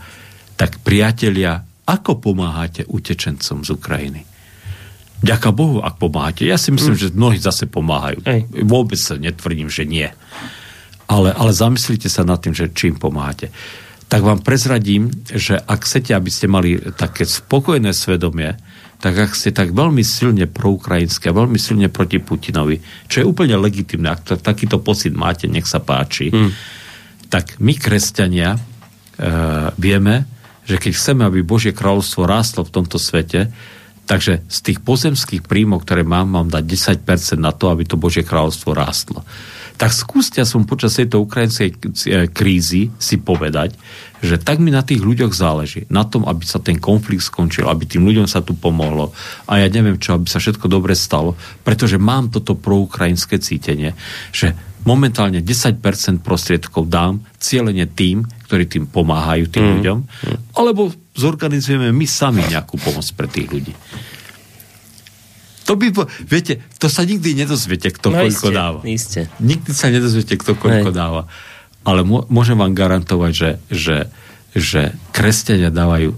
Tak 0.60 0.84
priatelia, 0.84 1.64
ako 1.88 2.20
pomáhate 2.20 2.84
utečencom 2.84 3.64
z 3.64 3.70
Ukrajiny? 3.72 4.22
Ďaká 5.24 5.56
Bohu, 5.56 5.80
ak 5.80 5.96
pomáhate. 5.96 6.44
Ja 6.44 6.60
si 6.60 6.76
myslím, 6.76 7.00
mm. 7.00 7.02
že 7.02 7.16
mnohí 7.16 7.40
zase 7.40 7.72
pomáhajú. 7.72 8.20
Ej. 8.28 8.52
Vôbec 8.68 9.00
sa 9.00 9.16
netvrdím, 9.16 9.72
že 9.72 9.88
nie. 9.88 10.12
Ale, 11.08 11.32
ale 11.32 11.52
zamyslite 11.56 12.12
sa 12.12 12.28
nad 12.28 12.44
tým, 12.44 12.52
že 12.52 12.76
čím 12.76 13.00
pomáhate 13.00 13.48
tak 14.06 14.22
vám 14.22 14.46
prezradím, 14.46 15.10
že 15.26 15.58
ak 15.58 15.86
chcete, 15.86 16.14
aby 16.14 16.30
ste 16.30 16.46
mali 16.46 16.78
také 16.94 17.26
spokojné 17.26 17.90
svedomie, 17.90 18.54
tak 19.02 19.18
ak 19.18 19.32
ste 19.34 19.52
tak 19.52 19.74
veľmi 19.74 20.02
silne 20.06 20.46
proukrajinské, 20.46 21.34
veľmi 21.34 21.58
silne 21.58 21.90
proti 21.90 22.22
Putinovi, 22.22 22.80
čo 23.10 23.22
je 23.22 23.30
úplne 23.30 23.58
legitimné, 23.58 24.14
ak 24.14 24.22
to, 24.24 24.34
takýto 24.38 24.80
pocit 24.82 25.14
máte, 25.14 25.50
nech 25.50 25.66
sa 25.66 25.82
páči, 25.82 26.30
hmm. 26.32 26.52
tak 27.34 27.58
my, 27.60 27.74
kresťania, 27.76 28.56
e, 28.56 28.60
vieme, 29.76 30.26
že 30.66 30.82
keď 30.82 30.92
chceme, 30.98 31.22
aby 31.26 31.46
Božie 31.46 31.74
kráľovstvo 31.74 32.26
rástlo 32.26 32.62
v 32.66 32.74
tomto 32.74 32.98
svete, 32.98 33.54
takže 34.06 34.46
z 34.46 34.58
tých 34.62 34.80
pozemských 34.86 35.46
príjmov, 35.46 35.86
ktoré 35.86 36.06
mám, 36.06 36.30
mám 36.30 36.48
dať 36.50 36.64
10% 37.02 37.42
na 37.42 37.54
to, 37.54 37.74
aby 37.74 37.86
to 37.86 37.98
Božie 37.98 38.22
kráľovstvo 38.22 38.74
rástlo 38.74 39.26
tak 39.76 39.92
skúste 39.92 40.40
som 40.48 40.64
počas 40.64 40.96
tejto 40.96 41.20
ukrajinskej 41.24 41.76
krízy 42.32 42.96
si 42.96 43.16
povedať, 43.20 43.76
že 44.24 44.40
tak 44.40 44.64
mi 44.64 44.72
na 44.72 44.82
tých 44.82 45.04
ľuďoch 45.04 45.36
záleží, 45.36 45.86
na 45.92 46.08
tom, 46.08 46.24
aby 46.26 46.48
sa 46.48 46.64
ten 46.64 46.80
konflikt 46.80 47.28
skončil, 47.28 47.68
aby 47.68 47.84
tým 47.84 48.08
ľuďom 48.08 48.28
sa 48.28 48.40
tu 48.40 48.56
pomohlo 48.56 49.12
a 49.46 49.60
ja 49.60 49.68
neviem 49.68 50.00
čo, 50.00 50.16
aby 50.16 50.32
sa 50.32 50.40
všetko 50.40 50.72
dobre 50.72 50.96
stalo, 50.96 51.36
pretože 51.62 52.00
mám 52.00 52.32
toto 52.32 52.56
proukrajinské 52.56 53.38
cítenie, 53.44 53.94
že 54.32 54.56
momentálne 54.86 55.42
10% 55.42 55.82
prostriedkov 56.22 56.88
dám 56.88 57.20
cieľene 57.42 57.90
tým, 57.90 58.24
ktorí 58.48 58.70
tým 58.70 58.86
pomáhajú 58.88 59.50
tým 59.50 59.66
mm. 59.66 59.72
ľuďom, 59.82 59.98
alebo 60.56 60.94
zorganizujeme 61.18 61.90
my 61.90 62.06
sami 62.06 62.46
nejakú 62.48 62.78
pomoc 62.78 63.06
pre 63.18 63.28
tých 63.28 63.50
ľudí. 63.50 63.74
To 65.66 65.74
by, 65.74 65.90
viete, 66.30 66.62
to 66.78 66.86
sa 66.86 67.02
nikdy 67.02 67.34
nedozviete, 67.34 67.90
kto 67.90 68.14
no 68.14 68.22
koľko 68.22 68.48
iste, 68.50 68.54
dáva. 68.54 68.80
Iste. 68.86 69.22
Nikdy 69.42 69.72
sa 69.74 69.90
nedozviete, 69.90 70.38
kto 70.38 70.54
koľko 70.54 70.94
Hej. 70.94 70.98
dáva. 70.98 71.22
Ale 71.82 72.06
môžem 72.06 72.58
vám 72.58 72.78
garantovať, 72.78 73.32
že, 73.34 73.52
že, 73.74 73.98
že 74.54 74.82
kresťania 75.10 75.74
dávajú 75.74 76.10
e, 76.14 76.18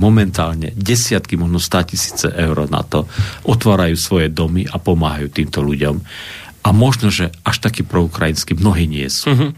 momentálne 0.00 0.72
desiatky, 0.72 1.36
možno 1.36 1.60
100 1.60 1.90
tisíce 1.92 2.26
eur 2.32 2.64
na 2.72 2.80
to, 2.84 3.04
otvárajú 3.44 3.96
svoje 4.00 4.32
domy 4.32 4.64
a 4.64 4.80
pomáhajú 4.80 5.28
týmto 5.28 5.60
ľuďom. 5.60 6.00
A 6.64 6.68
možno, 6.72 7.12
že 7.12 7.30
až 7.44 7.68
taký 7.68 7.84
proukrajinský 7.84 8.56
mnohí 8.56 8.88
nie 8.88 9.08
sú. 9.12 9.28
Mhm. 9.28 9.48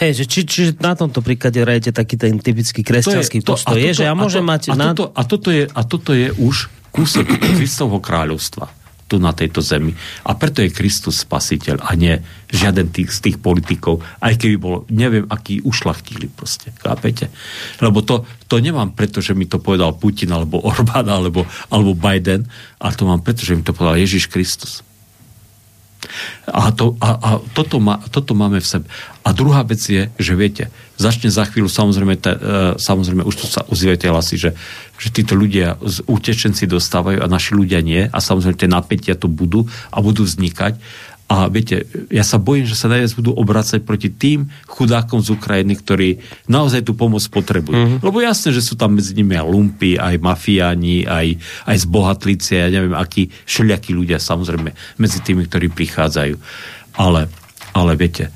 Hej, 0.00 0.12
že 0.16 0.24
či, 0.24 0.40
či 0.48 0.60
na 0.80 0.96
tomto 0.96 1.20
príklade 1.20 1.60
rajete 1.60 1.92
taký 1.92 2.16
ten 2.16 2.40
typický 2.40 2.80
kresťanský 2.80 3.44
To 3.44 3.52
postoj, 3.52 3.76
je, 3.76 4.00
že 4.00 4.08
ja 4.08 4.16
môžem 4.16 4.40
a 4.48 4.56
mať... 4.56 4.72
A, 4.72 4.80
na... 4.80 4.96
toto, 4.96 5.12
a, 5.12 5.22
toto 5.28 5.52
je, 5.52 5.68
a 5.68 5.80
toto 5.84 6.16
je 6.16 6.32
už 6.40 6.72
kúsok 6.88 7.28
Kristovho 7.60 8.00
kráľovstva 8.00 8.77
tu 9.08 9.16
na 9.16 9.32
tejto 9.32 9.64
zemi. 9.64 9.96
A 10.28 10.36
preto 10.36 10.60
je 10.60 10.70
Kristus 10.70 11.24
spasiteľ 11.24 11.80
a 11.80 11.96
nie 11.96 12.20
žiaden 12.52 12.92
tých, 12.92 13.10
z 13.12 13.18
tých 13.28 13.36
politikov, 13.40 14.04
aj 14.20 14.36
keby 14.36 14.56
bol, 14.60 14.84
neviem, 14.92 15.24
aký 15.28 15.64
ušlachtili 15.64 16.28
proste, 16.28 16.72
chápete? 16.80 17.32
Lebo 17.80 18.04
to, 18.04 18.28
to 18.44 18.60
nemám 18.60 18.92
preto, 18.92 19.24
že 19.24 19.32
mi 19.32 19.48
to 19.48 19.60
povedal 19.60 19.96
Putin, 19.96 20.32
alebo 20.32 20.60
Orbán, 20.64 21.08
alebo, 21.08 21.48
alebo 21.72 21.92
Biden, 21.96 22.44
ale 22.80 22.92
to 22.96 23.08
mám 23.08 23.24
preto, 23.24 23.44
že 23.44 23.56
mi 23.56 23.64
to 23.64 23.72
povedal 23.76 24.00
Ježiš 24.00 24.28
Kristus. 24.28 24.84
A, 26.48 26.70
to, 26.70 26.94
a, 27.02 27.10
a 27.18 27.30
toto, 27.52 27.82
má, 27.82 27.98
toto 28.08 28.32
máme 28.32 28.62
v 28.62 28.66
sebe. 28.66 28.86
A 29.26 29.34
druhá 29.34 29.66
vec 29.66 29.82
je, 29.82 30.08
že 30.16 30.32
viete, 30.38 30.64
začne 30.96 31.28
za 31.28 31.44
chvíľu, 31.44 31.66
samozrejme, 31.68 32.14
te, 32.16 32.32
e, 32.32 32.40
samozrejme 32.78 33.26
už 33.26 33.34
tu 33.34 33.46
sa 33.50 33.66
ozývate 33.66 34.06
hlasy, 34.08 34.38
že, 34.38 34.50
že 34.96 35.08
títo 35.10 35.34
ľudia, 35.34 35.76
utečenci 36.06 36.70
dostávajú 36.70 37.20
a 37.20 37.26
naši 37.28 37.58
ľudia 37.58 37.82
nie. 37.82 38.06
A 38.08 38.18
samozrejme 38.22 38.56
tie 38.56 38.70
napätia 38.70 39.14
tu 39.18 39.26
budú 39.28 39.66
a 39.90 39.98
budú 40.00 40.24
vznikať. 40.24 40.78
A 41.28 41.52
viete, 41.52 41.84
ja 42.08 42.24
sa 42.24 42.40
bojím, 42.40 42.64
že 42.64 42.72
sa 42.72 42.88
najviac 42.88 43.12
budú 43.20 43.36
obracať 43.36 43.84
proti 43.84 44.08
tým 44.08 44.48
chudákom 44.64 45.20
z 45.20 45.36
Ukrajiny, 45.36 45.76
ktorí 45.76 46.08
naozaj 46.48 46.88
tú 46.88 46.96
pomoc 46.96 47.20
potrebujú. 47.28 47.76
Mm-hmm. 47.76 48.00
Lebo 48.00 48.24
jasné, 48.24 48.56
že 48.56 48.64
sú 48.64 48.80
tam 48.80 48.96
medzi 48.96 49.12
nimi 49.12 49.36
aj 49.36 49.44
lumpy, 49.44 50.00
aj 50.00 50.16
mafiáni, 50.24 51.04
aj, 51.04 51.36
aj 51.68 51.76
zbohatlíci, 51.84 52.56
ja 52.56 52.72
neviem, 52.72 52.96
akí 52.96 53.28
všelijakí 53.44 53.92
ľudia 53.92 54.16
samozrejme 54.16 54.72
medzi 54.96 55.20
tými, 55.20 55.44
ktorí 55.44 55.68
prichádzajú. 55.68 56.34
Ale, 56.96 57.28
ale 57.76 57.92
viete, 58.00 58.32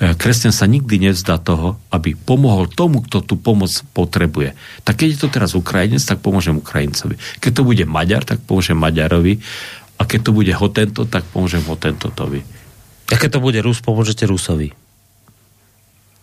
e, 0.00 0.16
kresťan 0.16 0.56
sa 0.56 0.64
nikdy 0.64 1.12
nevzdá 1.12 1.36
toho, 1.44 1.76
aby 1.92 2.16
pomohol 2.16 2.72
tomu, 2.72 3.04
kto 3.04 3.20
tú 3.20 3.36
pomoc 3.36 3.68
potrebuje. 3.92 4.56
Tak 4.88 5.04
keď 5.04 5.08
je 5.12 5.20
to 5.20 5.28
teraz 5.28 5.52
Ukrajinec, 5.52 6.00
tak 6.00 6.24
pomôžem 6.24 6.56
Ukrajincovi. 6.56 7.20
Keď 7.44 7.52
to 7.52 7.68
bude 7.68 7.84
Maďar, 7.84 8.24
tak 8.24 8.40
pomôžem 8.48 8.80
Maďarovi. 8.80 9.44
A 10.00 10.08
keď 10.08 10.20
to 10.24 10.32
bude 10.32 10.52
hotento, 10.56 11.04
tak 11.04 11.28
pomôžem 11.28 11.60
hotentotovi. 11.60 12.40
A 13.12 13.14
keď 13.20 13.36
to 13.36 13.40
bude 13.44 13.60
Rus, 13.60 13.84
pomôžete 13.84 14.24
Rusovi. 14.24 14.72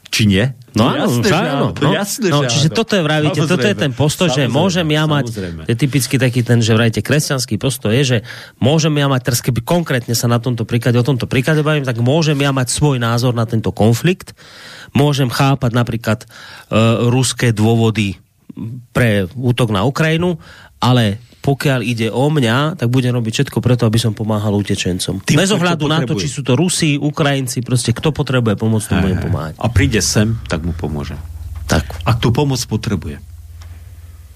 Či 0.07 0.23
nie? 0.25 0.49
No 0.73 0.88
áno, 0.88 1.05
jasné, 1.05 1.30
že 1.30 1.30
že 1.30 1.36
áno. 1.38 1.67
No, 1.78 1.89
jasné, 1.93 2.28
no, 2.32 2.39
že 2.41 2.47
čiže 2.49 2.69
áno. 2.71 2.78
toto 2.80 2.93
je, 2.95 3.03
vravíte, 3.03 3.38
toto 3.43 3.59
je 3.59 3.75
Samozrejme, 3.75 3.84
ten 3.84 3.91
postoj, 3.93 4.28
že 4.32 4.45
samozrejme, 4.45 4.55
môžem 4.55 4.88
ja 4.93 5.03
mať, 5.03 5.25
samozrejme. 5.30 5.61
je 5.67 5.75
typicky 5.78 6.15
taký 6.17 6.41
ten, 6.41 6.59
že 6.63 6.71
vrajte, 6.73 6.99
kresťanský 7.03 7.55
postoj 7.59 7.91
je, 7.91 8.03
že 8.05 8.17
môžem 8.57 8.93
ja 8.97 9.07
mať, 9.11 9.21
teraz 9.30 9.39
keby 9.43 9.61
konkrétne 9.61 10.15
sa 10.15 10.32
na 10.32 10.39
tomto 10.39 10.63
príklade, 10.63 10.95
o 10.95 11.05
tomto 11.05 11.28
príklade 11.30 11.61
bavím, 11.61 11.86
tak 11.86 11.99
môžem 11.99 12.39
ja 12.39 12.55
mať 12.55 12.71
svoj 12.71 12.97
názor 13.03 13.36
na 13.36 13.43
tento 13.45 13.69
konflikt, 13.75 14.32
môžem 14.95 15.28
chápať 15.28 15.71
napríklad 15.75 16.19
uh, 16.25 17.09
ruské 17.11 17.51
dôvody 17.51 18.17
pre 18.95 19.28
útok 19.38 19.69
na 19.69 19.86
Ukrajinu, 19.86 20.39
ale 20.82 21.21
pokiaľ 21.47 21.79
ide 21.79 22.11
o 22.11 22.27
mňa, 22.27 22.75
tak 22.75 22.91
budem 22.91 23.15
robiť 23.15 23.31
všetko 23.31 23.63
preto, 23.63 23.87
aby 23.87 23.95
som 23.95 24.11
pomáhal 24.11 24.51
utečencom. 24.51 25.23
Tým, 25.23 25.39
Bez 25.39 25.55
ohľadu 25.55 25.87
na 25.87 26.03
to, 26.03 26.19
či 26.19 26.27
sú 26.27 26.43
to 26.43 26.59
Rusi, 26.59 26.99
Ukrajinci, 26.99 27.63
proste 27.63 27.95
kto 27.95 28.11
potrebuje 28.11 28.59
pomoc, 28.59 28.83
tomu 28.83 29.07
budem 29.07 29.23
pomáhať. 29.23 29.55
A 29.55 29.71
príde 29.71 30.03
sem, 30.03 30.35
tak 30.51 30.67
mu 30.67 30.75
pomôže. 30.75 31.15
Tak. 31.71 32.03
Ak 32.03 32.19
tú 32.19 32.35
pomoc 32.35 32.59
potrebuje. 32.67 33.23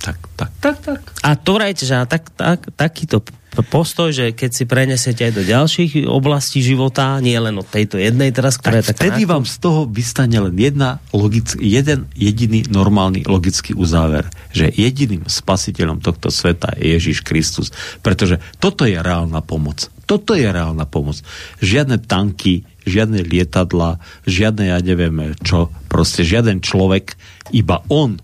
Tak, 0.02 0.18
tak, 0.34 0.52
tak, 0.58 0.78
tak. 0.82 1.02
A 1.22 1.38
to 1.38 1.54
vrajte, 1.54 1.86
že 1.86 1.94
tak, 2.10 2.34
tak, 2.34 2.74
takýto 2.74 3.22
postoj, 3.60 4.16
že 4.16 4.32
keď 4.32 4.52
si 4.56 4.64
prenesete 4.64 5.28
aj 5.28 5.34
do 5.36 5.44
ďalších 5.44 6.08
oblastí 6.08 6.64
života, 6.64 7.20
nie 7.20 7.36
len 7.36 7.60
od 7.60 7.68
tejto 7.68 8.00
jednej 8.00 8.32
teraz, 8.32 8.56
ktorá 8.56 8.80
Tak 8.80 8.82
je 8.82 8.88
taká... 8.96 9.02
vtedy 9.04 9.22
vám 9.28 9.44
z 9.44 9.56
toho 9.60 9.84
vystane 9.92 10.40
len 10.40 10.56
jedna 10.56 11.04
logick, 11.12 11.60
jeden 11.60 12.08
jediný 12.16 12.64
normálny 12.72 13.28
logický 13.28 13.76
uzáver, 13.76 14.32
že 14.56 14.72
jediným 14.72 15.28
spasiteľom 15.28 16.00
tohto 16.00 16.32
sveta 16.32 16.72
je 16.80 16.96
Ježiš 16.96 17.28
Kristus. 17.28 17.76
Pretože 18.00 18.40
toto 18.64 18.88
je 18.88 18.96
reálna 18.96 19.44
pomoc. 19.44 19.92
Toto 20.08 20.32
je 20.32 20.48
reálna 20.48 20.88
pomoc. 20.88 21.20
Žiadne 21.60 22.00
tanky, 22.08 22.64
žiadne 22.88 23.20
lietadla, 23.28 24.00
žiadne, 24.24 24.72
ja 24.72 24.80
neviem 24.80 25.36
čo, 25.44 25.68
proste 25.92 26.24
žiaden 26.24 26.64
človek, 26.64 27.20
iba 27.52 27.84
on 27.92 28.16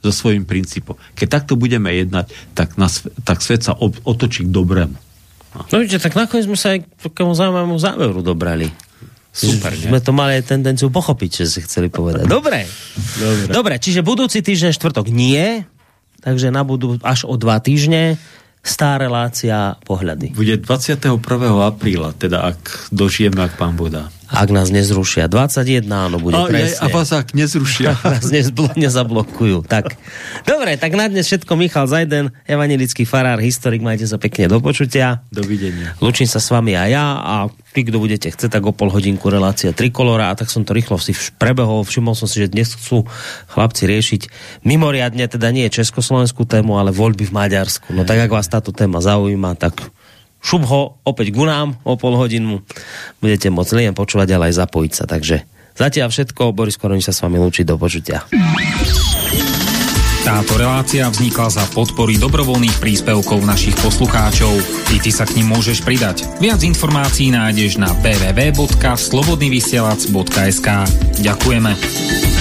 so 0.00 0.10
svojím 0.10 0.48
princípom. 0.48 0.96
Keď 1.14 1.28
takto 1.28 1.52
budeme 1.60 1.92
jednať, 1.92 2.32
tak, 2.56 2.80
nás, 2.80 3.04
tak 3.24 3.44
svet 3.44 3.64
sa 3.64 3.76
ob, 3.76 3.96
otočí 4.04 4.48
k 4.48 4.50
dobrému. 4.50 4.96
No 5.50 5.74
vidíte, 5.82 6.00
tak 6.00 6.16
nakoniec 6.16 6.46
sme 6.46 6.56
sa 6.56 6.72
aj 6.72 6.86
k 6.86 7.10
takému 7.10 7.34
zaujímavému 7.34 7.76
záveru 7.76 8.20
dobrali. 8.22 8.70
Super, 9.30 9.70
Že 9.70 9.94
Sme 9.94 10.00
to 10.02 10.10
mali 10.10 10.42
tendenciu 10.42 10.90
pochopiť, 10.90 11.30
čo 11.30 11.42
si 11.46 11.62
chceli 11.62 11.86
povedať. 11.86 12.26
Dobre. 12.26 12.66
Dobre. 13.18 13.46
Dobre, 13.46 13.74
čiže 13.78 14.02
budúci 14.02 14.42
týždeň 14.42 14.74
štvrtok 14.74 15.06
nie, 15.06 15.62
takže 16.18 16.50
na 16.50 16.66
budú 16.66 16.98
až 17.06 17.30
o 17.30 17.38
dva 17.38 17.62
týždne 17.62 18.18
stá 18.60 18.98
relácia 18.98 19.78
pohľady. 19.86 20.34
Bude 20.34 20.58
21. 20.58 21.16
apríla, 21.62 22.12
teda 22.18 22.52
ak 22.52 22.90
dožijeme, 22.90 23.40
ak 23.40 23.54
pán 23.56 23.78
Boh 23.78 23.88
dá. 23.88 24.10
Ak 24.30 24.48
nás 24.54 24.70
nezrušia. 24.70 25.26
21, 25.26 25.90
áno, 25.90 26.22
bude 26.22 26.38
A, 26.38 26.46
presne. 26.46 26.78
a 26.78 26.86
vás 26.86 27.10
ak 27.10 27.34
nezrušia. 27.34 27.98
nás 28.14 28.30
nezbl- 28.30 28.78
nezablokujú. 28.78 29.66
Tak. 29.66 29.98
Dobre, 30.46 30.78
tak 30.78 30.94
na 30.94 31.10
dnes 31.10 31.26
všetko 31.26 31.58
Michal 31.58 31.90
Zajden, 31.90 32.30
evanilický 32.46 33.02
farár, 33.02 33.42
historik, 33.42 33.82
majte 33.82 34.06
sa 34.06 34.22
pekne 34.22 34.46
do 34.46 34.62
počutia. 34.62 35.26
Dovidenia. 35.34 35.98
Lučím 35.98 36.30
sa 36.30 36.38
s 36.38 36.46
vami 36.54 36.78
aj 36.78 36.88
ja 36.94 37.04
a 37.18 37.34
vy, 37.74 37.86
kto 37.86 38.02
budete 38.02 38.30
chcieť, 38.30 38.50
tak 38.50 38.66
o 38.66 38.74
pol 38.74 38.90
hodinku 38.90 39.30
relácia 39.30 39.70
Trikolora 39.70 40.30
a 40.30 40.38
tak 40.38 40.50
som 40.50 40.66
to 40.66 40.74
rýchlo 40.74 40.98
si 40.98 41.14
prebehol, 41.38 41.86
všimol 41.86 42.18
som 42.18 42.26
si, 42.26 42.42
že 42.42 42.50
dnes 42.50 42.74
chcú 42.74 43.06
chlapci 43.50 43.86
riešiť 43.86 44.22
mimoriadne, 44.66 45.26
teda 45.30 45.54
nie 45.54 45.70
československú 45.70 46.46
tému, 46.46 46.78
ale 46.78 46.90
voľby 46.90 47.30
v 47.30 47.34
Maďarsku. 47.34 47.94
No 47.94 48.02
tak 48.02 48.26
ak 48.26 48.30
vás 48.30 48.50
táto 48.50 48.74
téma 48.74 48.98
zaujíma, 48.98 49.54
tak 49.54 49.90
šup 50.40 50.64
ho 50.66 50.98
opäť 51.04 51.36
ku 51.36 51.44
nám 51.44 51.76
o 51.84 52.00
pol 52.00 52.16
hodinu. 52.16 52.64
Budete 53.20 53.52
môcť 53.52 53.72
len 53.76 53.92
počúvať, 53.94 54.34
ale 54.34 54.50
aj 54.50 54.58
zapojiť 54.66 54.92
sa. 54.92 55.06
Takže 55.06 55.44
zatiaľ 55.76 56.08
všetko. 56.10 56.56
Boris 56.56 56.80
Koroni 56.80 57.04
sa 57.04 57.12
s 57.14 57.22
vami 57.22 57.38
lúči. 57.38 57.62
Do 57.62 57.76
počutia. 57.76 58.24
Táto 60.20 60.60
relácia 60.60 61.08
vznikla 61.08 61.48
za 61.48 61.64
podpory 61.72 62.20
dobrovoľných 62.20 62.76
príspevkov 62.76 63.40
našich 63.40 63.72
poslucháčov. 63.80 64.52
I 64.92 65.00
ty 65.00 65.08
sa 65.08 65.24
k 65.24 65.40
ním 65.40 65.56
môžeš 65.56 65.80
pridať. 65.80 66.28
Viac 66.44 66.60
informácií 66.60 67.32
nájdeš 67.32 67.80
na 67.80 67.88
www.slobodnyvysielac.sk 68.04 70.68
Ďakujeme. 71.24 72.39